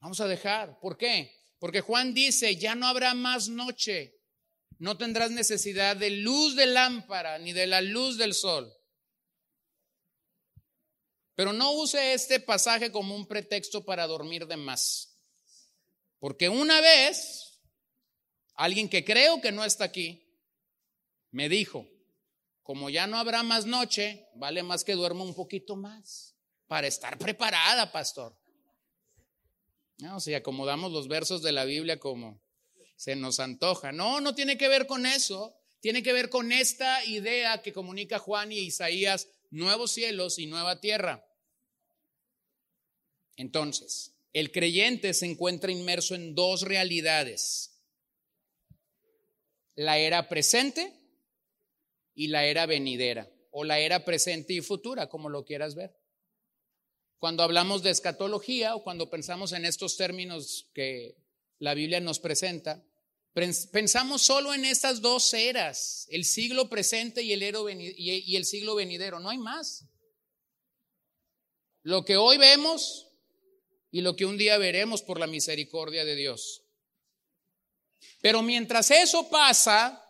Vamos 0.00 0.20
a 0.20 0.28
dejar. 0.28 0.78
¿Por 0.80 0.96
qué? 0.96 1.32
Porque 1.58 1.80
Juan 1.80 2.14
dice, 2.14 2.56
ya 2.56 2.74
no 2.74 2.86
habrá 2.86 3.14
más 3.14 3.48
noche, 3.48 4.14
no 4.78 4.96
tendrás 4.96 5.30
necesidad 5.30 5.96
de 5.96 6.10
luz 6.10 6.54
de 6.54 6.66
lámpara 6.66 7.38
ni 7.38 7.52
de 7.52 7.66
la 7.66 7.82
luz 7.82 8.16
del 8.16 8.32
sol. 8.32 8.72
Pero 11.38 11.52
no 11.52 11.70
use 11.70 12.14
este 12.14 12.40
pasaje 12.40 12.90
como 12.90 13.14
un 13.14 13.24
pretexto 13.24 13.84
para 13.84 14.08
dormir 14.08 14.48
de 14.48 14.56
más. 14.56 15.20
Porque 16.18 16.48
una 16.48 16.80
vez, 16.80 17.60
alguien 18.56 18.88
que 18.88 19.04
creo 19.04 19.40
que 19.40 19.52
no 19.52 19.64
está 19.64 19.84
aquí, 19.84 20.20
me 21.30 21.48
dijo, 21.48 21.86
como 22.64 22.90
ya 22.90 23.06
no 23.06 23.18
habrá 23.18 23.44
más 23.44 23.66
noche, 23.66 24.26
vale 24.34 24.64
más 24.64 24.82
que 24.82 24.94
duerma 24.94 25.22
un 25.22 25.32
poquito 25.32 25.76
más 25.76 26.34
para 26.66 26.88
estar 26.88 27.16
preparada, 27.18 27.92
pastor. 27.92 28.36
No, 29.98 30.18
si 30.18 30.34
acomodamos 30.34 30.90
los 30.90 31.06
versos 31.06 31.40
de 31.40 31.52
la 31.52 31.64
Biblia 31.64 32.00
como 32.00 32.42
se 32.96 33.14
nos 33.14 33.38
antoja. 33.38 33.92
No, 33.92 34.20
no 34.20 34.34
tiene 34.34 34.58
que 34.58 34.66
ver 34.66 34.88
con 34.88 35.06
eso. 35.06 35.54
Tiene 35.78 36.02
que 36.02 36.12
ver 36.12 36.30
con 36.30 36.50
esta 36.50 37.04
idea 37.04 37.62
que 37.62 37.72
comunica 37.72 38.18
Juan 38.18 38.50
y 38.50 38.58
Isaías, 38.58 39.28
nuevos 39.50 39.92
cielos 39.92 40.40
y 40.40 40.46
nueva 40.48 40.80
tierra. 40.80 41.24
Entonces, 43.38 44.12
el 44.34 44.52
creyente 44.52 45.14
se 45.14 45.24
encuentra 45.24 45.72
inmerso 45.72 46.14
en 46.14 46.34
dos 46.34 46.60
realidades. 46.60 47.80
La 49.74 49.96
era 49.96 50.28
presente 50.28 50.92
y 52.14 52.26
la 52.26 52.44
era 52.44 52.66
venidera, 52.66 53.30
o 53.50 53.64
la 53.64 53.78
era 53.78 54.04
presente 54.04 54.52
y 54.52 54.60
futura, 54.60 55.08
como 55.08 55.30
lo 55.30 55.46
quieras 55.46 55.74
ver. 55.74 55.96
Cuando 57.18 57.42
hablamos 57.42 57.82
de 57.82 57.90
escatología 57.90 58.74
o 58.74 58.82
cuando 58.82 59.08
pensamos 59.08 59.52
en 59.52 59.64
estos 59.64 59.96
términos 59.96 60.68
que 60.74 61.16
la 61.58 61.72
Biblia 61.72 62.00
nos 62.00 62.20
presenta, 62.20 62.84
Pensamos 63.70 64.22
solo 64.22 64.52
en 64.52 64.64
estas 64.64 65.00
dos 65.00 65.32
eras, 65.32 66.08
el 66.10 66.24
siglo 66.24 66.68
presente 66.68 67.22
y 67.22 67.32
el, 67.32 68.44
siglo 68.44 68.74
venidero, 68.74 69.20
no 69.20 69.30
hay 69.30 69.38
más. 69.38 69.84
Lo 71.84 72.04
que 72.04 72.16
hoy 72.16 72.36
vemos 72.36 73.07
y 73.90 74.00
lo 74.02 74.16
que 74.16 74.26
un 74.26 74.36
día 74.36 74.58
veremos 74.58 75.02
por 75.02 75.18
la 75.18 75.26
misericordia 75.26 76.04
de 76.04 76.14
Dios. 76.16 76.64
Pero 78.20 78.42
mientras 78.42 78.90
eso 78.90 79.28
pasa, 79.28 80.04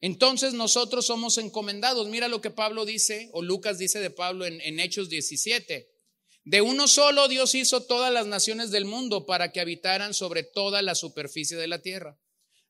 entonces 0.00 0.52
nosotros 0.52 1.06
somos 1.06 1.38
encomendados. 1.38 2.08
Mira 2.08 2.28
lo 2.28 2.40
que 2.40 2.50
Pablo 2.50 2.84
dice, 2.84 3.30
o 3.32 3.42
Lucas 3.42 3.78
dice 3.78 4.00
de 4.00 4.10
Pablo 4.10 4.44
en, 4.46 4.80
Hechos 4.80 5.08
17. 5.08 5.90
De 6.44 6.60
uno 6.60 6.86
solo 6.86 7.26
Dios 7.28 7.54
hizo 7.54 7.84
todas 7.84 8.12
las 8.12 8.26
naciones 8.26 8.70
del 8.70 8.84
mundo 8.84 9.26
para 9.26 9.50
que 9.50 9.60
habitaran 9.60 10.14
sobre 10.14 10.44
toda 10.44 10.82
la 10.82 10.94
superficie 10.94 11.56
de 11.56 11.66
la 11.66 11.82
tierra, 11.82 12.20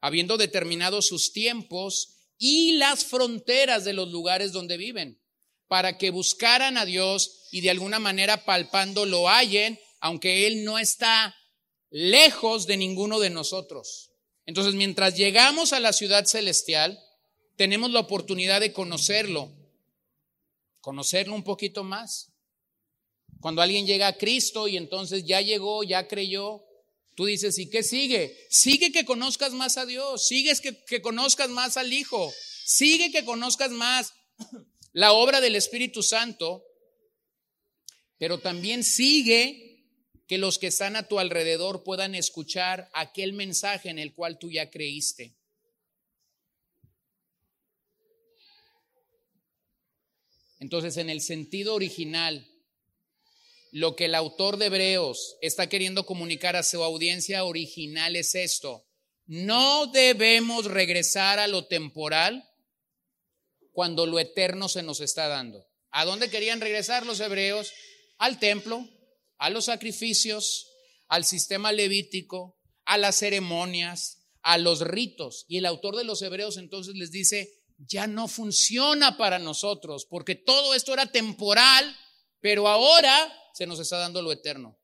habiendo 0.01 0.39
determinado 0.39 1.03
sus 1.03 1.33
tiempos 1.33 2.17
y 2.39 2.73
las 2.73 3.05
fronteras 3.05 3.85
de 3.85 3.93
los 3.93 4.11
lugares 4.11 4.53
donde 4.53 4.79
viven, 4.79 5.21
para 5.69 5.99
que 5.99 6.11
buscaran 6.11 6.79
a 6.79 6.85
Dios 6.85 7.49
y 7.51 7.61
de 7.61 7.71
alguna 7.71 7.99
manera 7.99 8.45
palpando 8.45 9.07
lo 9.07 9.29
hallen, 9.29 9.79
aunque 10.01 10.47
Él 10.47 10.65
no 10.65 10.79
está 10.79 11.35
lejos 11.91 12.67
de 12.67 12.77
ninguno 12.77 13.19
de 13.19 13.31
nosotros. 13.31 14.11
Entonces, 14.45 14.75
mientras 14.75 15.17
llegamos 15.17 15.73
a 15.73 15.81
la 15.81 15.93
ciudad 15.93 16.25
celestial, 16.27 16.99
tenemos 17.57 17.91
la 17.91 18.01
oportunidad 18.01 18.61
de 18.61 18.73
conocerlo, 18.73 19.51
conocerlo 20.81 21.35
un 21.35 21.43
poquito 21.43 21.83
más. 21.83 22.33
Cuando 23.41 23.63
alguien 23.63 23.87
llega 23.87 24.07
a 24.07 24.17
Cristo 24.17 24.69
y 24.69 24.77
entonces 24.77 25.25
ya 25.25 25.41
llegó, 25.41 25.83
ya 25.83 26.07
creyó, 26.07 26.63
tú 27.17 27.25
dices, 27.25 27.59
¿y 27.59 27.69
qué 27.69 27.83
sigue? 27.83 28.37
Sigue 28.51 28.93
que 28.93 29.05
conozcas 29.05 29.53
más 29.53 29.79
a 29.79 29.87
Dios, 29.87 30.27
sigue 30.27 30.53
que, 30.63 30.85
que 30.85 31.03
conozcas 31.03 31.49
más 31.49 31.77
al 31.77 31.93
Hijo, 31.93 32.33
sigue 32.65 33.11
que 33.11 33.25
conozcas 33.25 33.71
más 33.71 34.13
la 34.97 35.13
obra 35.13 35.43
del 35.43 35.57
Espíritu 35.57 36.03
Santo, 36.03 36.65
pero 38.17 38.39
también 38.39 38.83
sigue 38.83 39.85
que 40.27 40.39
los 40.39 40.59
que 40.59 40.69
están 40.69 40.97
a 40.97 41.07
tu 41.07 41.19
alrededor 41.19 41.85
puedan 41.85 42.15
escuchar 42.15 42.89
aquel 42.95 43.35
mensaje 43.35 43.91
en 43.91 43.99
el 43.99 44.15
cual 44.15 44.39
tú 44.39 44.51
ya 44.51 44.71
creíste. 44.71 45.37
Entonces, 50.61 50.97
en 50.97 51.11
el 51.11 51.21
sentido 51.21 51.75
original, 51.75 52.49
lo 53.73 53.97
que 53.97 54.07
el 54.07 54.15
autor 54.15 54.57
de 54.57 54.67
Hebreos 54.67 55.37
está 55.43 55.69
queriendo 55.69 56.07
comunicar 56.07 56.57
a 56.57 56.63
su 56.63 56.83
audiencia 56.83 57.45
original 57.45 58.17
es 58.17 58.35
esto. 58.35 58.87
No 59.27 59.89
debemos 59.89 60.65
regresar 60.65 61.39
a 61.39 61.49
lo 61.49 61.67
temporal 61.67 62.49
cuando 63.77 64.07
lo 64.07 64.19
eterno 64.19 64.71
se 64.71 64.83
nos 64.83 65.01
está 65.03 65.29
dando. 65.29 65.69
¿A 65.91 66.07
dónde 66.07 66.31
querían 66.31 66.63
regresar 66.63 67.05
los 67.05 67.21
hebreos? 67.21 67.75
Al 68.17 68.39
templo, 68.39 68.89
a 69.37 69.51
los 69.51 69.67
sacrificios, 69.67 70.73
al 71.09 71.27
sistema 71.27 71.73
levítico, 71.73 72.59
a 72.87 72.97
las 72.97 73.19
ceremonias, 73.19 74.31
a 74.41 74.57
los 74.57 74.81
ritos. 74.81 75.45
Y 75.47 75.59
el 75.59 75.67
autor 75.67 75.95
de 75.95 76.05
los 76.05 76.23
hebreos 76.23 76.57
entonces 76.57 76.95
les 76.95 77.11
dice, 77.11 77.67
ya 77.77 78.07
no 78.07 78.29
funciona 78.29 79.19
para 79.19 79.39
nosotros, 79.39 80.07
porque 80.09 80.37
todo 80.37 80.75
esto 80.75 80.95
era 80.95 81.13
temporal, 81.13 81.95
pero 82.41 82.69
ahora 82.69 83.31
se 83.53 83.67
nos 83.67 83.79
está 83.79 83.99
dando 83.99 84.23
lo 84.23 84.33
eterno. 84.33 84.81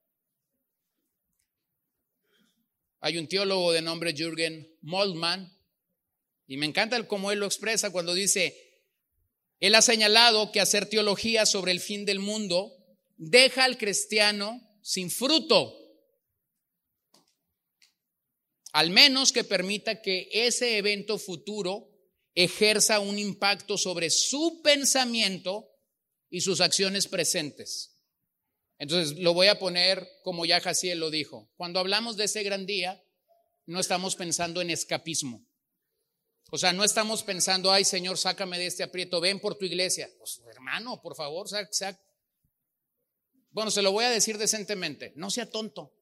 Hay 3.01 3.17
un 3.17 3.27
teólogo 3.27 3.73
de 3.73 3.81
nombre 3.81 4.13
Jürgen 4.13 4.77
Moldman, 4.83 5.51
y 6.47 6.59
me 6.59 6.67
encanta 6.67 7.09
cómo 7.09 7.33
él 7.33 7.39
lo 7.39 7.47
expresa 7.47 7.91
cuando 7.91 8.13
dice, 8.13 8.62
él 9.63 9.77
ha 9.77 9.83
señalado 9.83 10.51
que 10.51 10.61
hacer 10.61 10.87
teología 10.87 11.47
sobre 11.47 11.71
el 11.71 11.79
fin 11.79 12.05
del 12.05 12.19
mundo 12.19 12.77
deja 13.17 13.63
al 13.63 13.79
cristiano 13.79 14.61
sin 14.83 15.09
fruto, 15.09 15.73
al 18.73 18.91
menos 18.91 19.31
que 19.31 19.45
permita 19.45 20.03
que 20.03 20.29
ese 20.33 20.79
evento 20.79 21.17
futuro 21.17 21.89
ejerza 22.35 22.99
un 22.99 23.21
impacto 23.21 23.79
sobre 23.79 24.11
su 24.11 24.63
pensamiento 24.65 25.71
y 26.29 26.41
sus 26.41 26.61
acciones 26.61 27.07
presentes. 27.07 28.03
Entonces, 28.79 29.17
lo 29.17 29.33
voy 29.33 29.47
a 29.47 29.61
poner 29.61 30.09
como 30.25 30.45
ya 30.45 30.61
Jaciel 30.61 30.99
lo 30.99 31.13
dijo. 31.13 31.53
Cuando 31.57 31.79
hablamos 31.79 32.17
de 32.17 32.25
ese 32.25 32.43
gran 32.43 32.67
día, 32.67 33.01
no 33.67 33.79
estamos 33.79 34.17
pensando 34.17 34.61
en 34.61 34.71
escapismo. 34.71 35.47
O 36.55 36.59
sea, 36.59 36.75
no 36.75 36.85
estamos 36.85 37.23
pensando, 37.23 37.73
ay 37.73 37.83
Señor, 37.83 38.19
sácame 38.19 38.59
de 38.59 38.67
este 38.67 38.83
aprieto, 38.83 39.23
ven 39.23 39.41
por 39.41 39.55
tu 39.55 39.65
iglesia. 39.65 40.11
Pues, 40.19 40.39
hermano, 40.51 41.01
por 41.01 41.17
favor, 41.17 41.49
sac, 41.49 41.99
bueno, 43.53 43.71
se 43.71 43.81
lo 43.81 43.91
voy 43.91 44.05
a 44.05 44.11
decir 44.11 44.37
decentemente, 44.37 45.15
no 45.17 45.31
sea 45.31 45.49
tonto. 45.49 45.95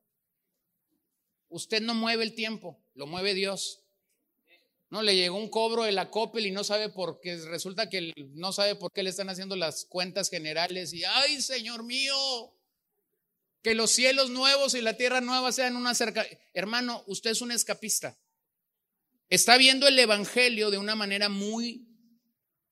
Usted 1.51 1.81
no 1.81 1.95
mueve 1.95 2.25
el 2.25 2.35
tiempo, 2.35 2.83
lo 2.95 3.07
mueve 3.07 3.35
Dios. 3.35 3.85
No 4.89 5.03
le 5.03 5.15
llegó 5.15 5.37
un 5.37 5.51
cobro 5.51 5.85
de 5.85 5.93
la 5.93 6.11
y 6.41 6.51
no 6.51 6.65
sabe 6.65 6.89
por 6.89 7.21
qué, 7.21 7.37
resulta 7.37 7.89
que 7.89 8.13
no 8.35 8.53
sabe 8.53 8.75
por 8.75 8.91
qué 8.91 9.05
le 9.05 9.11
están 9.11 9.31
haciendo 9.31 9.55
las 9.55 9.85
cuentas 9.85 10.31
generales 10.31 10.93
y 10.93 11.05
ay, 11.05 11.41
Señor 11.43 11.85
mío, 11.85 12.13
que 13.63 13.77
los 13.77 13.93
cielos 13.93 14.31
nuevos 14.31 14.75
y 14.75 14.81
la 14.81 14.97
tierra 14.97 15.21
nueva 15.21 15.53
sean 15.53 15.77
una 15.77 15.95
cerca. 15.95 16.27
Hermano, 16.55 17.05
usted 17.07 17.31
es 17.31 17.41
un 17.41 17.53
escapista. 17.53 18.19
Está 19.31 19.57
viendo 19.57 19.87
el 19.87 19.97
evangelio 19.97 20.71
de 20.71 20.79
una 20.79 20.97
manera 20.97 21.29
muy 21.29 21.87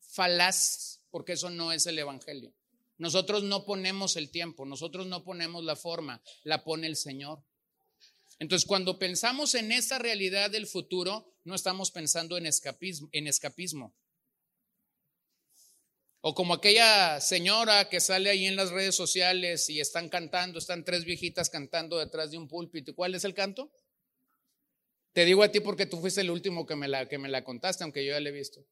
falaz, 0.01 1.01
porque 1.09 1.35
eso 1.35 1.51
no 1.51 1.71
es 1.71 1.87
el 1.87 1.99
evangelio. 2.01 2.53
Nosotros 2.97 3.45
no 3.45 3.65
ponemos 3.65 4.17
el 4.17 4.33
tiempo, 4.33 4.67
nosotros 4.67 5.07
no 5.07 5.23
ponemos 5.23 5.63
la 5.63 5.77
forma, 5.77 6.21
la 6.43 6.65
pone 6.65 6.89
el 6.89 6.97
Señor. 6.97 7.45
Entonces, 8.41 8.67
cuando 8.67 8.99
pensamos 8.99 9.55
en 9.55 9.71
esta 9.71 10.01
realidad 10.01 10.51
del 10.51 10.67
futuro, 10.67 11.33
no 11.45 11.55
estamos 11.55 11.93
pensando 11.93 12.37
en 12.37 12.47
escapismo, 12.47 13.09
en 13.13 13.29
escapismo. 13.29 13.95
O 16.21 16.35
como 16.35 16.55
aquella 16.55 17.21
señora 17.21 17.89
que 17.89 18.01
sale 18.01 18.31
ahí 18.31 18.47
en 18.47 18.57
las 18.57 18.71
redes 18.71 18.97
sociales 18.97 19.71
y 19.71 19.79
están 19.79 20.09
cantando, 20.09 20.59
están 20.59 20.85
tres 20.85 21.05
viejitas 21.05 21.51
cantando 21.51 21.99
detrás 21.99 22.33
de 22.33 22.39
un 22.39 22.49
púlpito. 22.49 22.97
¿Cuál 22.97 23.15
es 23.15 23.23
el 23.23 23.35
canto? 23.35 23.71
Te 25.19 25.25
digo 25.25 25.43
a 25.43 25.51
ti 25.51 25.59
porque 25.59 25.85
tú 25.85 25.99
fuiste 25.99 26.21
el 26.21 26.31
último 26.31 26.65
que 26.65 26.77
me 26.77 26.87
la, 26.87 27.09
que 27.09 27.19
me 27.19 27.29
la 27.29 27.43
contaste, 27.43 27.83
aunque 27.83 28.05
yo 28.05 28.13
ya 28.13 28.21
la 28.21 28.29
he 28.29 28.31
visto. 28.31 28.65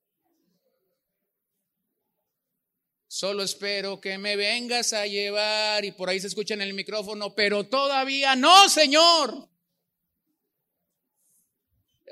Solo 3.09 3.42
espero 3.42 4.01
que 4.01 4.16
me 4.16 4.36
vengas 4.36 4.92
a 4.92 5.09
llevar 5.09 5.84
y 5.84 5.90
por 5.90 6.09
ahí 6.09 6.20
se 6.20 6.28
escucha 6.28 6.55
en 6.55 6.62
el 6.62 6.72
micrófono, 6.72 7.34
pero 7.34 7.66
todavía 7.66 8.36
no, 8.36 8.68
Señor. 8.68 9.49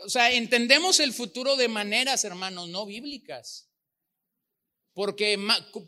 O 0.04 0.08
sea, 0.08 0.32
entendemos 0.32 0.98
el 0.98 1.12
futuro 1.12 1.54
de 1.54 1.68
maneras, 1.68 2.24
hermanos, 2.24 2.68
no 2.70 2.86
bíblicas. 2.86 3.70
Porque 4.94 5.38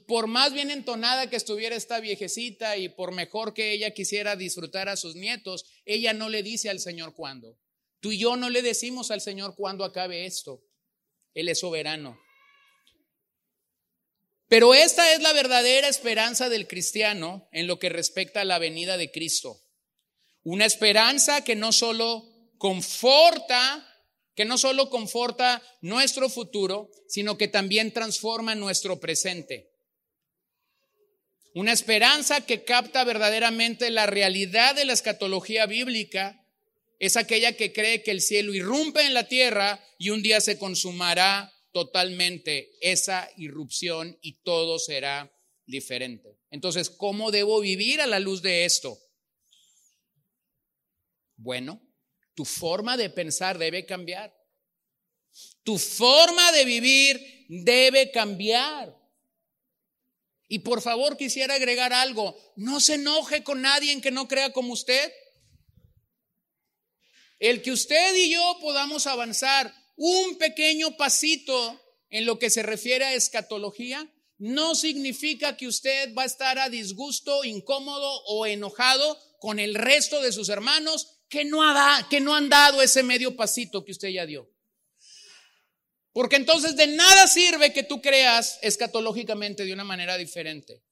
por 0.06 0.28
más 0.28 0.52
bien 0.52 0.70
entonada 0.70 1.28
que 1.28 1.34
estuviera 1.34 1.74
esta 1.74 1.98
viejecita 1.98 2.76
y 2.76 2.90
por 2.90 3.10
mejor 3.10 3.54
que 3.54 3.72
ella 3.72 3.90
quisiera 3.90 4.36
disfrutar 4.36 4.88
a 4.88 4.94
sus 4.94 5.16
nietos, 5.16 5.64
ella 5.84 6.12
no 6.12 6.28
le 6.28 6.44
dice 6.44 6.70
al 6.70 6.78
Señor 6.78 7.12
cuándo. 7.12 7.58
Tú 8.06 8.12
y 8.12 8.18
yo 8.18 8.36
no 8.36 8.50
le 8.50 8.62
decimos 8.62 9.10
al 9.10 9.20
Señor 9.20 9.56
cuándo 9.56 9.82
acabe 9.82 10.26
esto. 10.26 10.62
Él 11.34 11.48
es 11.48 11.58
soberano. 11.58 12.16
Pero 14.46 14.74
esta 14.74 15.12
es 15.12 15.20
la 15.20 15.32
verdadera 15.32 15.88
esperanza 15.88 16.48
del 16.48 16.68
cristiano 16.68 17.48
en 17.50 17.66
lo 17.66 17.80
que 17.80 17.88
respecta 17.88 18.42
a 18.42 18.44
la 18.44 18.60
venida 18.60 18.96
de 18.96 19.10
Cristo. 19.10 19.60
Una 20.44 20.66
esperanza 20.66 21.42
que 21.42 21.56
no 21.56 21.72
solo 21.72 22.22
conforta, 22.58 23.84
que 24.36 24.44
no 24.44 24.56
solo 24.56 24.88
conforta 24.88 25.60
nuestro 25.80 26.30
futuro, 26.30 26.88
sino 27.08 27.36
que 27.36 27.48
también 27.48 27.92
transforma 27.92 28.54
nuestro 28.54 29.00
presente. 29.00 29.72
Una 31.54 31.72
esperanza 31.72 32.46
que 32.46 32.62
capta 32.62 33.02
verdaderamente 33.02 33.90
la 33.90 34.06
realidad 34.06 34.76
de 34.76 34.84
la 34.84 34.92
escatología 34.92 35.66
bíblica 35.66 36.45
es 36.98 37.16
aquella 37.16 37.56
que 37.56 37.72
cree 37.72 38.02
que 38.02 38.10
el 38.10 38.20
cielo 38.20 38.54
irrumpe 38.54 39.02
en 39.02 39.14
la 39.14 39.28
tierra 39.28 39.84
y 39.98 40.10
un 40.10 40.22
día 40.22 40.40
se 40.40 40.58
consumará 40.58 41.52
totalmente 41.72 42.76
esa 42.80 43.28
irrupción 43.36 44.18
y 44.22 44.40
todo 44.42 44.78
será 44.78 45.30
diferente. 45.66 46.38
Entonces, 46.50 46.88
¿cómo 46.88 47.30
debo 47.30 47.60
vivir 47.60 48.00
a 48.00 48.06
la 48.06 48.18
luz 48.18 48.40
de 48.40 48.64
esto? 48.64 48.98
Bueno, 51.36 51.82
tu 52.34 52.44
forma 52.44 52.96
de 52.96 53.10
pensar 53.10 53.58
debe 53.58 53.84
cambiar. 53.84 54.34
Tu 55.64 55.78
forma 55.78 56.50
de 56.52 56.64
vivir 56.64 57.46
debe 57.48 58.10
cambiar. 58.10 58.96
Y 60.48 60.60
por 60.60 60.80
favor 60.80 61.16
quisiera 61.16 61.54
agregar 61.54 61.92
algo. 61.92 62.38
No 62.56 62.80
se 62.80 62.94
enoje 62.94 63.42
con 63.42 63.60
nadie 63.60 63.92
en 63.92 64.00
que 64.00 64.10
no 64.10 64.28
crea 64.28 64.52
como 64.52 64.72
usted. 64.72 65.12
El 67.38 67.62
que 67.62 67.72
usted 67.72 68.14
y 68.14 68.30
yo 68.30 68.58
podamos 68.60 69.06
avanzar 69.06 69.72
un 69.96 70.38
pequeño 70.38 70.96
pasito 70.96 71.80
en 72.10 72.24
lo 72.26 72.38
que 72.38 72.50
se 72.50 72.62
refiere 72.62 73.04
a 73.04 73.14
escatología, 73.14 74.10
no 74.38 74.74
significa 74.74 75.56
que 75.56 75.66
usted 75.66 76.14
va 76.14 76.22
a 76.22 76.26
estar 76.26 76.58
a 76.58 76.68
disgusto, 76.68 77.44
incómodo 77.44 78.22
o 78.26 78.46
enojado 78.46 79.18
con 79.40 79.58
el 79.58 79.74
resto 79.74 80.20
de 80.22 80.32
sus 80.32 80.48
hermanos 80.48 81.16
que 81.28 81.44
no, 81.44 81.62
ha 81.62 82.06
que 82.08 82.20
no 82.20 82.34
han 82.34 82.48
dado 82.48 82.82
ese 82.82 83.02
medio 83.02 83.36
pasito 83.36 83.84
que 83.84 83.92
usted 83.92 84.08
ya 84.08 84.26
dio. 84.26 84.50
Porque 86.12 86.36
entonces 86.36 86.76
de 86.76 86.86
nada 86.86 87.26
sirve 87.26 87.72
que 87.72 87.82
tú 87.82 88.00
creas 88.00 88.58
escatológicamente 88.62 89.64
de 89.64 89.72
una 89.72 89.84
manera 89.84 90.16
diferente. 90.16 90.82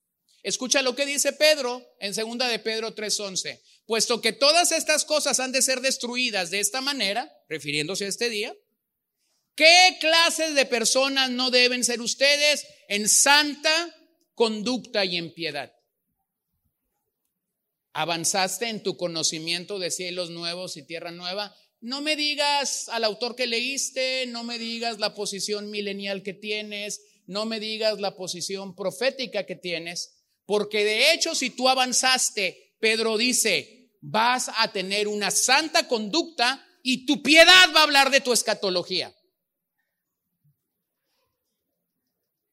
Escucha 0.43 0.83
lo 0.83 0.95
que 0.95 1.07
dice 1.07 1.33
Pedro 1.33 1.83
en 2.01 2.13
segunda 2.13 2.49
de 2.49 2.59
Pedro 2.59 2.95
3:11. 2.95 3.61
Puesto 3.87 4.21
que 4.21 4.33
todas 4.33 4.73
estas 4.73 5.05
cosas 5.05 5.41
han 5.41 5.53
de 5.53 5.63
ser 5.63 5.81
destruidas 5.81 6.51
de 6.51 6.61
esta 6.61 6.81
manera, 6.81 7.31
refiriéndose 7.49 8.07
a 8.07 8.09
este 8.09 8.31
día, 8.31 8.55
¿qué 9.55 9.97
clases 10.01 10.55
de 10.55 10.65
personas 10.65 11.31
no 11.31 11.51
deben 11.51 11.85
ser 11.85 12.01
ustedes 12.01 12.67
en 12.89 13.09
santa 13.09 13.95
conducta 14.35 15.05
y 15.05 15.17
en 15.17 15.35
piedad? 15.35 15.73
¿Avanzaste 17.93 18.69
en 18.69 18.83
tu 18.83 18.97
conocimiento 18.97 19.79
de 19.79 19.91
cielos 19.91 20.31
nuevos 20.31 20.77
y 20.77 20.83
tierra 20.83 21.13
nueva? 21.13 21.55
No 21.81 22.01
me 22.01 22.17
digas 22.17 22.89
al 22.89 23.05
autor 23.05 23.37
que 23.37 23.47
leíste, 23.47 24.25
no 24.27 24.43
me 24.43 24.59
digas 24.59 24.99
la 24.99 25.15
posición 25.15 25.71
milenial 25.71 26.23
que 26.23 26.33
tienes, 26.33 27.03
no 27.27 27.45
me 27.45 27.61
digas 27.61 28.01
la 28.01 28.17
posición 28.17 28.75
profética 28.75 29.45
que 29.45 29.57
tienes, 29.57 30.15
porque 30.47 30.85
de 30.85 31.13
hecho 31.13 31.35
si 31.35 31.51
tú 31.51 31.69
avanzaste, 31.69 32.64
Pedro 32.85 33.17
dice, 33.17 33.95
vas 34.03 34.51
a 34.59 34.71
tener 34.71 35.09
una 35.09 35.31
santa 35.31 35.89
conducta 35.89 36.63
y 36.83 37.07
tu 37.07 37.23
piedad 37.23 37.73
va 37.75 37.81
a 37.81 37.85
hablar 37.85 38.11
de 38.11 38.21
tu 38.21 38.31
escatología. 38.31 39.17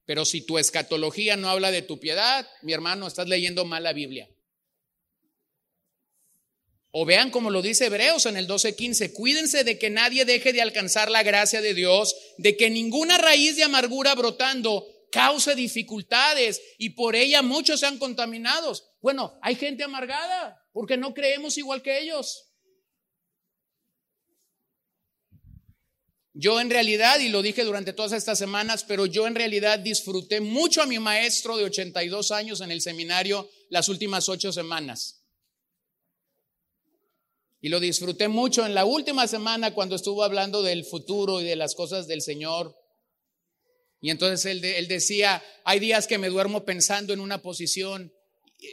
Pero 0.05 0.23
si 0.23 0.45
tu 0.45 0.57
escatología 0.57 1.35
no 1.35 1.49
habla 1.49 1.69
de 1.69 1.81
tu 1.81 1.99
piedad, 1.99 2.47
mi 2.61 2.71
hermano, 2.71 3.07
estás 3.07 3.27
leyendo 3.27 3.65
mal 3.65 3.83
la 3.83 3.91
Biblia. 3.91 4.29
O 6.91 7.05
vean 7.05 7.29
como 7.29 7.49
lo 7.49 7.61
dice 7.61 7.87
Hebreos 7.87 8.25
en 8.25 8.37
el 8.37 8.47
12:15, 8.47 9.11
cuídense 9.11 9.65
de 9.65 9.77
que 9.77 9.89
nadie 9.89 10.23
deje 10.23 10.53
de 10.53 10.61
alcanzar 10.61 11.11
la 11.11 11.23
gracia 11.23 11.59
de 11.59 11.73
Dios, 11.73 12.15
de 12.37 12.55
que 12.55 12.69
ninguna 12.69 13.17
raíz 13.17 13.57
de 13.57 13.63
amargura 13.63 14.15
brotando 14.15 14.87
cause 15.11 15.55
dificultades 15.55 16.61
y 16.77 16.91
por 16.91 17.17
ella 17.17 17.41
muchos 17.41 17.81
sean 17.81 17.99
contaminados. 17.99 18.90
Bueno, 19.01 19.37
hay 19.41 19.55
gente 19.55 19.83
amargada 19.83 20.63
porque 20.71 20.97
no 20.97 21.13
creemos 21.13 21.57
igual 21.57 21.81
que 21.81 21.99
ellos. 21.99 22.51
Yo 26.33 26.61
en 26.61 26.69
realidad, 26.69 27.19
y 27.19 27.29
lo 27.29 27.41
dije 27.41 27.63
durante 27.63 27.91
todas 27.91 28.13
estas 28.13 28.37
semanas, 28.37 28.85
pero 28.85 29.05
yo 29.05 29.27
en 29.27 29.35
realidad 29.35 29.79
disfruté 29.79 30.39
mucho 30.39 30.81
a 30.81 30.85
mi 30.85 30.97
maestro 30.97 31.57
de 31.57 31.65
82 31.65 32.31
años 32.31 32.61
en 32.61 32.71
el 32.71 32.81
seminario 32.81 33.49
las 33.69 33.89
últimas 33.89 34.29
ocho 34.29 34.51
semanas. 34.53 35.25
Y 37.59 37.69
lo 37.69 37.79
disfruté 37.79 38.27
mucho 38.27 38.65
en 38.65 38.73
la 38.73 38.85
última 38.85 39.27
semana 39.27 39.73
cuando 39.73 39.95
estuvo 39.95 40.23
hablando 40.23 40.63
del 40.63 40.85
futuro 40.85 41.41
y 41.41 41.43
de 41.43 41.55
las 41.55 41.75
cosas 41.75 42.07
del 42.07 42.21
Señor. 42.21 42.75
Y 43.99 44.09
entonces 44.09 44.45
él, 44.45 44.87
decía, 44.87 45.43
hay 45.63 45.79
días 45.79 46.07
que 46.07 46.17
me 46.17 46.29
duermo 46.29 46.65
pensando 46.65 47.13
en 47.13 47.19
una 47.19 47.43
posición, 47.43 48.11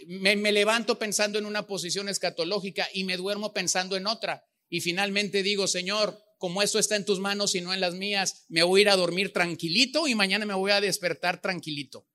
me, 0.06 0.36
levanto 0.52 0.98
pensando 0.98 1.38
en 1.38 1.46
una 1.46 1.66
posición 1.66 2.08
escatológica 2.08 2.88
y 2.92 3.04
me 3.04 3.16
duermo 3.16 3.52
pensando 3.52 3.96
en 3.96 4.06
otra. 4.06 4.44
Y 4.68 4.80
finalmente 4.80 5.42
digo, 5.42 5.66
Señor, 5.66 6.22
como 6.38 6.62
esto 6.62 6.78
está 6.78 6.96
en 6.96 7.04
tus 7.04 7.20
manos 7.20 7.54
y 7.54 7.60
no 7.60 7.72
en 7.72 7.80
las 7.80 7.94
mías, 7.94 8.44
me 8.48 8.62
voy 8.62 8.80
a 8.80 8.82
ir 8.82 8.88
a 8.90 8.96
dormir 8.96 9.32
tranquilito 9.32 10.06
y 10.06 10.14
mañana 10.14 10.46
me 10.46 10.54
voy 10.54 10.70
a 10.70 10.80
despertar 10.80 11.40
tranquilito. 11.40 12.06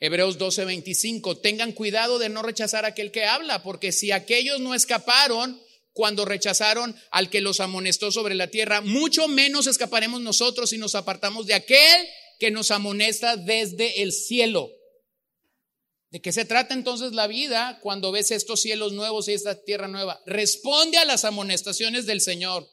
Hebreos 0.00 0.36
12:25, 0.36 1.40
tengan 1.40 1.70
cuidado 1.70 2.18
de 2.18 2.28
no 2.28 2.42
rechazar 2.42 2.84
a 2.84 2.88
aquel 2.88 3.12
que 3.12 3.24
habla, 3.24 3.62
porque 3.62 3.92
si 3.92 4.10
aquellos 4.10 4.58
no 4.58 4.74
escaparon 4.74 5.62
cuando 5.92 6.24
rechazaron 6.24 6.96
al 7.12 7.30
que 7.30 7.40
los 7.40 7.60
amonestó 7.60 8.10
sobre 8.10 8.34
la 8.34 8.48
tierra, 8.48 8.80
mucho 8.80 9.28
menos 9.28 9.68
escaparemos 9.68 10.20
nosotros 10.20 10.70
si 10.70 10.78
nos 10.78 10.96
apartamos 10.96 11.46
de 11.46 11.54
aquel 11.54 12.08
que 12.38 12.50
nos 12.50 12.70
amonesta 12.70 13.36
desde 13.36 14.02
el 14.02 14.12
cielo. 14.12 14.70
¿De 16.10 16.20
qué 16.20 16.30
se 16.30 16.44
trata 16.44 16.74
entonces 16.74 17.12
la 17.12 17.26
vida 17.26 17.78
cuando 17.80 18.12
ves 18.12 18.30
estos 18.30 18.60
cielos 18.60 18.92
nuevos 18.92 19.28
y 19.28 19.32
esta 19.32 19.62
tierra 19.64 19.88
nueva? 19.88 20.20
Responde 20.26 20.98
a 20.98 21.06
las 21.06 21.24
amonestaciones 21.24 22.04
del 22.04 22.20
Señor. 22.20 22.68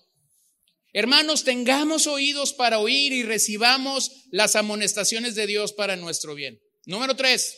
Hermanos, 0.92 1.44
tengamos 1.44 2.08
oídos 2.08 2.54
para 2.54 2.80
oír 2.80 3.14
y 3.14 3.24
recibamos 3.24 4.26
las 4.32 4.56
amonestaciones 4.56 5.36
de 5.36 5.48
Dios 5.48 5.72
para 5.72 5.96
nuestro 5.96 6.36
bien. 6.36 6.60
Número 6.86 7.16
tres, 7.16 7.58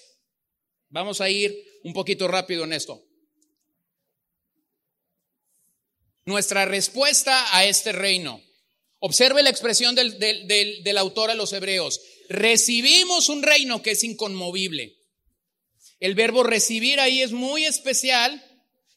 vamos 0.89 1.21
a 1.21 1.29
ir 1.29 1.57
un 1.83 1.93
poquito 1.93 2.27
rápido 2.27 2.65
en 2.65 2.73
esto. 2.73 3.03
Nuestra 6.25 6.65
respuesta 6.65 7.57
a 7.57 7.65
este 7.65 7.91
reino. 7.91 8.39
Observe 9.03 9.41
la 9.41 9.49
expresión 9.49 9.95
del, 9.95 10.97
autor 10.99 11.31
a 11.31 11.35
los 11.35 11.51
hebreos. 11.53 12.01
Recibimos 12.29 13.29
un 13.29 13.41
reino 13.41 13.81
que 13.81 13.91
es 13.91 14.03
inconmovible. 14.03 14.95
El 15.99 16.13
verbo 16.13 16.43
recibir 16.43 16.99
ahí 16.99 17.23
es 17.23 17.31
muy 17.31 17.65
especial 17.65 18.45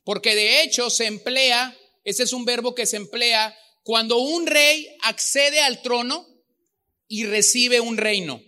porque 0.05 0.35
de 0.35 0.63
hecho 0.63 0.91
se 0.91 1.07
emplea, 1.07 1.75
ese 2.05 2.25
es 2.25 2.35
un 2.35 2.45
verbo 2.45 2.75
que 2.75 2.85
se 2.85 2.99
emplea 2.99 3.57
cuando 3.83 4.19
un 4.19 4.47
rey 4.47 4.95
accede 5.01 5.61
al 5.61 5.81
trono 5.81 6.27
y 7.09 7.25
recibe 7.25 7.81
un 7.81 7.97
reino. 7.97 8.43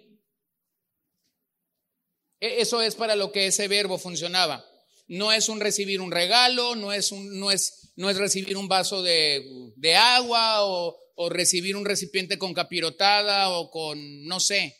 E, 2.38 2.60
eso 2.60 2.82
es 2.82 2.96
para 2.96 3.16
lo 3.16 3.32
que 3.32 3.46
ese 3.46 3.66
verbo 3.66 3.96
funcionaba. 3.96 4.62
No 5.08 5.32
es 5.32 5.48
un 5.48 5.60
recibir 5.60 6.02
un 6.02 6.12
regalo, 6.12 6.76
no 6.76 6.92
es, 6.92 7.12
no 7.12 7.50
es, 7.50 7.92
no 7.96 8.10
es 8.10 8.18
recibir 8.18 8.58
un 8.58 8.68
vaso 8.68 9.02
de 9.02 9.94
agua 9.96 10.66
o, 10.66 10.98
o, 11.16 11.28
recibir 11.28 11.76
un 11.76 11.84
recipiente 11.84 12.38
con 12.38 12.54
capirotada 12.54 13.50
o 13.50 13.70
con, 13.70 14.24
no 14.26 14.38
sé, 14.38 14.76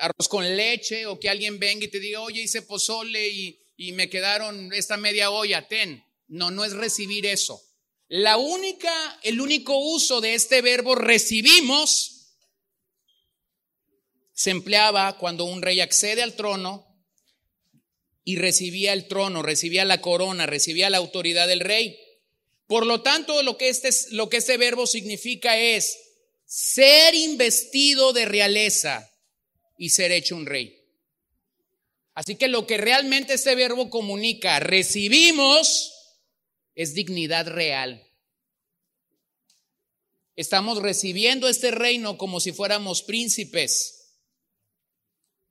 arroz 0.00 0.28
con 0.28 0.56
leche 0.56 1.06
o 1.06 1.20
que 1.20 1.28
alguien 1.28 1.58
venga 1.58 1.84
y 1.84 1.88
te 1.88 2.00
diga, 2.00 2.20
oye, 2.20 2.42
hice 2.42 2.62
pozole 2.62 3.28
y, 3.28 3.60
y 3.76 3.92
me 3.92 4.08
quedaron 4.08 4.72
esta 4.72 4.96
media 4.96 5.30
olla, 5.30 5.68
ten. 5.68 6.04
No, 6.26 6.50
no 6.50 6.64
es 6.64 6.72
recibir 6.72 7.26
eso. 7.26 7.62
La 8.08 8.36
única, 8.36 8.92
el 9.22 9.40
único 9.40 9.78
uso 9.78 10.20
de 10.20 10.34
este 10.34 10.62
verbo 10.62 10.94
recibimos 10.94 12.14
se 14.34 14.50
empleaba 14.50 15.16
cuando 15.16 15.44
un 15.44 15.62
rey 15.62 15.80
accede 15.80 16.22
al 16.22 16.34
trono 16.34 16.86
y 18.24 18.36
recibía 18.36 18.92
el 18.92 19.06
trono, 19.06 19.42
recibía 19.42 19.84
la 19.84 20.00
corona, 20.00 20.46
recibía 20.46 20.90
la 20.90 20.98
autoridad 20.98 21.46
del 21.46 21.60
rey. 21.60 21.98
Por 22.66 22.86
lo 22.86 23.02
tanto, 23.02 23.42
lo 23.42 23.56
que 23.56 23.68
este, 23.68 23.90
lo 24.12 24.28
que 24.28 24.38
este 24.38 24.56
verbo 24.56 24.86
significa 24.86 25.58
es 25.58 25.98
ser 26.46 27.14
investido 27.14 28.12
de 28.12 28.24
realeza 28.24 29.10
y 29.76 29.90
ser 29.90 30.12
hecho 30.12 30.36
un 30.36 30.46
rey. 30.46 30.80
Así 32.14 32.36
que 32.36 32.48
lo 32.48 32.66
que 32.66 32.76
realmente 32.76 33.34
este 33.34 33.54
verbo 33.54 33.90
comunica, 33.90 34.60
recibimos, 34.60 35.92
es 36.74 36.94
dignidad 36.94 37.48
real. 37.48 38.06
Estamos 40.36 40.80
recibiendo 40.80 41.48
este 41.48 41.70
reino 41.70 42.18
como 42.18 42.40
si 42.40 42.52
fuéramos 42.52 43.02
príncipes. 43.02 44.12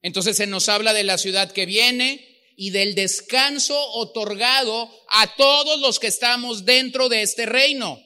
Entonces 0.01 0.38
se 0.38 0.47
nos 0.47 0.68
habla 0.68 0.93
de 0.93 1.03
la 1.03 1.18
ciudad 1.18 1.51
que 1.51 1.66
viene, 1.66 2.32
y 2.56 2.72
del 2.72 2.95
descanso 2.95 3.80
otorgado 3.91 4.89
a 5.10 5.36
todos 5.36 5.80
los 5.80 5.99
que 5.99 6.08
estamos 6.08 6.66
dentro 6.66 7.10
de 7.10 7.22
este 7.22 7.45
reino. 7.45 7.99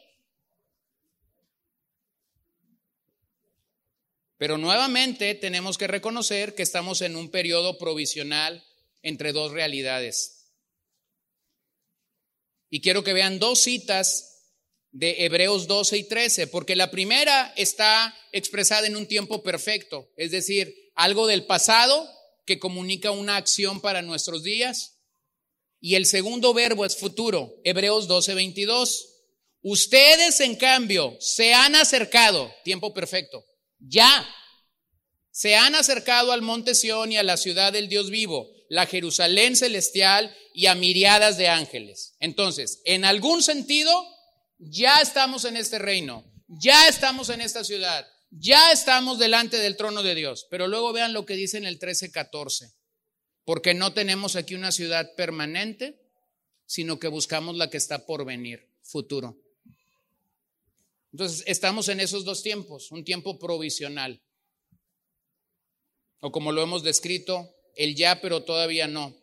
Pero 4.38 4.58
nuevamente 4.58 5.34
tenemos 5.36 5.78
que 5.78 5.88
reconocer 5.88 6.54
que 6.54 6.64
estamos 6.64 7.02
en 7.02 7.16
un 7.16 7.30
periodo 7.30 7.78
provisional 7.78 8.64
entre 9.02 9.32
dos 9.32 9.52
realidades. 9.52 10.52
Y 12.70 12.82
quiero 12.82 13.04
que 13.04 13.14
vean 13.14 13.40
dos 13.40 13.64
citas 13.64 14.38
de 14.92 15.26
Hebreos 15.26 15.68
12 15.68 15.98
y 15.98 16.04
13, 16.04 16.48
porque 16.48 16.76
la 16.76 16.92
primera 16.92 17.54
está 17.56 18.16
expresada 18.32 18.88
en 18.88 18.96
un 18.96 19.08
tiempo 19.08 19.44
perfecto, 19.44 20.12
es 20.18 20.32
decir, 20.32 20.92
algo 20.96 21.28
del 21.28 21.46
pasado 21.46 22.08
que 22.48 22.58
comunica 22.58 23.12
una 23.12 23.36
acción 23.36 23.82
para 23.82 24.02
nuestros 24.02 24.42
días. 24.42 25.02
Y 25.80 25.94
el 25.94 26.08
segundo 26.08 26.54
verbo 26.56 26.86
es 26.86 26.98
futuro, 26.98 27.54
Hebreos 27.64 28.08
12, 28.08 28.34
22. 28.34 29.14
Ustedes, 29.62 30.40
en 30.40 30.56
cambio, 30.56 31.16
se 31.20 31.54
han 31.54 31.76
acercado, 31.76 32.52
tiempo 32.64 32.94
perfecto, 32.94 33.46
ya, 33.78 34.28
se 35.30 35.56
han 35.56 35.76
acercado 35.76 36.32
al 36.32 36.42
monte 36.42 36.74
Sión 36.74 37.12
y 37.12 37.18
a 37.18 37.24
la 37.24 37.38
ciudad 37.38 37.74
del 37.74 37.90
Dios 37.90 38.10
vivo, 38.10 38.50
la 38.70 38.88
Jerusalén 38.88 39.56
celestial 39.56 40.36
y 40.54 40.66
a 40.68 40.76
miriadas 40.76 41.38
de 41.38 41.50
ángeles. 41.50 42.16
Entonces, 42.20 42.82
en 42.86 43.06
algún 43.06 43.44
sentido, 43.44 43.92
ya 44.58 45.00
estamos 45.02 45.46
en 45.46 45.58
este 45.58 45.80
reino, 45.80 46.24
ya 46.48 46.88
estamos 46.88 47.30
en 47.30 47.42
esta 47.42 47.64
ciudad, 47.64 48.08
ya 48.30 48.72
estamos 48.72 49.20
delante 49.20 49.58
del 49.58 49.78
trono 49.78 50.04
de 50.04 50.16
Dios. 50.16 50.48
Pero 50.50 50.68
luego 50.68 50.94
vean 50.94 51.14
lo 51.14 51.26
que 51.26 51.36
dice 51.36 51.58
en 51.58 51.66
el 51.66 51.80
13:14, 51.80 52.74
porque 53.46 53.74
no 53.74 53.94
tenemos 53.94 54.36
aquí 54.36 54.56
una 54.56 54.72
ciudad 54.72 55.14
permanente, 55.16 56.00
sino 56.66 57.00
que 57.00 57.08
buscamos 57.08 57.56
la 57.56 57.70
que 57.70 57.78
está 57.78 58.06
por 58.06 58.26
venir, 58.26 58.68
futuro. 58.84 59.38
Entonces, 61.14 61.44
estamos 61.48 61.88
en 61.88 62.00
esos 62.00 62.26
dos 62.26 62.44
tiempos, 62.44 62.92
un 62.92 63.04
tiempo 63.04 63.40
provisional, 63.40 64.22
o 66.20 66.32
como 66.32 66.52
lo 66.52 66.62
hemos 66.62 66.84
descrito, 66.84 67.56
el 67.76 67.96
ya, 67.96 68.22
pero 68.22 68.44
todavía 68.44 68.88
no. 68.88 69.16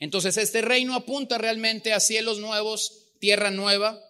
Entonces, 0.00 0.36
este 0.36 0.62
reino 0.62 0.94
apunta 0.94 1.38
realmente 1.38 1.92
a 1.92 2.00
cielos 2.00 2.38
nuevos, 2.38 3.12
tierra 3.20 3.50
nueva, 3.50 4.00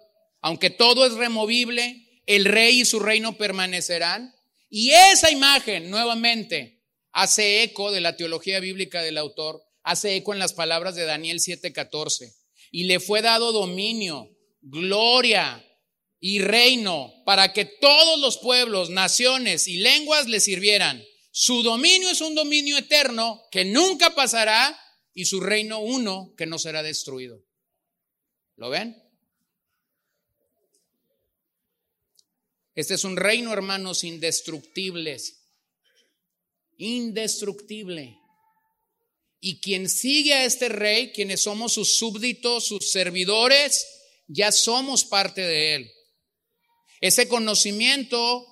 aunque 0.40 0.70
todo 0.70 1.06
es 1.06 1.14
removible, 1.14 2.05
el 2.26 2.44
rey 2.44 2.80
y 2.80 2.84
su 2.84 2.98
reino 2.98 3.36
permanecerán. 3.36 4.34
Y 4.68 4.90
esa 4.90 5.30
imagen, 5.30 5.90
nuevamente, 5.90 6.82
hace 7.12 7.62
eco 7.62 7.92
de 7.92 8.00
la 8.00 8.16
teología 8.16 8.60
bíblica 8.60 9.02
del 9.02 9.16
autor, 9.16 9.62
hace 9.82 10.16
eco 10.16 10.32
en 10.32 10.38
las 10.38 10.52
palabras 10.52 10.94
de 10.96 11.04
Daniel 11.04 11.38
7:14. 11.40 12.34
Y 12.72 12.84
le 12.84 13.00
fue 13.00 13.22
dado 13.22 13.52
dominio, 13.52 14.28
gloria 14.60 15.64
y 16.18 16.40
reino 16.40 17.12
para 17.24 17.52
que 17.52 17.64
todos 17.64 18.18
los 18.18 18.38
pueblos, 18.38 18.90
naciones 18.90 19.68
y 19.68 19.78
lenguas 19.78 20.26
le 20.26 20.40
sirvieran. 20.40 21.02
Su 21.30 21.62
dominio 21.62 22.10
es 22.10 22.20
un 22.20 22.34
dominio 22.34 22.76
eterno 22.76 23.42
que 23.50 23.64
nunca 23.64 24.14
pasará 24.14 24.78
y 25.14 25.26
su 25.26 25.40
reino 25.40 25.78
uno 25.78 26.34
que 26.36 26.46
no 26.46 26.58
será 26.58 26.82
destruido. 26.82 27.42
¿Lo 28.56 28.70
ven? 28.70 29.05
Este 32.76 32.92
es 32.94 33.04
un 33.04 33.16
reino, 33.16 33.54
hermanos, 33.54 34.04
indestructibles. 34.04 35.40
Indestructible. 36.76 38.18
Y 39.40 39.60
quien 39.60 39.88
sigue 39.88 40.34
a 40.34 40.44
este 40.44 40.68
rey, 40.68 41.10
quienes 41.12 41.42
somos 41.42 41.72
sus 41.72 41.96
súbditos, 41.96 42.66
sus 42.66 42.90
servidores, 42.90 43.86
ya 44.28 44.52
somos 44.52 45.04
parte 45.04 45.40
de 45.40 45.74
él. 45.74 45.92
Ese 47.00 47.28
conocimiento 47.28 48.46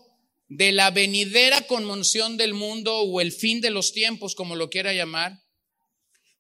de 0.49 0.73
la 0.73 0.91
venidera 0.91 1.67
conmoción 1.67 2.39
del 2.39 2.55
mundo 2.55 3.01
o 3.01 3.21
el 3.21 3.31
fin 3.31 3.61
de 3.61 3.71
los 3.71 3.93
tiempos, 3.93 4.35
como 4.35 4.57
lo 4.57 4.71
quiera 4.71 4.95
llamar, 4.95 5.39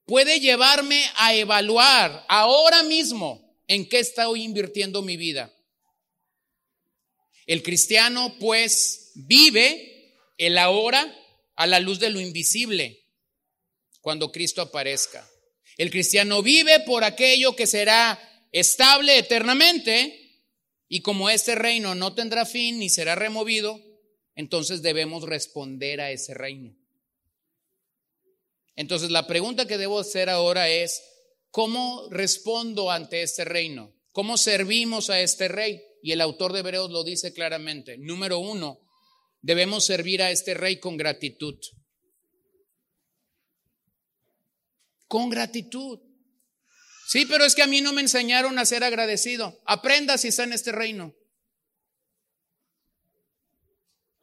puede 0.06 0.40
llevarme 0.40 1.04
a 1.16 1.34
evaluar 1.34 2.24
ahora 2.28 2.82
mismo 2.82 3.58
en 3.66 3.86
qué 3.88 3.98
estoy 3.98 4.42
invirtiendo 4.42 5.02
mi 5.02 5.18
vida. 5.18 5.53
El 7.46 7.62
cristiano 7.62 8.36
pues 8.38 9.12
vive 9.14 10.14
el 10.38 10.58
ahora 10.58 11.14
a 11.56 11.66
la 11.66 11.80
luz 11.80 11.98
de 11.98 12.10
lo 12.10 12.20
invisible 12.20 13.04
cuando 14.00 14.32
Cristo 14.32 14.62
aparezca. 14.62 15.28
El 15.76 15.90
cristiano 15.90 16.42
vive 16.42 16.80
por 16.80 17.04
aquello 17.04 17.56
que 17.56 17.66
será 17.66 18.18
estable 18.52 19.18
eternamente 19.18 20.42
y 20.88 21.00
como 21.00 21.30
este 21.30 21.54
reino 21.54 21.94
no 21.94 22.14
tendrá 22.14 22.46
fin 22.46 22.78
ni 22.78 22.88
será 22.88 23.14
removido, 23.14 23.80
entonces 24.36 24.82
debemos 24.82 25.24
responder 25.24 26.00
a 26.00 26.10
ese 26.10 26.34
reino. 26.34 26.76
Entonces 28.76 29.10
la 29.10 29.26
pregunta 29.26 29.66
que 29.66 29.78
debo 29.78 30.00
hacer 30.00 30.28
ahora 30.28 30.68
es, 30.68 31.02
¿cómo 31.50 32.08
respondo 32.10 32.90
ante 32.90 33.22
este 33.22 33.44
reino? 33.44 33.92
¿Cómo 34.12 34.36
servimos 34.36 35.10
a 35.10 35.20
este 35.20 35.48
rey? 35.48 35.82
Y 36.04 36.12
el 36.12 36.20
autor 36.20 36.52
de 36.52 36.58
Hebreos 36.58 36.90
lo 36.90 37.02
dice 37.02 37.32
claramente. 37.32 37.96
Número 37.96 38.38
uno, 38.38 38.78
debemos 39.40 39.86
servir 39.86 40.20
a 40.20 40.30
este 40.30 40.52
rey 40.52 40.78
con 40.78 40.98
gratitud. 40.98 41.58
Con 45.08 45.30
gratitud. 45.30 45.98
Sí, 47.08 47.24
pero 47.24 47.46
es 47.46 47.54
que 47.54 47.62
a 47.62 47.66
mí 47.66 47.80
no 47.80 47.94
me 47.94 48.02
enseñaron 48.02 48.58
a 48.58 48.66
ser 48.66 48.84
agradecido. 48.84 49.62
Aprenda 49.64 50.18
si 50.18 50.28
está 50.28 50.44
en 50.44 50.52
este 50.52 50.72
reino. 50.72 51.14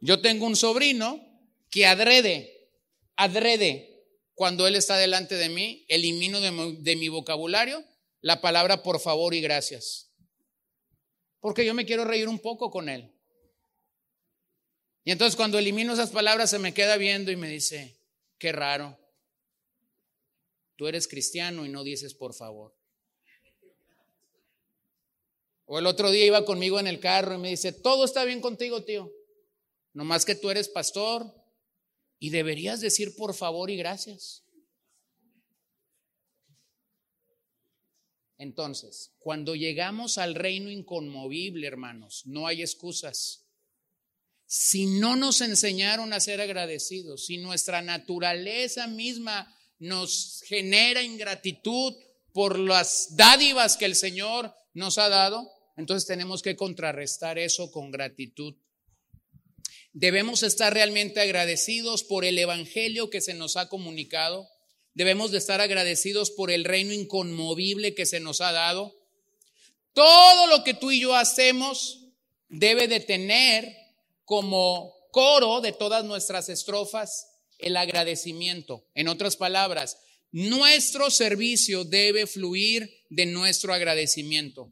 Yo 0.01 0.21
tengo 0.21 0.45
un 0.45 0.55
sobrino 0.55 1.19
que 1.71 1.87
adrede, 1.87 2.69
adrede, 3.15 4.05
cuando 4.35 4.67
él 4.67 4.75
está 4.75 4.97
delante 4.97 5.33
de 5.33 5.49
mí, 5.49 5.83
elimino 5.87 6.41
de 6.41 6.95
mi, 6.95 7.09
vocabulario 7.09 7.83
la 8.21 8.39
palabra 8.39 8.83
por 8.83 8.99
favor 8.99 9.33
y 9.33 9.41
gracias. 9.41 10.10
Porque 11.41 11.65
yo 11.65 11.73
me 11.73 11.85
quiero 11.85 12.05
reír 12.05 12.29
un 12.29 12.39
poco 12.39 12.71
con 12.71 12.87
él. 12.87 13.11
Y 15.03 15.11
entonces 15.11 15.35
cuando 15.35 15.57
elimino 15.57 15.93
esas 15.93 16.11
palabras 16.11 16.51
se 16.51 16.59
me 16.59 16.73
queda 16.73 16.95
viendo 16.95 17.31
y 17.31 17.35
me 17.35 17.49
dice, 17.49 17.97
qué 18.37 18.51
raro. 18.51 18.97
Tú 20.75 20.87
eres 20.87 21.07
cristiano 21.07 21.65
y 21.65 21.69
no 21.69 21.83
dices 21.83 22.13
por 22.13 22.33
favor. 22.33 22.73
O 25.65 25.79
el 25.79 25.87
otro 25.87 26.11
día 26.11 26.25
iba 26.25 26.45
conmigo 26.45 26.79
en 26.79 26.87
el 26.87 26.99
carro 26.99 27.35
y 27.35 27.39
me 27.39 27.49
dice, 27.49 27.71
todo 27.71 28.05
está 28.05 28.23
bien 28.23 28.41
contigo, 28.41 28.83
tío. 28.83 29.11
Nomás 29.93 30.25
que 30.25 30.35
tú 30.35 30.49
eres 30.49 30.69
pastor 30.69 31.25
y 32.19 32.29
deberías 32.29 32.81
decir 32.81 33.15
por 33.15 33.33
favor 33.33 33.71
y 33.71 33.77
gracias. 33.77 34.43
Entonces, 38.41 39.13
cuando 39.19 39.53
llegamos 39.53 40.17
al 40.17 40.33
reino 40.33 40.71
inconmovible, 40.71 41.67
hermanos, 41.67 42.23
no 42.25 42.47
hay 42.47 42.63
excusas. 42.63 43.45
Si 44.47 44.87
no 44.87 45.15
nos 45.15 45.41
enseñaron 45.41 46.11
a 46.11 46.19
ser 46.19 46.41
agradecidos, 46.41 47.27
si 47.27 47.37
nuestra 47.37 47.83
naturaleza 47.83 48.87
misma 48.87 49.55
nos 49.77 50.41
genera 50.47 51.03
ingratitud 51.03 51.93
por 52.33 52.57
las 52.57 53.15
dádivas 53.15 53.77
que 53.77 53.85
el 53.85 53.95
Señor 53.95 54.51
nos 54.73 54.97
ha 54.97 55.07
dado, 55.07 55.47
entonces 55.77 56.07
tenemos 56.07 56.41
que 56.41 56.55
contrarrestar 56.55 57.37
eso 57.37 57.71
con 57.71 57.91
gratitud. 57.91 58.55
Debemos 59.93 60.41
estar 60.41 60.73
realmente 60.73 61.21
agradecidos 61.21 62.03
por 62.03 62.25
el 62.25 62.39
Evangelio 62.39 63.11
que 63.11 63.21
se 63.21 63.35
nos 63.35 63.55
ha 63.55 63.69
comunicado. 63.69 64.49
Debemos 64.93 65.31
de 65.31 65.37
estar 65.37 65.61
agradecidos 65.61 66.31
por 66.31 66.51
el 66.51 66.65
reino 66.65 66.93
inconmovible 66.93 67.95
que 67.95 68.05
se 68.05 68.19
nos 68.19 68.41
ha 68.41 68.51
dado. 68.51 68.93
Todo 69.93 70.47
lo 70.47 70.63
que 70.63 70.73
tú 70.73 70.91
y 70.91 70.99
yo 70.99 71.15
hacemos 71.15 72.07
debe 72.49 72.87
de 72.87 72.99
tener 72.99 73.75
como 74.25 74.93
coro 75.11 75.61
de 75.61 75.71
todas 75.71 76.03
nuestras 76.03 76.49
estrofas 76.49 77.27
el 77.57 77.77
agradecimiento. 77.77 78.85
En 78.95 79.07
otras 79.07 79.37
palabras, 79.37 79.97
nuestro 80.31 81.09
servicio 81.09 81.83
debe 81.83 82.27
fluir 82.27 83.03
de 83.09 83.25
nuestro 83.25 83.73
agradecimiento. 83.73 84.69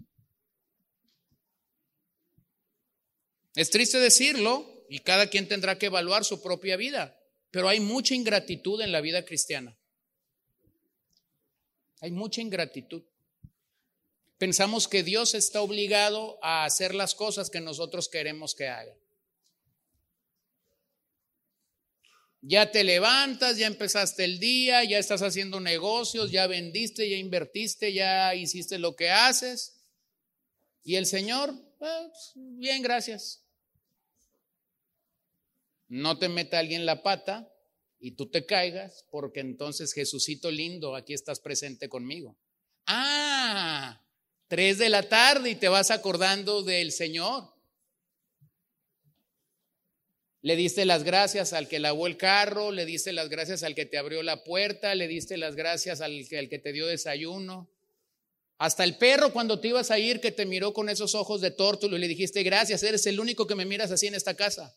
Es 3.56 3.70
triste 3.70 4.00
decirlo, 4.00 4.86
y 4.90 5.00
cada 5.00 5.30
quien 5.30 5.48
tendrá 5.48 5.78
que 5.78 5.86
evaluar 5.86 6.26
su 6.26 6.42
propia 6.42 6.78
vida. 6.78 7.16
Pero 7.52 7.70
hay 7.70 7.80
mucha 7.80 8.16
ingratitud 8.16 8.82
en 8.82 8.92
la 8.92 9.02
vida 9.02 9.26
cristiana. 9.26 9.79
Hay 12.02 12.12
mucha 12.12 12.42
ingratitud. 12.42 13.04
Pensamos 14.38 14.88
que 14.88 15.04
Dios 15.04 15.34
está 15.34 15.62
obligado 15.62 16.40
a 16.42 16.66
hacer 16.66 16.96
las 16.96 17.14
cosas 17.14 17.50
que 17.50 17.60
nosotros 17.60 18.08
queremos 18.08 18.56
que 18.56 18.68
haga. 18.68 18.96
Ya 22.42 22.72
te 22.72 22.86
levantas, 22.86 23.58
ya 23.58 23.68
empezaste 23.68 24.24
el 24.24 24.40
día, 24.40 24.86
ya 24.86 24.98
estás 24.98 25.22
haciendo 25.22 25.60
negocios, 25.60 26.32
ya 26.32 26.48
vendiste, 26.48 27.10
ya 27.10 27.18
invertiste, 27.18 27.92
ya 27.92 28.34
hiciste 28.34 28.80
lo 28.80 28.96
que 28.96 29.10
haces. 29.10 29.82
Y 30.86 30.96
el 30.96 31.06
Señor, 31.06 31.54
pues, 31.78 32.32
bien, 32.36 32.82
gracias 32.82 33.44
no 35.90 36.20
te 36.20 36.30
meta 36.30 36.60
alguien 36.60 36.86
la 36.86 37.04
pata 37.04 37.52
y 38.00 38.12
tú 38.12 38.28
te 38.28 38.46
caigas, 38.46 39.06
porque 39.12 39.40
entonces 39.40 39.94
Jesucito 39.94 40.52
lindo, 40.52 40.96
aquí 40.96 41.14
estás 41.14 41.40
presente 41.40 41.90
conmigo. 41.90 42.36
Ah, 42.86 44.02
tres 44.48 44.78
de 44.78 44.90
la 44.90 45.08
tarde 45.08 45.52
y 45.52 45.56
te 45.56 45.68
vas 45.68 45.92
acordando 45.92 46.64
del 46.64 46.92
Señor. 46.92 47.54
Le 50.42 50.56
diste 50.56 50.86
las 50.86 51.04
gracias 51.04 51.52
al 51.52 51.68
que 51.68 51.80
lavó 51.80 52.08
el 52.08 52.16
carro, 52.16 52.72
le 52.72 52.86
diste 52.86 53.12
las 53.12 53.28
gracias 53.28 53.64
al 53.64 53.76
que 53.76 53.86
te 53.86 53.98
abrió 53.98 54.24
la 54.24 54.44
puerta, 54.44 54.96
le 54.96 55.08
diste 55.08 55.36
las 55.36 55.56
gracias 55.56 56.00
al 56.00 56.28
que, 56.30 56.48
que 56.48 56.60
te 56.60 56.72
dio 56.72 56.88
desayuno. 56.88 57.70
Hasta 58.58 58.86
el 58.86 58.98
perro 58.98 59.34
cuando 59.34 59.60
te 59.60 59.70
ibas 59.70 59.92
a 59.92 60.00
ir 60.00 60.22
que 60.22 60.32
te 60.32 60.46
miró 60.46 60.74
con 60.74 60.90
esos 60.90 61.16
ojos 61.16 61.42
de 61.42 61.52
tórtulo 61.52 61.98
y 61.98 62.00
le 62.00 62.08
dijiste, 62.08 62.44
gracias, 62.44 62.84
eres 62.84 63.06
el 63.08 63.20
único 63.20 63.48
que 63.48 63.56
me 63.56 63.66
miras 63.66 63.92
así 63.92 64.08
en 64.08 64.16
esta 64.16 64.36
casa 64.36 64.74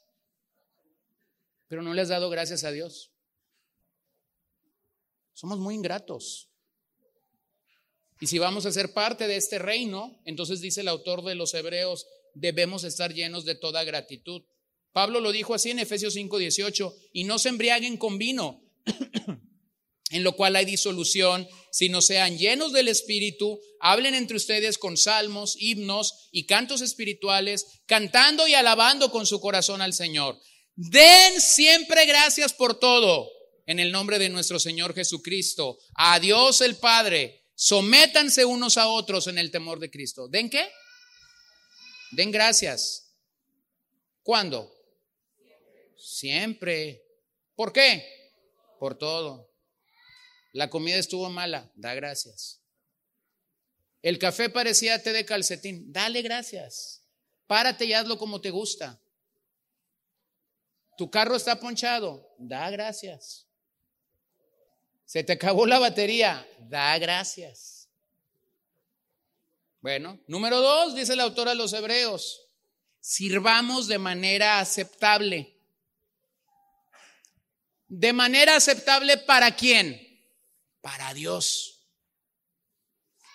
pero 1.72 1.80
no 1.80 1.94
le 1.94 2.02
has 2.02 2.08
dado 2.08 2.28
gracias 2.28 2.64
a 2.64 2.70
Dios. 2.70 3.11
Somos 5.34 5.58
muy 5.58 5.74
ingratos. 5.74 6.48
Y 8.20 8.28
si 8.28 8.38
vamos 8.38 8.66
a 8.66 8.72
ser 8.72 8.92
parte 8.92 9.26
de 9.26 9.36
este 9.36 9.58
reino, 9.58 10.20
entonces 10.24 10.60
dice 10.60 10.82
el 10.82 10.88
autor 10.88 11.24
de 11.24 11.34
los 11.34 11.54
Hebreos, 11.54 12.06
debemos 12.34 12.84
estar 12.84 13.12
llenos 13.12 13.44
de 13.44 13.56
toda 13.56 13.84
gratitud. 13.84 14.42
Pablo 14.92 15.20
lo 15.20 15.32
dijo 15.32 15.54
así 15.54 15.70
en 15.70 15.80
Efesios 15.80 16.14
5:18, 16.14 16.94
y 17.12 17.24
no 17.24 17.38
se 17.38 17.48
embriaguen 17.48 17.96
con 17.96 18.18
vino, 18.18 18.62
en 20.10 20.22
lo 20.22 20.36
cual 20.36 20.54
hay 20.54 20.64
disolución, 20.64 21.48
sino 21.72 22.02
sean 22.02 22.38
llenos 22.38 22.72
del 22.72 22.88
Espíritu, 22.88 23.58
hablen 23.80 24.14
entre 24.14 24.36
ustedes 24.36 24.78
con 24.78 24.96
salmos, 24.96 25.56
himnos 25.58 26.28
y 26.30 26.44
cantos 26.46 26.82
espirituales, 26.82 27.80
cantando 27.86 28.46
y 28.46 28.54
alabando 28.54 29.10
con 29.10 29.26
su 29.26 29.40
corazón 29.40 29.80
al 29.80 29.94
Señor. 29.94 30.38
Den 30.76 31.40
siempre 31.40 32.06
gracias 32.06 32.52
por 32.52 32.78
todo, 32.78 33.28
en 33.66 33.78
el 33.78 33.92
nombre 33.92 34.18
de 34.18 34.28
nuestro 34.28 34.58
Señor 34.58 34.94
Jesucristo, 34.94 35.78
a 35.94 36.18
Dios 36.20 36.60
el 36.60 36.76
Padre. 36.76 37.44
Sométanse 37.54 38.44
unos 38.44 38.76
a 38.76 38.88
otros 38.88 39.26
en 39.26 39.38
el 39.38 39.50
temor 39.50 39.78
de 39.78 39.90
Cristo. 39.90 40.28
¿Den 40.28 40.50
qué? 40.50 40.68
Den 42.12 42.30
gracias. 42.30 43.14
¿Cuándo? 44.22 44.72
Siempre. 45.96 47.04
¿Por 47.54 47.72
qué? 47.72 48.32
Por 48.78 48.96
todo. 48.96 49.50
La 50.52 50.68
comida 50.68 50.96
estuvo 50.96 51.30
mala, 51.30 51.70
da 51.74 51.94
gracias. 51.94 52.60
El 54.02 54.18
café 54.18 54.50
parecía 54.50 55.02
té 55.02 55.12
de 55.12 55.24
calcetín, 55.24 55.92
dale 55.92 56.22
gracias. 56.22 57.02
Párate 57.46 57.84
y 57.84 57.92
hazlo 57.92 58.18
como 58.18 58.40
te 58.40 58.50
gusta. 58.50 59.00
Tu 60.98 61.10
carro 61.10 61.36
está 61.36 61.58
ponchado, 61.58 62.34
da 62.38 62.68
gracias. 62.70 63.46
Se 65.12 65.22
te 65.22 65.34
acabó 65.34 65.66
la 65.66 65.78
batería, 65.78 66.48
da 66.70 66.96
gracias. 66.96 67.86
Bueno, 69.82 70.18
número 70.26 70.62
dos, 70.62 70.94
dice 70.94 71.12
el 71.12 71.20
autor 71.20 71.50
a 71.50 71.54
los 71.54 71.74
hebreos, 71.74 72.48
sirvamos 72.98 73.88
de 73.88 73.98
manera 73.98 74.58
aceptable. 74.58 75.54
¿De 77.88 78.14
manera 78.14 78.56
aceptable 78.56 79.18
para 79.18 79.54
quién? 79.54 80.00
para 80.80 81.12
Dios. 81.12 81.90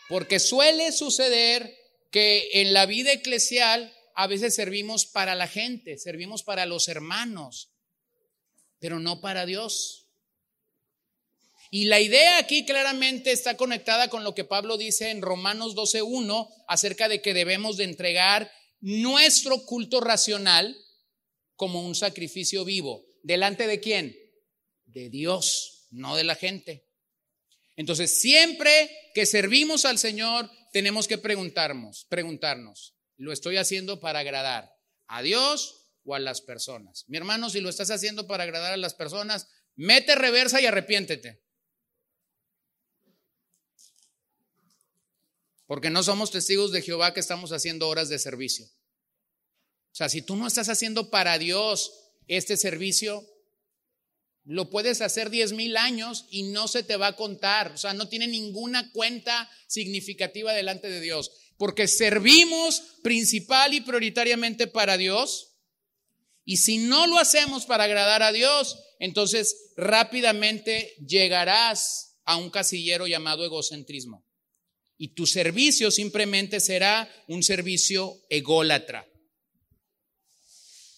Porque 0.10 0.40
suele 0.40 0.92
suceder 0.92 1.78
que 2.10 2.50
en 2.54 2.74
la 2.74 2.88
vida 2.88 3.12
eclesial 3.12 3.96
a 4.16 4.26
veces 4.26 4.56
servimos 4.56 5.06
para 5.06 5.36
la 5.36 5.48
gente, 5.48 6.00
servimos 6.00 6.42
para 6.42 6.66
los 6.66 6.88
hermanos, 6.88 7.70
pero 8.80 9.00
no 9.00 9.22
para 9.22 9.46
Dios. 9.46 10.07
Y 11.70 11.86
la 11.86 12.00
idea 12.00 12.38
aquí 12.38 12.66
claramente 12.66 13.32
está 13.32 13.58
conectada 13.58 14.10
con 14.10 14.24
lo 14.24 14.34
que 14.34 14.46
Pablo 14.46 14.78
dice 14.78 15.10
en 15.10 15.22
Romanos 15.22 15.76
12.1 15.76 16.48
acerca 16.68 17.10
de 17.10 17.22
que 17.22 17.34
debemos 17.34 17.78
de 17.78 17.84
entregar 17.84 18.52
nuestro 18.80 19.66
culto 19.66 20.00
racional 20.00 20.78
como 21.56 21.86
un 21.86 21.96
sacrificio 21.96 22.64
vivo. 22.64 23.06
¿Delante 23.24 23.68
de 23.68 23.80
quién? 23.80 24.16
De 24.86 25.10
Dios, 25.10 25.88
no 25.92 26.16
de 26.16 26.24
la 26.24 26.36
gente. 26.36 26.86
Entonces, 27.76 28.20
siempre 28.20 28.90
que 29.14 29.26
servimos 29.26 29.86
al 29.86 29.98
Señor, 29.98 30.50
tenemos 30.72 31.08
que 31.08 31.18
preguntarnos, 31.18 32.06
preguntarnos, 32.10 32.96
¿lo 33.18 33.34
estoy 33.34 33.58
haciendo 33.58 34.00
para 34.00 34.20
agradar 34.20 34.72
a 35.08 35.22
Dios 35.22 35.92
o 36.04 36.16
a 36.16 36.20
las 36.20 36.42
personas? 36.42 37.06
Mi 37.08 37.18
hermano, 37.18 37.50
si 37.50 37.60
lo 37.60 37.70
estás 37.70 37.92
haciendo 37.92 38.26
para 38.28 38.44
agradar 38.44 38.74
a 38.74 38.78
las 38.78 38.94
personas, 38.94 39.48
mete 39.76 40.16
reversa 40.16 40.62
y 40.62 40.66
arrepiéntete. 40.66 41.47
Porque 45.68 45.90
no 45.90 46.02
somos 46.02 46.32
testigos 46.32 46.72
de 46.72 46.82
Jehová 46.82 47.14
que 47.14 47.20
estamos 47.20 47.52
haciendo 47.52 47.88
horas 47.88 48.10
de 48.10 48.18
servicio. 48.18 48.66
O 48.66 49.96
sea, 49.98 50.10
si 50.10 50.22
tú 50.22 50.36
no 50.36 50.48
estás 50.48 50.70
haciendo 50.70 51.10
para 51.10 51.38
Dios 51.38 51.92
este 52.28 52.56
servicio, 52.56 53.26
lo 54.46 54.70
puedes 54.70 55.02
hacer 55.02 55.30
diez 55.30 55.52
mil 55.52 55.76
años 55.76 56.26
y 56.30 56.44
no 56.44 56.70
se 56.70 56.84
te 56.84 56.96
va 56.96 57.08
a 57.08 57.16
contar. 57.16 57.74
O 57.74 57.78
sea, 57.78 57.94
no 57.94 58.08
tiene 58.08 58.28
ninguna 58.28 58.92
cuenta 58.94 59.50
significativa 59.68 60.54
delante 60.54 60.90
de 60.90 61.02
Dios. 61.02 61.32
Porque 61.58 61.88
servimos 61.88 62.82
principal 63.04 63.74
y 63.74 63.82
prioritariamente 63.82 64.68
para 64.68 64.96
Dios. 64.96 65.56
Y 66.46 66.58
si 66.58 66.78
no 66.78 67.08
lo 67.08 67.18
hacemos 67.18 67.66
para 67.66 67.84
agradar 67.84 68.24
a 68.24 68.32
Dios, 68.32 68.80
entonces 69.00 69.74
rápidamente 69.76 70.96
llegarás 71.06 72.20
a 72.24 72.38
un 72.38 72.50
casillero 72.50 73.08
llamado 73.08 73.44
egocentrismo. 73.44 74.27
Y 74.98 75.10
tu 75.10 75.28
servicio 75.28 75.92
simplemente 75.92 76.60
será 76.60 77.08
un 77.28 77.44
servicio 77.44 78.16
ególatra, 78.30 79.08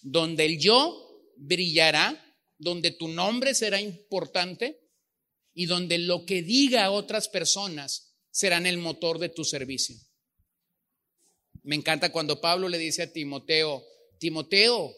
donde 0.02 0.46
el 0.46 0.58
yo 0.58 1.06
brillará 1.36 2.26
donde 2.60 2.90
tu 2.90 3.08
nombre 3.08 3.54
será 3.54 3.80
importante 3.80 4.78
y 5.54 5.66
donde 5.66 5.98
lo 5.98 6.26
que 6.26 6.42
diga 6.42 6.84
a 6.84 6.90
otras 6.90 7.28
personas 7.28 8.14
serán 8.30 8.66
el 8.66 8.78
motor 8.78 9.18
de 9.18 9.30
tu 9.30 9.44
servicio. 9.44 9.96
Me 11.62 11.74
encanta 11.74 12.12
cuando 12.12 12.40
Pablo 12.40 12.68
le 12.68 12.78
dice 12.78 13.02
a 13.02 13.12
Timoteo, 13.12 13.84
Timoteo, 14.18 14.94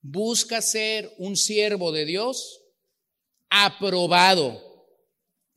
busca 0.00 0.62
ser 0.62 1.12
un 1.18 1.36
siervo 1.36 1.92
de 1.92 2.04
Dios 2.04 2.60
aprobado. 3.50 4.67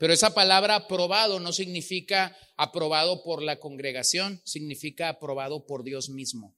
Pero 0.01 0.13
esa 0.13 0.33
palabra 0.33 0.73
aprobado 0.73 1.39
no 1.39 1.53
significa 1.53 2.35
aprobado 2.57 3.21
por 3.21 3.43
la 3.43 3.59
congregación, 3.59 4.41
significa 4.45 5.09
aprobado 5.09 5.67
por 5.67 5.83
Dios 5.83 6.09
mismo. 6.09 6.57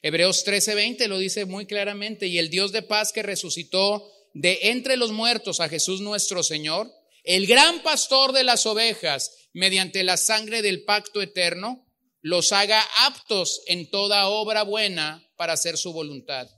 Hebreos 0.00 0.42
13:20 0.42 1.06
lo 1.06 1.18
dice 1.18 1.44
muy 1.44 1.66
claramente, 1.66 2.28
y 2.28 2.38
el 2.38 2.48
Dios 2.48 2.72
de 2.72 2.80
paz 2.80 3.12
que 3.12 3.22
resucitó 3.22 4.10
de 4.32 4.70
entre 4.70 4.96
los 4.96 5.12
muertos 5.12 5.60
a 5.60 5.68
Jesús 5.68 6.00
nuestro 6.00 6.42
Señor, 6.42 6.90
el 7.24 7.46
gran 7.46 7.82
pastor 7.82 8.32
de 8.32 8.44
las 8.44 8.64
ovejas, 8.64 9.50
mediante 9.52 10.02
la 10.02 10.16
sangre 10.16 10.62
del 10.62 10.84
pacto 10.84 11.20
eterno, 11.20 11.86
los 12.22 12.52
haga 12.52 12.82
aptos 13.00 13.60
en 13.66 13.90
toda 13.90 14.28
obra 14.28 14.62
buena 14.62 15.22
para 15.36 15.52
hacer 15.52 15.76
su 15.76 15.92
voluntad, 15.92 16.48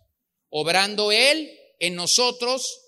obrando 0.48 1.10
Él 1.10 1.50
en 1.80 1.96
nosotros 1.96 2.87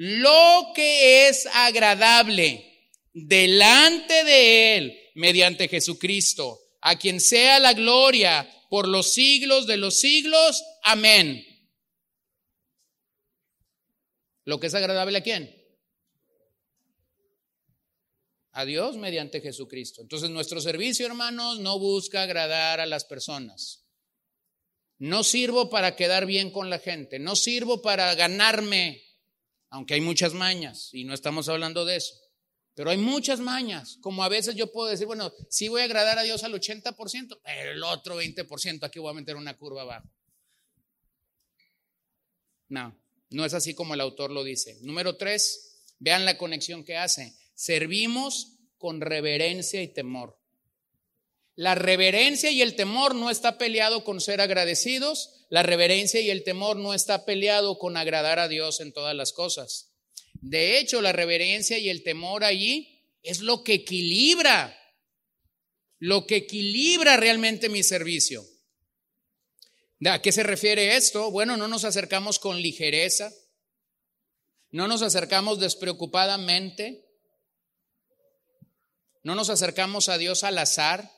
lo 0.00 0.70
que 0.76 1.26
es 1.26 1.46
agradable 1.52 2.64
delante 3.12 4.22
de 4.22 4.76
Él 4.76 4.98
mediante 5.16 5.66
Jesucristo, 5.66 6.60
a 6.80 6.96
quien 6.96 7.20
sea 7.20 7.58
la 7.58 7.72
gloria 7.72 8.48
por 8.70 8.86
los 8.86 9.12
siglos 9.12 9.66
de 9.66 9.76
los 9.76 9.98
siglos. 9.98 10.62
Amén. 10.84 11.44
¿Lo 14.44 14.60
que 14.60 14.68
es 14.68 14.74
agradable 14.74 15.18
a 15.18 15.22
quién? 15.22 15.52
A 18.52 18.64
Dios 18.64 18.96
mediante 18.98 19.40
Jesucristo. 19.40 20.00
Entonces 20.02 20.30
nuestro 20.30 20.60
servicio, 20.60 21.06
hermanos, 21.06 21.58
no 21.58 21.80
busca 21.80 22.22
agradar 22.22 22.78
a 22.78 22.86
las 22.86 23.04
personas. 23.04 23.84
No 24.98 25.24
sirvo 25.24 25.70
para 25.70 25.96
quedar 25.96 26.24
bien 26.24 26.52
con 26.52 26.70
la 26.70 26.78
gente, 26.78 27.18
no 27.18 27.34
sirvo 27.34 27.82
para 27.82 28.14
ganarme, 28.14 29.07
aunque 29.70 29.94
hay 29.94 30.00
muchas 30.00 30.34
mañas 30.34 30.90
y 30.92 31.04
no 31.04 31.14
estamos 31.14 31.48
hablando 31.48 31.84
de 31.84 31.96
eso. 31.96 32.14
Pero 32.74 32.90
hay 32.90 32.96
muchas 32.96 33.40
mañas, 33.40 33.98
como 34.00 34.22
a 34.22 34.28
veces 34.28 34.54
yo 34.54 34.70
puedo 34.70 34.88
decir, 34.88 35.06
bueno, 35.06 35.32
sí 35.50 35.66
voy 35.66 35.80
a 35.80 35.84
agradar 35.84 36.18
a 36.18 36.22
Dios 36.22 36.44
al 36.44 36.52
80%, 36.52 37.40
pero 37.42 37.72
el 37.72 37.82
otro 37.82 38.22
20% 38.22 38.84
aquí 38.84 39.00
voy 39.00 39.10
a 39.10 39.14
meter 39.14 39.34
una 39.34 39.56
curva 39.56 39.82
abajo. 39.82 40.08
No, 42.68 42.96
no 43.30 43.44
es 43.44 43.54
así 43.54 43.74
como 43.74 43.94
el 43.94 44.00
autor 44.00 44.30
lo 44.30 44.44
dice. 44.44 44.78
Número 44.82 45.16
tres, 45.16 45.82
vean 45.98 46.24
la 46.24 46.38
conexión 46.38 46.84
que 46.84 46.96
hace. 46.96 47.34
Servimos 47.54 48.58
con 48.76 49.00
reverencia 49.00 49.82
y 49.82 49.88
temor. 49.88 50.38
La 51.56 51.74
reverencia 51.74 52.52
y 52.52 52.62
el 52.62 52.76
temor 52.76 53.16
no 53.16 53.30
está 53.30 53.58
peleado 53.58 54.04
con 54.04 54.20
ser 54.20 54.40
agradecidos, 54.40 55.37
la 55.48 55.62
reverencia 55.62 56.20
y 56.20 56.30
el 56.30 56.44
temor 56.44 56.76
no 56.76 56.94
está 56.94 57.24
peleado 57.24 57.78
con 57.78 57.96
agradar 57.96 58.38
a 58.38 58.48
Dios 58.48 58.80
en 58.80 58.92
todas 58.92 59.14
las 59.14 59.32
cosas. 59.32 59.92
De 60.40 60.78
hecho, 60.78 61.00
la 61.00 61.12
reverencia 61.12 61.78
y 61.78 61.88
el 61.88 62.02
temor 62.02 62.44
allí 62.44 63.02
es 63.22 63.40
lo 63.40 63.64
que 63.64 63.74
equilibra, 63.74 64.78
lo 65.98 66.26
que 66.26 66.36
equilibra 66.36 67.16
realmente 67.16 67.68
mi 67.68 67.82
servicio. 67.82 68.44
¿A 70.06 70.22
qué 70.22 70.30
se 70.30 70.44
refiere 70.44 70.96
esto? 70.96 71.30
Bueno, 71.30 71.56
no 71.56 71.66
nos 71.66 71.84
acercamos 71.84 72.38
con 72.38 72.60
ligereza, 72.62 73.32
no 74.70 74.86
nos 74.86 75.02
acercamos 75.02 75.58
despreocupadamente, 75.58 77.04
no 79.24 79.34
nos 79.34 79.50
acercamos 79.50 80.08
a 80.08 80.18
Dios 80.18 80.44
al 80.44 80.58
azar. 80.58 81.10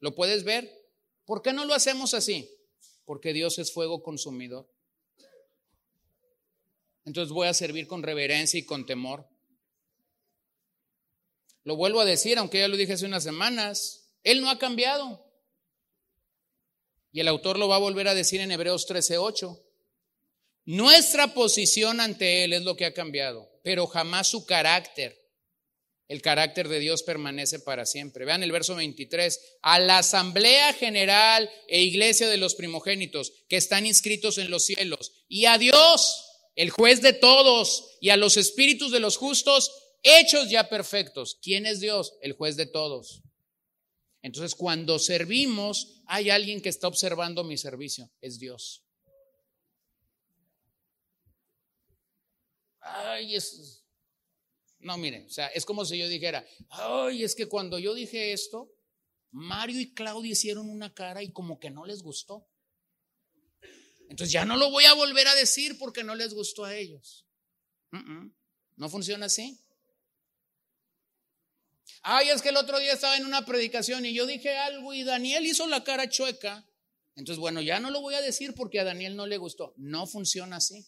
¿Lo 0.00 0.14
puedes 0.14 0.44
ver? 0.44 0.70
¿Por 1.24 1.40
qué 1.40 1.52
no 1.52 1.64
lo 1.64 1.72
hacemos 1.72 2.12
así? 2.12 2.50
Porque 3.06 3.32
Dios 3.32 3.58
es 3.58 3.72
fuego 3.72 4.02
consumidor. 4.02 4.68
Entonces 7.06 7.32
voy 7.32 7.46
a 7.48 7.54
servir 7.54 7.86
con 7.86 8.02
reverencia 8.02 8.58
y 8.60 8.66
con 8.66 8.84
temor. 8.84 9.26
Lo 11.64 11.76
vuelvo 11.76 12.00
a 12.00 12.04
decir, 12.04 12.36
aunque 12.36 12.58
ya 12.58 12.68
lo 12.68 12.76
dije 12.76 12.92
hace 12.92 13.06
unas 13.06 13.24
semanas, 13.24 14.10
Él 14.22 14.42
no 14.42 14.50
ha 14.50 14.58
cambiado. 14.58 15.24
Y 17.12 17.20
el 17.20 17.28
autor 17.28 17.58
lo 17.58 17.68
va 17.68 17.76
a 17.76 17.80
volver 17.80 18.08
a 18.08 18.14
decir 18.14 18.40
en 18.40 18.50
Hebreos 18.50 18.86
13:8. 18.86 19.62
Nuestra 20.64 21.32
posición 21.32 22.00
ante 22.00 22.44
Él 22.44 22.52
es 22.52 22.62
lo 22.62 22.76
que 22.76 22.84
ha 22.84 22.92
cambiado, 22.92 23.48
pero 23.62 23.86
jamás 23.86 24.28
su 24.28 24.44
carácter. 24.44 25.25
El 26.08 26.22
carácter 26.22 26.68
de 26.68 26.78
Dios 26.78 27.02
permanece 27.02 27.58
para 27.58 27.84
siempre. 27.84 28.24
Vean 28.24 28.42
el 28.42 28.52
verso 28.52 28.76
23. 28.76 29.58
A 29.62 29.80
la 29.80 29.98
asamblea 29.98 30.72
general 30.72 31.50
e 31.66 31.82
iglesia 31.82 32.28
de 32.28 32.36
los 32.36 32.54
primogénitos 32.54 33.32
que 33.48 33.56
están 33.56 33.86
inscritos 33.86 34.38
en 34.38 34.50
los 34.50 34.64
cielos. 34.64 35.24
Y 35.28 35.46
a 35.46 35.58
Dios, 35.58 36.24
el 36.54 36.70
juez 36.70 37.02
de 37.02 37.12
todos, 37.12 37.96
y 38.00 38.10
a 38.10 38.16
los 38.16 38.36
espíritus 38.36 38.92
de 38.92 39.00
los 39.00 39.16
justos, 39.16 39.72
hechos 40.02 40.48
ya 40.48 40.68
perfectos. 40.68 41.38
¿Quién 41.42 41.66
es 41.66 41.80
Dios? 41.80 42.14
El 42.22 42.34
juez 42.34 42.56
de 42.56 42.66
todos. 42.66 43.22
Entonces, 44.22 44.54
cuando 44.54 45.00
servimos, 45.00 46.02
hay 46.06 46.30
alguien 46.30 46.60
que 46.60 46.68
está 46.68 46.86
observando 46.86 47.42
mi 47.42 47.58
servicio. 47.58 48.10
Es 48.20 48.38
Dios. 48.38 48.84
Ay, 52.80 53.34
es, 53.34 53.75
no, 54.86 54.96
miren, 54.98 55.26
o 55.26 55.30
sea, 55.30 55.48
es 55.48 55.64
como 55.64 55.84
si 55.84 55.98
yo 55.98 56.06
dijera, 56.06 56.46
ay, 56.70 57.24
es 57.24 57.34
que 57.34 57.46
cuando 57.46 57.76
yo 57.80 57.92
dije 57.92 58.32
esto, 58.32 58.72
Mario 59.32 59.80
y 59.80 59.92
Claudia 59.92 60.30
hicieron 60.30 60.70
una 60.70 60.94
cara 60.94 61.24
y 61.24 61.32
como 61.32 61.58
que 61.58 61.70
no 61.70 61.84
les 61.84 62.02
gustó. 62.02 62.48
Entonces 64.08 64.30
ya 64.30 64.44
no 64.44 64.56
lo 64.56 64.70
voy 64.70 64.84
a 64.84 64.94
volver 64.94 65.26
a 65.26 65.34
decir 65.34 65.76
porque 65.76 66.04
no 66.04 66.14
les 66.14 66.32
gustó 66.34 66.64
a 66.64 66.76
ellos. 66.76 67.26
No 68.76 68.88
funciona 68.88 69.26
así. 69.26 69.60
Ay, 72.02 72.28
es 72.28 72.40
que 72.40 72.50
el 72.50 72.56
otro 72.56 72.78
día 72.78 72.92
estaba 72.92 73.16
en 73.16 73.26
una 73.26 73.44
predicación 73.44 74.06
y 74.06 74.14
yo 74.14 74.24
dije 74.24 74.56
algo 74.56 74.94
y 74.94 75.02
Daniel 75.02 75.44
hizo 75.46 75.66
la 75.66 75.82
cara 75.82 76.08
chueca. 76.08 76.64
Entonces, 77.16 77.40
bueno, 77.40 77.60
ya 77.60 77.80
no 77.80 77.90
lo 77.90 78.00
voy 78.00 78.14
a 78.14 78.22
decir 78.22 78.54
porque 78.54 78.78
a 78.78 78.84
Daniel 78.84 79.16
no 79.16 79.26
le 79.26 79.38
gustó. 79.38 79.74
No 79.76 80.06
funciona 80.06 80.58
así. 80.58 80.86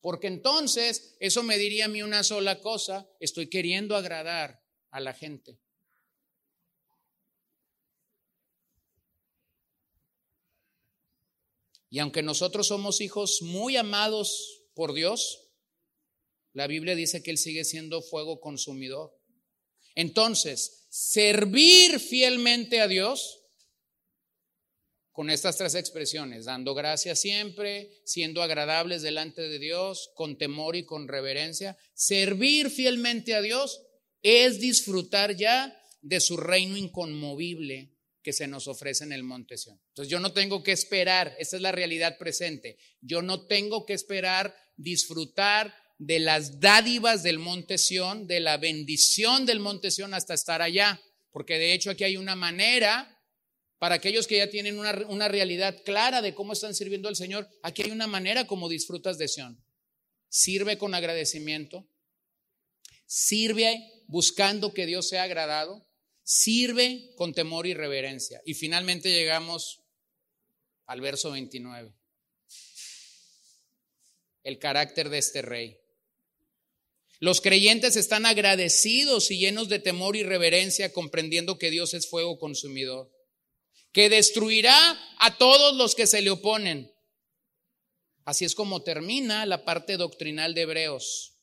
Porque 0.00 0.28
entonces 0.28 1.16
eso 1.20 1.42
me 1.42 1.58
diría 1.58 1.86
a 1.86 1.88
mí 1.88 2.02
una 2.02 2.22
sola 2.22 2.60
cosa, 2.60 3.08
estoy 3.20 3.48
queriendo 3.48 3.96
agradar 3.96 4.62
a 4.90 5.00
la 5.00 5.12
gente. 5.12 5.58
Y 11.90 11.98
aunque 11.98 12.22
nosotros 12.22 12.68
somos 12.68 13.00
hijos 13.00 13.42
muy 13.42 13.76
amados 13.76 14.62
por 14.74 14.94
Dios, 14.94 15.50
la 16.52 16.66
Biblia 16.68 16.94
dice 16.94 17.22
que 17.22 17.32
Él 17.32 17.38
sigue 17.38 17.64
siendo 17.64 18.00
fuego 18.00 18.40
consumidor. 18.40 19.16
Entonces, 19.96 20.86
servir 20.88 21.98
fielmente 21.98 22.80
a 22.80 22.86
Dios 22.86 23.39
con 25.12 25.30
estas 25.30 25.56
tres 25.56 25.74
expresiones, 25.74 26.44
dando 26.44 26.74
gracias 26.74 27.20
siempre, 27.20 27.90
siendo 28.04 28.42
agradables 28.42 29.02
delante 29.02 29.42
de 29.42 29.58
Dios, 29.58 30.10
con 30.14 30.38
temor 30.38 30.76
y 30.76 30.84
con 30.84 31.08
reverencia. 31.08 31.76
Servir 31.94 32.70
fielmente 32.70 33.34
a 33.34 33.42
Dios 33.42 33.82
es 34.22 34.60
disfrutar 34.60 35.36
ya 35.36 35.76
de 36.00 36.20
su 36.20 36.36
reino 36.36 36.76
inconmovible 36.76 37.92
que 38.22 38.32
se 38.32 38.46
nos 38.46 38.68
ofrece 38.68 39.04
en 39.04 39.12
el 39.12 39.22
monte 39.22 39.56
Sion. 39.56 39.80
Entonces 39.88 40.10
yo 40.10 40.20
no 40.20 40.32
tengo 40.32 40.62
que 40.62 40.72
esperar, 40.72 41.34
esta 41.38 41.56
es 41.56 41.62
la 41.62 41.72
realidad 41.72 42.18
presente, 42.18 42.78
yo 43.00 43.22
no 43.22 43.46
tengo 43.46 43.86
que 43.86 43.94
esperar 43.94 44.54
disfrutar 44.76 45.74
de 45.98 46.18
las 46.18 46.60
dádivas 46.60 47.22
del 47.22 47.38
monte 47.38 47.78
Sión, 47.78 48.26
de 48.26 48.40
la 48.40 48.56
bendición 48.56 49.46
del 49.46 49.60
monte 49.60 49.90
Sión 49.90 50.14
hasta 50.14 50.34
estar 50.34 50.62
allá, 50.62 51.00
porque 51.30 51.58
de 51.58 51.74
hecho 51.74 51.90
aquí 51.90 52.04
hay 52.04 52.16
una 52.16 52.36
manera 52.36 53.19
para 53.80 53.94
aquellos 53.94 54.26
que 54.26 54.36
ya 54.36 54.50
tienen 54.50 54.78
una, 54.78 55.28
realidad 55.28 55.74
clara 55.86 56.20
de 56.20 56.34
cómo 56.34 56.52
están 56.52 56.74
sirviendo 56.74 57.08
al 57.08 57.16
Señor, 57.16 57.48
aquí 57.62 57.80
hay 57.82 57.90
una 57.90 58.06
manera 58.06 58.46
como 58.46 58.68
disfrutas 58.68 59.16
de 59.16 59.26
Sion. 59.26 59.58
Sirve 60.28 60.76
con 60.76 60.94
agradecimiento, 60.94 61.88
sirve 63.06 63.82
buscando 64.06 64.74
que 64.74 64.84
Dios 64.84 65.08
sea 65.08 65.22
agradado, 65.22 65.88
sirve 66.22 67.14
con 67.16 67.32
temor 67.32 67.66
y 67.66 67.72
reverencia. 67.72 68.42
Y 68.44 68.52
finalmente 68.52 69.10
llegamos 69.10 69.80
al 70.84 71.00
verso 71.00 71.30
29. 71.30 71.90
El 74.42 74.58
carácter 74.58 75.08
de 75.08 75.16
este 75.16 75.40
rey. 75.40 75.78
Los 77.18 77.40
creyentes 77.40 77.96
están 77.96 78.26
agradecidos 78.26 79.30
y 79.30 79.38
llenos 79.38 79.70
de 79.70 79.78
temor 79.78 80.16
y 80.16 80.22
reverencia, 80.22 80.92
comprendiendo 80.92 81.56
que 81.56 81.70
Dios 81.70 81.94
es 81.94 82.06
fuego 82.06 82.38
consumidor 82.38 83.10
que 83.92 84.08
destruirá 84.08 84.98
a 85.18 85.36
todos 85.36 85.76
los 85.76 85.94
que 85.94 86.06
se 86.06 86.22
le 86.22 86.30
oponen. 86.30 86.92
Así 88.24 88.44
es 88.44 88.54
como 88.54 88.82
termina 88.82 89.46
la 89.46 89.64
parte 89.64 89.96
doctrinal 89.96 90.54
de 90.54 90.62
Hebreos, 90.62 91.34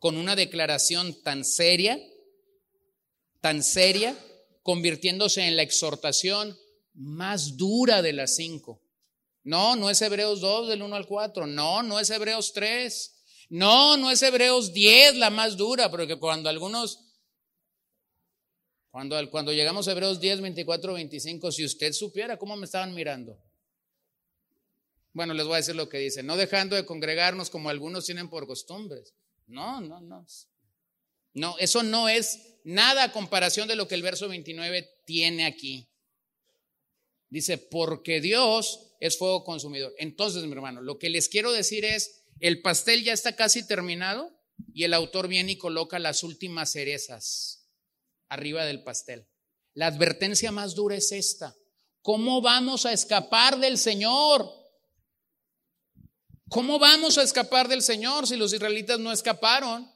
con 0.00 0.16
una 0.16 0.34
declaración 0.34 1.22
tan 1.22 1.44
seria, 1.44 2.00
tan 3.40 3.62
seria, 3.62 4.16
convirtiéndose 4.62 5.46
en 5.46 5.56
la 5.56 5.62
exhortación 5.62 6.58
más 6.94 7.56
dura 7.56 8.02
de 8.02 8.12
las 8.12 8.36
cinco. 8.36 8.82
No, 9.44 9.76
no 9.76 9.90
es 9.90 10.00
Hebreos 10.02 10.40
2 10.40 10.68
del 10.68 10.82
1 10.82 10.94
al 10.94 11.06
4, 11.06 11.46
no, 11.46 11.82
no 11.82 11.98
es 11.98 12.10
Hebreos 12.10 12.52
3, 12.52 13.12
no, 13.50 13.96
no 13.96 14.10
es 14.10 14.22
Hebreos 14.22 14.72
10 14.72 15.16
la 15.16 15.30
más 15.30 15.56
dura, 15.56 15.90
porque 15.90 16.16
cuando 16.16 16.48
algunos 16.48 17.00
cuando, 18.92 19.30
cuando 19.30 19.54
llegamos 19.54 19.88
a 19.88 19.92
Hebreos 19.92 20.20
10, 20.20 20.42
24, 20.42 20.92
25, 20.92 21.50
si 21.50 21.64
usted 21.64 21.94
supiera 21.94 22.36
cómo 22.36 22.56
me 22.56 22.66
estaban 22.66 22.94
mirando. 22.94 23.42
Bueno, 25.14 25.32
les 25.32 25.46
voy 25.46 25.54
a 25.54 25.56
decir 25.56 25.74
lo 25.74 25.88
que 25.88 25.96
dice, 25.96 26.22
no 26.22 26.36
dejando 26.36 26.76
de 26.76 26.84
congregarnos 26.84 27.48
como 27.48 27.70
algunos 27.70 28.04
tienen 28.04 28.28
por 28.28 28.46
costumbres. 28.46 29.14
No, 29.46 29.80
no, 29.80 30.02
no. 30.02 30.26
No, 31.32 31.56
eso 31.58 31.82
no 31.82 32.10
es 32.10 32.58
nada 32.64 33.04
a 33.04 33.12
comparación 33.12 33.66
de 33.66 33.76
lo 33.76 33.88
que 33.88 33.94
el 33.94 34.02
verso 34.02 34.28
29 34.28 34.86
tiene 35.06 35.46
aquí. 35.46 35.88
Dice, 37.30 37.56
porque 37.56 38.20
Dios 38.20 38.92
es 39.00 39.16
fuego 39.16 39.42
consumidor. 39.42 39.94
Entonces, 39.96 40.44
mi 40.44 40.52
hermano, 40.52 40.82
lo 40.82 40.98
que 40.98 41.08
les 41.08 41.30
quiero 41.30 41.50
decir 41.50 41.86
es, 41.86 42.24
el 42.40 42.60
pastel 42.60 43.04
ya 43.04 43.14
está 43.14 43.36
casi 43.36 43.66
terminado 43.66 44.38
y 44.74 44.84
el 44.84 44.92
autor 44.92 45.28
viene 45.28 45.52
y 45.52 45.56
coloca 45.56 45.98
las 45.98 46.22
últimas 46.22 46.72
cerezas 46.72 47.61
arriba 48.32 48.64
del 48.64 48.82
pastel. 48.82 49.26
La 49.74 49.86
advertencia 49.86 50.50
más 50.50 50.74
dura 50.74 50.96
es 50.96 51.12
esta. 51.12 51.54
¿Cómo 52.00 52.40
vamos 52.40 52.86
a 52.86 52.92
escapar 52.92 53.58
del 53.58 53.78
Señor? 53.78 54.50
¿Cómo 56.48 56.78
vamos 56.78 57.18
a 57.18 57.22
escapar 57.22 57.68
del 57.68 57.82
Señor 57.82 58.26
si 58.26 58.36
los 58.36 58.52
israelitas 58.52 58.98
no 58.98 59.12
escaparon? 59.12 59.90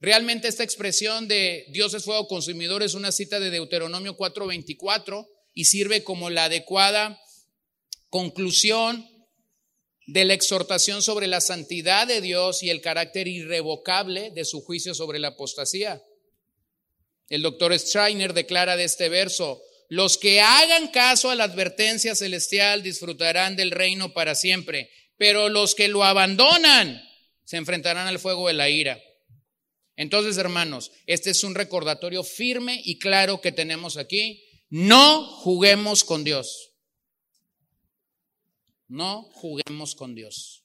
Realmente 0.00 0.48
esta 0.48 0.62
expresión 0.62 1.28
de 1.28 1.66
Dios 1.70 1.92
es 1.94 2.04
fuego 2.04 2.28
consumidor 2.28 2.82
es 2.82 2.94
una 2.94 3.10
cita 3.10 3.40
de 3.40 3.50
Deuteronomio 3.50 4.16
4:24 4.16 5.26
y 5.54 5.64
sirve 5.64 6.04
como 6.04 6.30
la 6.30 6.44
adecuada 6.44 7.20
conclusión 8.10 9.06
de 10.06 10.24
la 10.24 10.34
exhortación 10.34 11.02
sobre 11.02 11.26
la 11.26 11.40
santidad 11.40 12.06
de 12.06 12.20
Dios 12.20 12.62
y 12.62 12.70
el 12.70 12.80
carácter 12.80 13.28
irrevocable 13.28 14.30
de 14.30 14.44
su 14.44 14.62
juicio 14.62 14.94
sobre 14.94 15.18
la 15.18 15.28
apostasía. 15.28 16.02
El 17.28 17.42
doctor 17.42 17.78
Schreiner 17.78 18.32
declara 18.32 18.76
de 18.76 18.84
este 18.84 19.08
verso, 19.08 19.62
los 19.88 20.18
que 20.18 20.40
hagan 20.40 20.88
caso 20.88 21.30
a 21.30 21.34
la 21.34 21.44
advertencia 21.44 22.14
celestial 22.14 22.82
disfrutarán 22.82 23.56
del 23.56 23.70
reino 23.70 24.12
para 24.12 24.34
siempre, 24.34 24.90
pero 25.16 25.48
los 25.48 25.74
que 25.74 25.88
lo 25.88 26.04
abandonan 26.04 27.02
se 27.44 27.56
enfrentarán 27.56 28.06
al 28.06 28.18
fuego 28.18 28.48
de 28.48 28.54
la 28.54 28.68
ira. 28.68 29.02
Entonces, 29.96 30.36
hermanos, 30.36 30.92
este 31.06 31.30
es 31.30 31.42
un 31.42 31.54
recordatorio 31.54 32.22
firme 32.22 32.80
y 32.84 32.98
claro 32.98 33.40
que 33.40 33.50
tenemos 33.50 33.96
aquí. 33.96 34.44
No 34.68 35.24
juguemos 35.24 36.04
con 36.04 36.22
Dios. 36.22 36.72
No 38.86 39.22
juguemos 39.32 39.94
con 39.94 40.14
Dios. 40.14 40.64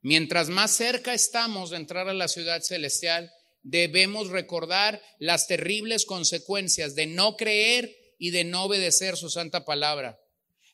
Mientras 0.00 0.48
más 0.48 0.70
cerca 0.70 1.14
estamos 1.14 1.70
de 1.70 1.76
entrar 1.76 2.08
a 2.08 2.14
la 2.14 2.28
ciudad 2.28 2.62
celestial, 2.62 3.30
debemos 3.66 4.28
recordar 4.28 5.02
las 5.18 5.48
terribles 5.48 6.06
consecuencias 6.06 6.94
de 6.94 7.06
no 7.06 7.36
creer 7.36 7.96
y 8.16 8.30
de 8.30 8.44
no 8.44 8.64
obedecer 8.64 9.16
su 9.16 9.28
santa 9.28 9.64
palabra. 9.64 10.20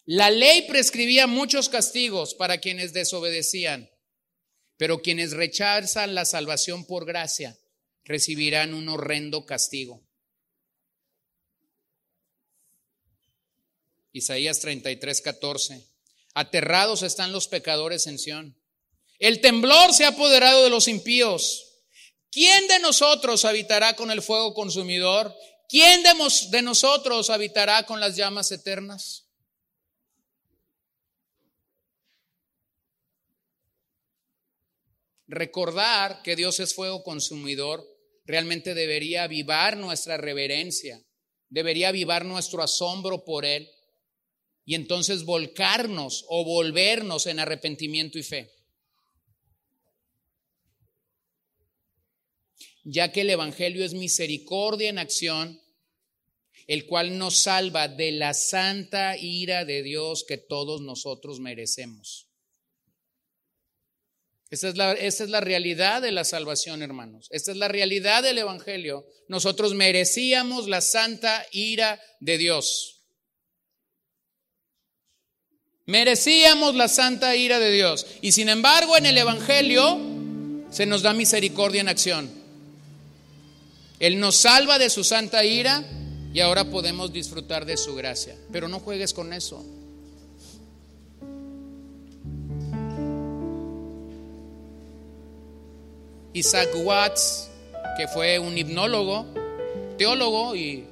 La 0.04 0.30
ley 0.30 0.66
prescribía 0.68 1.26
muchos 1.26 1.70
castigos 1.70 2.34
para 2.34 2.58
quienes 2.58 2.92
desobedecían, 2.92 3.90
pero 4.76 5.00
quienes 5.00 5.32
rechazan 5.32 6.14
la 6.14 6.26
salvación 6.26 6.84
por 6.84 7.06
gracia 7.06 7.56
recibirán 8.04 8.74
un 8.74 8.90
horrendo 8.90 9.46
castigo. 9.46 10.02
Isaías 14.12 14.60
33, 14.60 15.22
14. 15.22 15.86
Aterrados 16.34 17.02
están 17.02 17.32
los 17.32 17.48
pecadores 17.48 18.06
en 18.06 18.18
Sión 18.18 18.56
El 19.18 19.40
temblor 19.40 19.94
se 19.94 20.04
ha 20.04 20.08
apoderado 20.08 20.62
de 20.62 20.68
los 20.68 20.88
impíos. 20.88 21.71
¿Quién 22.32 22.66
de 22.66 22.78
nosotros 22.78 23.44
habitará 23.44 23.94
con 23.94 24.10
el 24.10 24.22
fuego 24.22 24.54
consumidor? 24.54 25.36
¿Quién 25.68 26.02
de, 26.02 26.62
nosotros 26.62 27.28
habitará 27.28 27.84
con 27.84 28.00
las 28.00 28.16
llamas 28.16 28.50
eternas? 28.50 29.28
Recordar 35.26 36.22
que 36.22 36.34
Dios 36.34 36.58
es 36.60 36.74
fuego 36.74 37.02
consumidor 37.02 37.86
realmente 38.24 38.72
debería 38.72 39.24
avivar 39.24 39.76
nuestra 39.76 40.16
reverencia, 40.16 41.02
debería 41.50 41.88
avivar 41.88 42.24
nuestro 42.24 42.62
asombro 42.62 43.24
por 43.24 43.44
Él 43.44 43.70
y 44.64 44.74
entonces 44.74 45.24
volcarnos 45.24 46.24
o 46.28 46.44
volvernos 46.46 47.26
en 47.26 47.40
arrepentimiento 47.40 48.18
y 48.18 48.22
fe. 48.22 48.61
Ya 52.84 53.12
que 53.12 53.22
el 53.22 53.30
Evangelio 53.30 53.84
es 53.84 53.94
misericordia 53.94 54.88
en 54.88 54.98
acción, 54.98 55.60
el 56.66 56.86
cual 56.86 57.18
nos 57.18 57.38
salva 57.38 57.88
de 57.88 58.12
la 58.12 58.34
santa 58.34 59.16
ira 59.16 59.64
de 59.64 59.82
Dios 59.82 60.24
que 60.26 60.38
todos 60.38 60.80
nosotros 60.80 61.40
merecemos. 61.40 62.28
Esta 64.50 64.68
es, 64.68 64.76
la, 64.76 64.92
es 64.92 65.20
la 65.30 65.40
realidad 65.40 66.02
de 66.02 66.12
la 66.12 66.24
salvación, 66.24 66.82
hermanos. 66.82 67.26
Esta 67.30 67.52
es 67.52 67.56
la 67.56 67.68
realidad 67.68 68.22
del 68.22 68.36
Evangelio. 68.36 69.06
Nosotros 69.26 69.72
merecíamos 69.72 70.68
la 70.68 70.82
santa 70.82 71.46
ira 71.52 71.98
de 72.20 72.36
Dios. 72.36 73.00
Merecíamos 75.86 76.74
la 76.74 76.88
santa 76.88 77.34
ira 77.34 77.58
de 77.58 77.70
Dios. 77.70 78.06
Y 78.20 78.32
sin 78.32 78.50
embargo, 78.50 78.96
en 78.96 79.06
el 79.06 79.16
Evangelio 79.16 79.98
se 80.70 80.84
nos 80.84 81.00
da 81.00 81.14
misericordia 81.14 81.80
en 81.80 81.88
acción. 81.88 82.41
Él 84.02 84.18
nos 84.18 84.34
salva 84.34 84.80
de 84.80 84.90
su 84.90 85.04
santa 85.04 85.44
ira 85.44 85.84
y 86.34 86.40
ahora 86.40 86.64
podemos 86.64 87.12
disfrutar 87.12 87.64
de 87.64 87.76
su 87.76 87.94
gracia. 87.94 88.34
Pero 88.50 88.66
no 88.66 88.80
juegues 88.80 89.14
con 89.14 89.32
eso. 89.32 89.64
Isaac 96.32 96.70
Watts, 96.74 97.48
que 97.96 98.08
fue 98.08 98.40
un 98.40 98.58
hipnólogo, 98.58 99.24
teólogo 99.96 100.56
y 100.56 100.84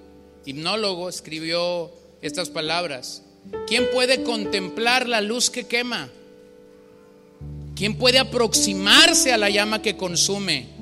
hipnólogo, 0.45 1.09
escribió 1.09 1.91
estas 2.23 2.49
palabras. 2.49 3.25
¿Quién 3.67 3.91
puede 3.91 4.23
contemplar 4.23 5.09
la 5.09 5.21
luz 5.21 5.51
que 5.51 5.67
quema? 5.67 6.11
¿Quién 7.75 7.99
puede 7.99 8.21
aproximarse 8.21 9.33
a 9.33 9.37
la 9.37 9.51
llama 9.51 9.83
que 9.83 9.97
consume? 9.97 10.80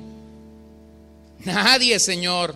Nadie, 1.45 1.99
Señor, 1.99 2.55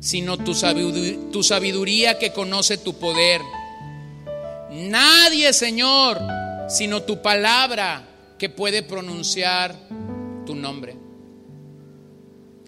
sino 0.00 0.36
tu 0.36 0.54
sabiduría, 0.54 2.18
que 2.18 2.32
conoce 2.32 2.78
tu 2.78 2.94
poder. 2.98 3.40
Nadie, 4.70 5.52
Señor, 5.52 6.20
sino 6.68 7.02
tu 7.02 7.22
palabra 7.22 8.06
que 8.38 8.48
puede 8.48 8.82
pronunciar 8.82 9.74
tu 10.46 10.54
nombre. 10.54 10.96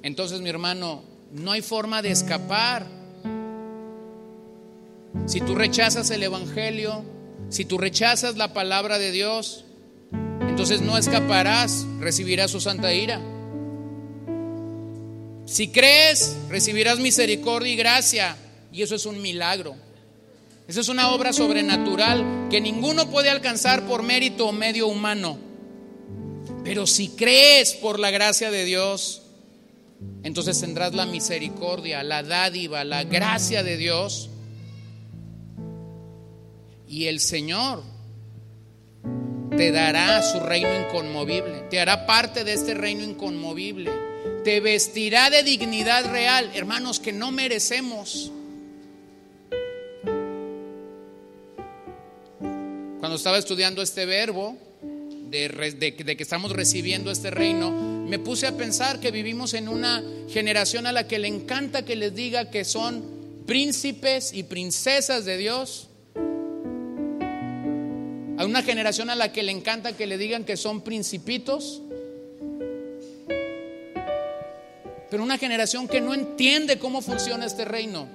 Entonces, 0.03 0.41
mi 0.41 0.49
hermano, 0.49 1.03
no 1.33 1.53
hay 1.53 1.63
forma 1.63 2.03
de 2.03 2.11
escapar. 2.11 2.87
Si 5.27 5.41
tú 5.41 5.55
rechazas 5.55 6.11
el 6.11 6.23
Evangelio, 6.23 7.05
si 7.51 7.65
tú 7.65 7.79
rechazas 7.79 8.37
la 8.37 8.55
palabra 8.55 8.99
de 8.99 9.11
Dios, 9.11 9.65
entonces 10.41 10.81
no 10.81 10.97
escaparás, 10.97 11.87
recibirás 12.01 12.51
su 12.51 12.61
santa 12.61 12.93
ira. 12.95 13.21
Si 15.51 15.67
crees, 15.67 16.37
recibirás 16.49 17.01
misericordia 17.01 17.73
y 17.73 17.77
gracia, 17.77 18.37
y 18.73 18.83
eso 18.83 18.95
es 18.95 19.05
un 19.05 19.21
milagro. 19.21 19.75
Eso 20.69 20.81
es 20.81 20.89
una 20.89 21.11
obra 21.11 21.33
sobrenatural 21.33 22.47
que 22.49 22.61
ninguno 22.61 23.11
puede 23.11 23.31
alcanzar 23.31 23.85
por 23.85 24.05
mérito 24.05 24.47
o 24.47 24.53
medio 24.53 24.87
humano. 24.87 25.41
Pero 26.63 26.87
si 26.87 27.09
crees 27.09 27.73
por 27.73 27.99
la 27.99 28.13
gracia 28.13 28.53
de 28.53 28.65
Dios, 28.65 29.23
entonces 30.23 30.61
tendrás 30.61 30.95
la 30.95 31.05
misericordia, 31.05 32.05
la 32.05 32.23
dádiva, 32.23 32.85
la 32.85 33.03
gracia 33.03 33.65
de 33.65 33.77
Dios. 33.77 34.31
Y 36.87 37.07
el 37.07 37.19
Señor 37.19 37.83
te 39.57 39.73
dará 39.73 40.23
su 40.23 40.39
reino 40.39 40.71
inconmovible, 40.87 41.65
te 41.71 41.81
hará 41.81 42.07
parte 42.07 42.45
de 42.45 42.53
este 42.53 42.75
reino 42.75 43.03
inconmovible, 43.03 44.10
te 44.45 44.61
vestirá 44.61 45.31
de 45.31 45.43
dignidad 45.43 46.11
real, 46.11 46.51
hermanos, 46.55 47.01
que 47.01 47.13
no 47.13 47.31
merecemos. 47.31 48.31
Cuando 53.01 53.17
estaba 53.17 53.39
estudiando 53.39 53.83
este 53.83 54.07
verbo, 54.07 54.57
de, 55.31 55.95
que 55.95 56.23
estamos 56.23 56.53
recibiendo 56.53 57.11
este 57.11 57.31
reino, 57.31 57.71
me 57.71 58.19
puse 58.19 58.47
a 58.47 58.57
pensar 58.57 58.99
que 58.99 59.11
vivimos 59.11 59.55
en 59.55 59.69
una 59.69 60.03
generación 60.29 60.87
a 60.87 60.93
la 60.93 61.07
que 61.07 61.19
le 61.19 61.29
encanta 61.29 61.85
que 61.85 61.97
les 61.97 62.15
diga 62.15 62.51
que 62.51 62.65
son 62.65 63.45
príncipes 63.47 64.33
y 64.33 64.43
princesas 64.45 65.25
de 65.25 65.37
Dios. 65.37 65.89
A 68.39 68.45
una 68.45 68.63
generación 68.63 69.11
a 69.11 69.15
la 69.15 69.33
que 69.33 69.43
le 69.43 69.53
encanta 69.53 69.97
que 69.97 70.07
le 70.07 70.17
digan 70.17 70.45
que 70.45 70.57
son 70.57 70.81
principitos. 70.81 71.83
Pero 75.11 75.23
una 75.23 75.39
generación 75.39 75.89
que 75.89 76.01
no 76.01 76.15
entiende 76.15 76.79
cómo 76.79 77.03
funciona 77.03 77.47
este 77.47 77.65
reino. 77.65 78.09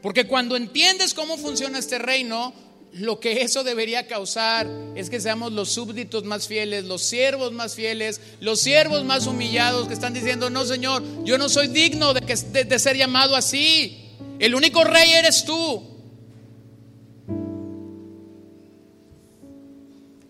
Porque 0.00 0.26
cuando 0.26 0.56
entiendes 0.56 1.14
cómo 1.14 1.36
funciona 1.36 1.78
este 1.78 1.98
reino, 1.98 2.52
lo 2.92 3.20
que 3.20 3.42
eso 3.42 3.64
debería 3.64 4.06
causar 4.06 4.66
es 4.94 5.10
que 5.10 5.20
seamos 5.20 5.52
los 5.52 5.70
súbditos 5.70 6.24
más 6.24 6.46
fieles, 6.46 6.84
los 6.84 7.02
siervos 7.02 7.52
más 7.52 7.74
fieles, 7.74 8.20
los 8.40 8.60
siervos 8.60 9.04
más 9.04 9.26
humillados 9.26 9.88
que 9.88 9.94
están 9.94 10.14
diciendo, 10.14 10.48
no 10.48 10.64
Señor, 10.64 11.02
yo 11.24 11.38
no 11.38 11.48
soy 11.48 11.68
digno 11.68 12.14
de, 12.14 12.20
que, 12.22 12.36
de 12.36 12.78
ser 12.78 12.96
llamado 12.96 13.36
así. 13.36 14.02
El 14.38 14.54
único 14.54 14.84
rey 14.84 15.10
eres 15.12 15.44
tú. 15.44 15.82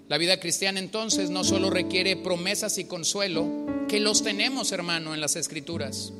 La 0.08 0.18
vida 0.18 0.38
cristiana 0.38 0.78
entonces 0.78 1.30
no 1.30 1.42
solo 1.42 1.68
requiere 1.68 2.16
promesas 2.16 2.78
y 2.78 2.84
consuelo, 2.84 3.65
que 3.88 4.00
los 4.00 4.22
tenemos 4.22 4.72
hermano 4.72 5.14
en 5.14 5.20
las 5.20 5.36
escrituras. 5.36 6.12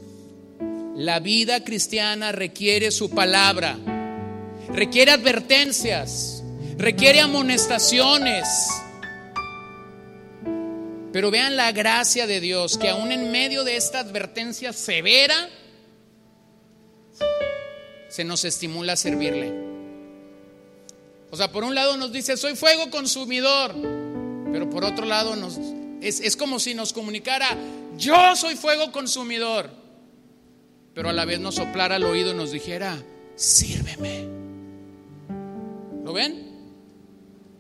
La 0.95 1.21
vida 1.21 1.65
cristiana 1.65 2.33
requiere 2.33 2.91
su 2.91 3.11
palabra 3.11 3.79
requiere 4.69 5.13
advertencias, 5.13 6.43
requiere 6.77 7.21
amonestaciones. 7.21 8.47
Pero 11.13 11.31
vean 11.31 11.57
la 11.57 11.73
gracia 11.73 12.27
de 12.27 12.41
Dios, 12.41 12.77
que 12.77 12.91
aún 12.91 13.11
en 13.11 13.31
medio 13.31 13.65
de 13.65 13.77
esta 13.77 14.01
advertencia 14.01 14.73
severa, 14.73 15.49
se 18.09 18.25
nos 18.25 18.45
estimula 18.45 18.95
a 18.95 18.97
servirle. 18.97 19.53
O 21.31 21.37
sea, 21.37 21.51
por 21.51 21.65
un 21.65 21.75
lado 21.75 21.97
nos 21.97 22.13
dice, 22.13 22.37
soy 22.37 22.55
fuego 22.55 22.91
consumidor, 22.91 23.75
pero 24.53 24.69
por 24.69 24.85
otro 24.85 25.07
lado 25.07 25.37
nos, 25.37 25.59
es, 26.01 26.20
es 26.20 26.36
como 26.36 26.59
si 26.59 26.74
nos 26.74 26.93
comunicara, 26.93 27.56
yo 27.97 28.36
soy 28.36 28.56
fuego 28.56 28.93
consumidor, 28.93 29.70
pero 30.94 31.09
a 31.09 31.12
la 31.12 31.24
vez 31.24 31.40
nos 31.40 31.56
soplara 31.56 31.97
al 31.97 32.05
oído 32.05 32.32
y 32.32 32.36
nos 32.36 32.52
dijera, 32.52 33.02
sírveme. 33.36 34.27
¿Lo 36.05 36.12
ven? 36.12 36.47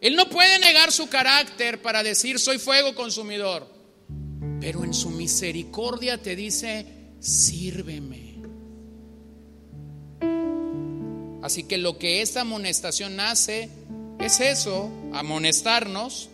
Él 0.00 0.14
no 0.14 0.28
puede 0.28 0.58
negar 0.58 0.92
su 0.92 1.08
carácter 1.08 1.82
para 1.82 2.02
decir 2.02 2.38
soy 2.38 2.58
fuego 2.58 2.94
consumidor, 2.94 3.66
pero 4.60 4.84
en 4.84 4.94
su 4.94 5.10
misericordia 5.10 6.22
te 6.22 6.36
dice, 6.36 6.86
sírveme. 7.20 8.36
Así 11.42 11.64
que 11.64 11.78
lo 11.78 11.98
que 11.98 12.22
esta 12.22 12.42
amonestación 12.42 13.20
hace 13.20 13.68
es 14.18 14.40
eso, 14.40 14.90
amonestarnos, 15.12 16.28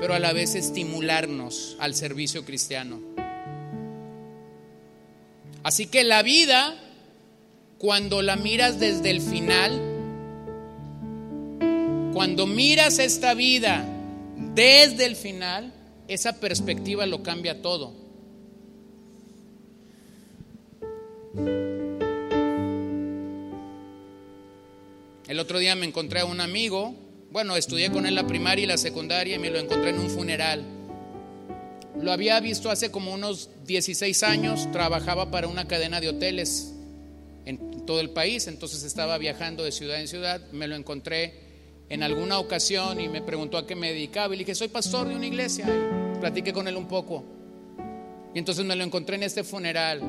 pero 0.00 0.14
a 0.14 0.18
la 0.18 0.32
vez 0.32 0.54
estimularnos 0.54 1.76
al 1.80 1.94
servicio 1.94 2.44
cristiano. 2.44 3.00
Así 5.62 5.86
que 5.86 6.04
la 6.04 6.22
vida, 6.22 6.76
cuando 7.78 8.22
la 8.22 8.36
miras 8.36 8.78
desde 8.78 9.10
el 9.10 9.20
final, 9.20 9.80
cuando 12.12 12.46
miras 12.46 12.98
esta 12.98 13.34
vida 13.34 13.84
desde 14.54 15.04
el 15.04 15.16
final, 15.16 15.72
esa 16.06 16.40
perspectiva 16.40 17.06
lo 17.06 17.22
cambia 17.22 17.60
todo. 17.60 17.92
El 25.28 25.38
otro 25.38 25.58
día 25.58 25.74
me 25.74 25.86
encontré 25.86 26.20
a 26.20 26.24
un 26.24 26.40
amigo, 26.40 26.94
bueno, 27.30 27.56
estudié 27.56 27.90
con 27.90 28.06
él 28.06 28.14
la 28.14 28.26
primaria 28.26 28.64
y 28.64 28.66
la 28.66 28.78
secundaria 28.78 29.36
y 29.36 29.38
me 29.38 29.50
lo 29.50 29.58
encontré 29.58 29.90
en 29.90 29.98
un 29.98 30.10
funeral. 30.10 30.64
lo 32.00 32.12
había 32.12 32.38
visto 32.40 32.70
hace 32.70 32.90
como 32.90 33.12
unos 33.12 33.50
16 33.66 34.22
años, 34.22 34.70
trabajaba 34.72 35.30
para 35.30 35.48
una 35.48 35.66
cadena 35.66 36.00
de 36.00 36.08
hoteles 36.08 36.72
en 37.44 37.84
todo 37.86 38.00
el 38.00 38.10
país, 38.10 38.46
entonces 38.46 38.82
estaba 38.84 39.18
viajando 39.18 39.64
de 39.64 39.72
ciudad 39.72 40.00
en 40.00 40.06
ciudad, 40.06 40.40
me 40.52 40.68
lo 40.68 40.76
encontré 40.76 41.34
en 41.88 42.02
alguna 42.02 42.38
ocasión 42.38 43.00
y 43.00 43.08
me 43.08 43.22
preguntó 43.22 43.58
a 43.58 43.66
qué 43.66 43.74
me 43.74 43.92
dedicaba 43.92 44.34
y 44.34 44.38
le 44.38 44.44
dije, 44.44 44.54
soy 44.54 44.68
pastor 44.68 45.08
de 45.08 45.16
una 45.16 45.26
iglesia 45.26 45.66
y 46.14 46.20
platiqué 46.20 46.52
con 46.52 46.68
él 46.68 46.76
un 46.76 46.86
poco. 46.86 47.24
Y 48.34 48.38
entonces 48.38 48.64
me 48.64 48.76
lo 48.76 48.84
encontré 48.84 49.16
en 49.16 49.22
este 49.22 49.42
funeral. 49.42 50.00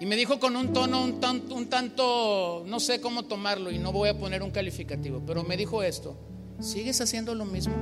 Y 0.00 0.06
me 0.06 0.16
dijo 0.16 0.40
con 0.40 0.56
un 0.56 0.72
tono 0.72 1.04
un, 1.04 1.68
tanto, 1.68 2.64
no 2.66 2.80
sé 2.80 3.02
cómo 3.02 3.26
tomarlo 3.26 3.70
y 3.70 3.78
no 3.78 3.92
voy 3.92 4.08
a 4.08 4.18
poner 4.18 4.42
un 4.42 4.50
calificativo, 4.50 5.22
pero 5.26 5.44
me 5.44 5.58
dijo 5.58 5.82
esto, 5.82 6.16
¿sigues 6.58 7.02
haciendo 7.02 7.34
lo 7.34 7.44
mismo? 7.44 7.74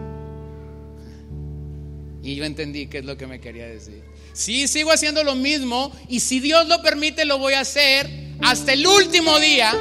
Y 2.20 2.34
yo 2.34 2.44
entendí 2.44 2.88
qué 2.88 2.98
es 2.98 3.04
lo 3.04 3.16
que 3.16 3.28
me 3.28 3.38
quería 3.38 3.68
decir. 3.68 4.02
Sí, 4.32 4.66
sigo 4.66 4.90
haciendo 4.90 5.22
lo 5.22 5.36
mismo 5.36 5.92
y 6.08 6.18
si 6.18 6.40
Dios 6.40 6.66
lo 6.66 6.82
permite 6.82 7.24
lo 7.24 7.38
voy 7.38 7.52
a 7.52 7.60
hacer 7.60 8.10
hasta 8.40 8.72
el 8.72 8.84
último 8.84 9.38
día, 9.38 9.72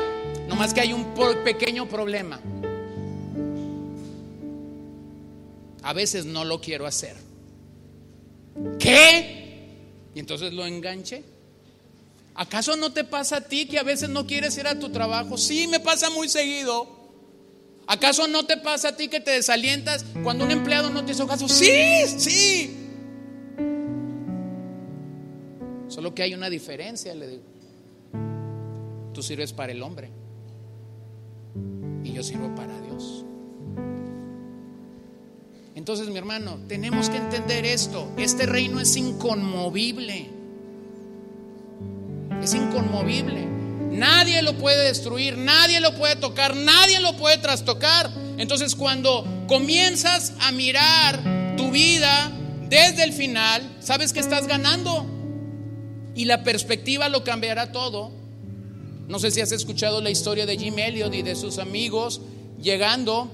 nomás 0.48 0.76
que 0.76 0.82
hay 0.82 0.94
un 0.94 1.16
pequeño 1.44 1.90
problema. 1.90 2.40
A 5.82 5.94
veces 5.94 6.28
no 6.28 6.46
lo 6.46 6.62
quiero 6.62 6.86
hacer. 6.86 7.16
¿Qué? 8.78 9.72
Y 10.14 10.20
entonces 10.20 10.54
lo 10.54 10.68
enganché. 10.68 11.37
¿Acaso 12.38 12.78
no 12.78 12.94
te 12.94 13.04
pasa 13.04 13.38
a 13.38 13.42
ti 13.42 13.66
que 13.66 13.80
a 13.80 13.84
veces 13.84 14.10
no 14.10 14.28
quieres 14.28 14.56
ir 14.60 14.68
a 14.68 14.78
tu 14.78 14.90
trabajo? 14.90 15.38
Sí, 15.38 15.68
me 15.68 15.80
pasa 15.80 16.12
muy 16.12 16.30
seguido. 16.30 16.88
¿Acaso 17.88 18.28
no 18.28 18.46
te 18.46 18.58
pasa 18.58 18.90
a 18.90 18.96
ti 18.96 19.08
que 19.08 19.20
te 19.20 19.32
desalientas 19.32 20.06
cuando 20.24 20.46
un 20.46 20.52
empleado 20.52 20.92
no 20.92 21.04
te 21.04 21.14
hizo 21.14 21.26
caso? 21.26 21.50
Sí, 21.50 22.06
sí. 22.20 22.78
Solo 25.88 26.14
que 26.14 26.22
hay 26.22 26.36
una 26.36 26.48
diferencia, 26.52 27.16
le 27.16 27.28
digo. 27.28 27.44
Tú 29.16 29.24
sirves 29.24 29.52
para 29.52 29.72
el 29.72 29.82
hombre 29.82 30.12
y 32.04 32.14
yo 32.14 32.22
sirvo 32.22 32.54
para 32.54 32.80
Dios. 32.82 33.26
Entonces, 35.74 36.08
mi 36.10 36.18
hermano, 36.18 36.60
tenemos 36.68 37.10
que 37.10 37.18
entender 37.18 37.66
esto. 37.66 38.12
Este 38.16 38.46
reino 38.46 38.80
es 38.80 38.96
inconmovible 38.96 40.37
es 42.42 42.54
inconmovible. 42.54 43.46
Nadie 43.92 44.42
lo 44.42 44.58
puede 44.58 44.86
destruir, 44.86 45.38
nadie 45.38 45.80
lo 45.80 45.96
puede 45.96 46.16
tocar, 46.16 46.56
nadie 46.56 47.00
lo 47.00 47.18
puede 47.18 47.38
trastocar. 47.38 48.12
Entonces 48.38 48.76
cuando 48.76 49.26
comienzas 49.48 50.34
a 50.42 50.52
mirar 50.52 51.56
tu 51.58 51.72
vida 51.72 52.32
desde 52.70 53.04
el 53.04 53.14
final, 53.14 53.78
sabes 53.80 54.14
que 54.14 54.20
estás 54.20 54.48
ganando. 54.48 55.06
Y 56.16 56.26
la 56.26 56.44
perspectiva 56.44 57.10
lo 57.10 57.24
cambiará 57.24 57.72
todo. 57.72 58.12
No 59.08 59.20
sé 59.20 59.32
si 59.32 59.42
has 59.42 59.52
escuchado 59.52 60.02
la 60.02 60.10
historia 60.10 60.46
de 60.46 60.58
Jim 60.58 60.78
Elliot 60.78 61.14
y 61.14 61.22
de 61.22 61.36
sus 61.36 61.60
amigos 61.60 62.22
llegando 62.62 63.32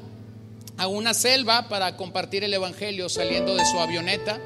a 0.77 0.87
una 0.87 1.13
selva 1.13 1.67
para 1.69 1.97
compartir 1.97 2.43
el 2.43 2.53
Evangelio 2.53 3.09
saliendo 3.09 3.55
de 3.55 3.65
su 3.65 3.79
avioneta. 3.79 4.39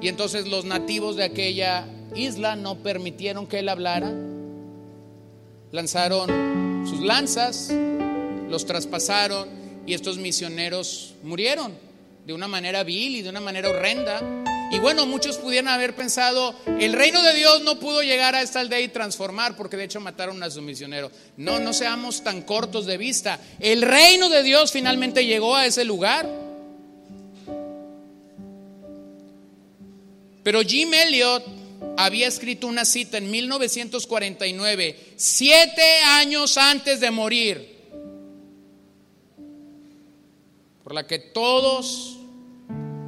Y 0.00 0.08
entonces 0.08 0.46
los 0.46 0.64
nativos 0.64 1.16
de 1.16 1.24
aquella 1.24 1.86
isla 2.14 2.56
no 2.56 2.76
permitieron 2.76 3.46
que 3.46 3.60
él 3.60 3.68
hablara. 3.68 4.12
Lanzaron 5.72 6.86
sus 6.88 7.00
lanzas, 7.00 7.72
los 8.48 8.66
traspasaron 8.66 9.48
y 9.86 9.94
estos 9.94 10.18
misioneros 10.18 11.14
murieron 11.22 11.72
de 12.26 12.32
una 12.32 12.48
manera 12.48 12.82
vil 12.84 13.16
y 13.16 13.22
de 13.22 13.30
una 13.30 13.40
manera 13.40 13.68
horrenda. 13.70 14.22
Y 14.70 14.78
bueno, 14.78 15.06
muchos 15.06 15.36
pudieran 15.36 15.68
haber 15.68 15.94
pensado, 15.94 16.54
el 16.80 16.94
reino 16.94 17.22
de 17.22 17.34
Dios 17.34 17.62
no 17.62 17.78
pudo 17.78 18.02
llegar 18.02 18.34
a 18.34 18.42
esta 18.42 18.60
aldea 18.60 18.80
y 18.80 18.88
transformar, 18.88 19.56
porque 19.56 19.76
de 19.76 19.84
hecho 19.84 20.00
mataron 20.00 20.42
a 20.42 20.50
su 20.50 20.62
misionero. 20.62 21.10
No, 21.36 21.60
no 21.60 21.72
seamos 21.72 22.24
tan 22.24 22.42
cortos 22.42 22.86
de 22.86 22.96
vista. 22.96 23.38
El 23.60 23.82
reino 23.82 24.28
de 24.28 24.42
Dios 24.42 24.72
finalmente 24.72 25.26
llegó 25.26 25.54
a 25.54 25.66
ese 25.66 25.84
lugar. 25.84 26.28
Pero 30.42 30.62
Jim 30.62 30.92
Elliot 30.92 31.63
había 31.96 32.26
escrito 32.26 32.66
una 32.66 32.84
cita 32.84 33.18
en 33.18 33.30
1949, 33.30 35.14
siete 35.16 36.00
años 36.04 36.58
antes 36.58 37.00
de 37.00 37.10
morir, 37.10 37.74
por 40.82 40.94
la 40.94 41.06
que 41.06 41.18
todos 41.18 42.18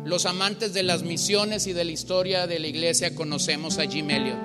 los 0.04 0.24
amantes 0.24 0.72
de 0.72 0.82
las 0.82 1.02
misiones 1.02 1.66
y 1.66 1.72
de 1.72 1.84
la 1.84 1.92
historia 1.92 2.46
de 2.46 2.60
la 2.60 2.68
iglesia 2.68 3.14
conocemos 3.14 3.78
a 3.78 3.86
Jim 3.86 4.08
Elliot. 4.08 4.38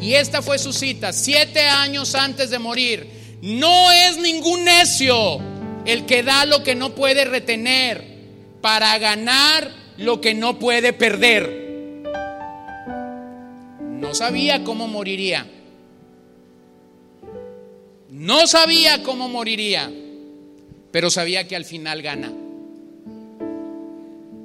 Y 0.00 0.14
esta 0.14 0.42
fue 0.42 0.58
su 0.58 0.72
cita, 0.72 1.12
siete 1.12 1.60
años 1.60 2.14
antes 2.14 2.50
de 2.50 2.58
morir. 2.58 3.38
No 3.42 3.90
es 3.90 4.16
ningún 4.18 4.64
necio 4.64 5.40
el 5.84 6.06
que 6.06 6.22
da 6.22 6.46
lo 6.46 6.62
que 6.62 6.74
no 6.74 6.94
puede 6.94 7.24
retener 7.24 8.04
para 8.60 8.96
ganar 8.98 9.70
lo 9.98 10.20
que 10.20 10.34
no 10.34 10.58
puede 10.58 10.92
perder. 10.92 11.63
No 14.00 14.14
sabía 14.14 14.64
cómo 14.64 14.86
moriría. 14.88 15.46
No 18.10 18.46
sabía 18.46 19.02
cómo 19.02 19.28
moriría, 19.28 19.90
pero 20.92 21.10
sabía 21.10 21.48
que 21.48 21.56
al 21.56 21.64
final 21.64 22.00
gana. 22.00 22.32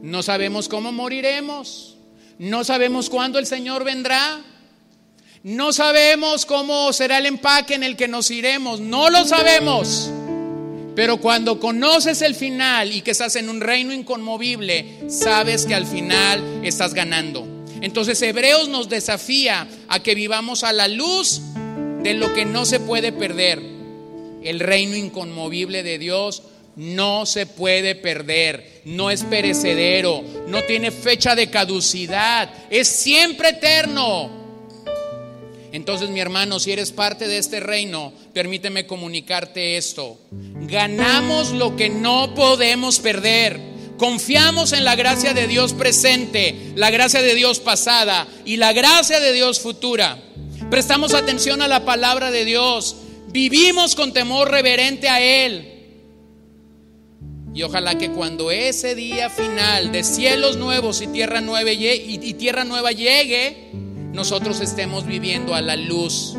No 0.01 0.23
sabemos 0.23 0.67
cómo 0.69 0.91
moriremos. 0.91 1.97
No 2.39 2.63
sabemos 2.63 3.09
cuándo 3.09 3.37
el 3.37 3.45
Señor 3.45 3.83
vendrá. 3.83 4.41
No 5.43 5.71
sabemos 5.71 6.45
cómo 6.45 6.91
será 6.93 7.19
el 7.19 7.25
empaque 7.25 7.75
en 7.75 7.83
el 7.83 7.95
que 7.95 8.07
nos 8.07 8.31
iremos. 8.31 8.79
No 8.79 9.09
lo 9.09 9.25
sabemos. 9.25 10.09
Pero 10.95 11.17
cuando 11.17 11.59
conoces 11.59 12.21
el 12.21 12.35
final 12.35 12.91
y 12.91 13.01
que 13.01 13.11
estás 13.11 13.35
en 13.35 13.49
un 13.49 13.61
reino 13.61 13.93
inconmovible, 13.93 15.09
sabes 15.09 15.65
que 15.65 15.75
al 15.75 15.85
final 15.85 16.61
estás 16.63 16.93
ganando. 16.93 17.58
Entonces 17.81 18.21
Hebreos 18.21 18.69
nos 18.69 18.89
desafía 18.89 19.67
a 19.87 20.01
que 20.01 20.15
vivamos 20.15 20.63
a 20.63 20.73
la 20.73 20.87
luz 20.87 21.41
de 22.03 22.13
lo 22.13 22.33
que 22.33 22.45
no 22.45 22.65
se 22.65 22.79
puede 22.79 23.11
perder. 23.11 23.61
El 24.43 24.59
reino 24.59 24.95
inconmovible 24.95 25.83
de 25.83 25.97
Dios 25.97 26.43
no 26.75 27.25
se 27.25 27.45
puede 27.45 27.95
perder, 27.95 28.81
no 28.85 29.11
es 29.11 29.23
perecedero, 29.23 30.23
no 30.47 30.63
tiene 30.63 30.91
fecha 30.91 31.35
de 31.35 31.49
caducidad, 31.49 32.49
es 32.69 32.87
siempre 32.87 33.49
eterno. 33.49 34.29
Entonces, 35.71 36.09
mi 36.09 36.19
hermano, 36.19 36.59
si 36.59 36.71
eres 36.71 36.91
parte 36.91 37.27
de 37.27 37.37
este 37.37 37.59
reino, 37.59 38.13
permíteme 38.33 38.87
comunicarte 38.87 39.77
esto. 39.77 40.17
Ganamos 40.31 41.51
lo 41.51 41.75
que 41.75 41.89
no 41.89 42.33
podemos 42.33 42.99
perder. 42.99 43.59
Confiamos 43.99 44.71
en 44.71 44.85
la 44.85 44.95
gracia 44.95 45.33
de 45.33 45.45
Dios 45.45 45.73
presente, 45.73 46.71
la 46.75 46.89
gracia 46.89 47.21
de 47.21 47.35
Dios 47.35 47.59
pasada 47.59 48.27
y 48.45 48.55
la 48.55 48.71
gracia 48.71 49.19
de 49.19 49.33
Dios 49.33 49.59
futura. 49.59 50.17
Prestamos 50.71 51.13
atención 51.13 51.61
a 51.61 51.67
la 51.67 51.83
palabra 51.83 52.31
de 52.31 52.45
Dios. 52.45 52.95
Vivimos 53.27 53.95
con 53.95 54.13
temor 54.13 54.49
reverente 54.49 55.09
a 55.09 55.19
Él. 55.19 55.75
Y 57.53 57.61
ojalá 57.63 57.97
que 57.97 58.09
cuando 58.09 58.51
ese 58.51 58.95
día 58.95 59.29
final 59.29 59.91
de 59.91 60.05
cielos 60.05 60.55
nuevos 60.55 61.01
y 61.01 61.07
tierra 61.07 61.41
nueva, 61.41 62.91
llegue, 62.93 63.71
nosotros 64.13 64.61
estemos 64.61 65.05
viviendo 65.05 65.53
a 65.53 65.59
la 65.59 65.75
luz 65.75 66.37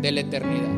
de 0.00 0.12
la 0.12 0.20
eternidad. 0.20 0.70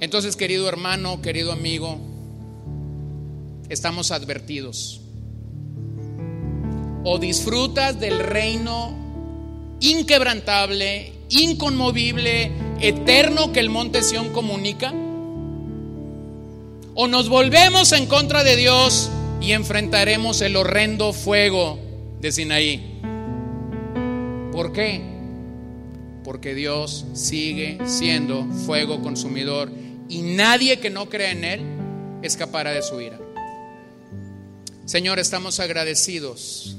Entonces, 0.00 0.36
querido 0.36 0.70
hermano, 0.70 1.20
querido 1.20 1.52
amigo, 1.52 2.15
estamos 3.68 4.10
advertidos. 4.10 5.00
O 7.04 7.18
disfrutas 7.18 8.00
del 8.00 8.18
reino 8.18 8.96
inquebrantable, 9.80 11.12
inconmovible, 11.28 12.50
eterno 12.80 13.52
que 13.52 13.60
el 13.60 13.70
monte 13.70 14.02
Sión 14.02 14.30
comunica. 14.32 14.92
O 16.94 17.06
nos 17.08 17.28
volvemos 17.28 17.92
en 17.92 18.06
contra 18.06 18.42
de 18.42 18.56
Dios 18.56 19.10
y 19.40 19.52
enfrentaremos 19.52 20.40
el 20.40 20.56
horrendo 20.56 21.12
fuego 21.12 21.78
de 22.20 22.32
Sinaí. 22.32 23.00
¿Por 24.52 24.72
qué? 24.72 25.02
Porque 26.24 26.54
Dios 26.54 27.04
sigue 27.12 27.78
siendo 27.84 28.46
fuego 28.66 29.02
consumidor 29.02 29.70
y 30.08 30.22
nadie 30.22 30.78
que 30.78 30.90
no 30.90 31.08
crea 31.08 31.32
en 31.32 31.44
Él 31.44 31.60
escapará 32.22 32.72
de 32.72 32.82
su 32.82 33.00
ira. 33.00 33.25
Señor, 34.86 35.18
estamos 35.18 35.58
agradecidos 35.58 36.76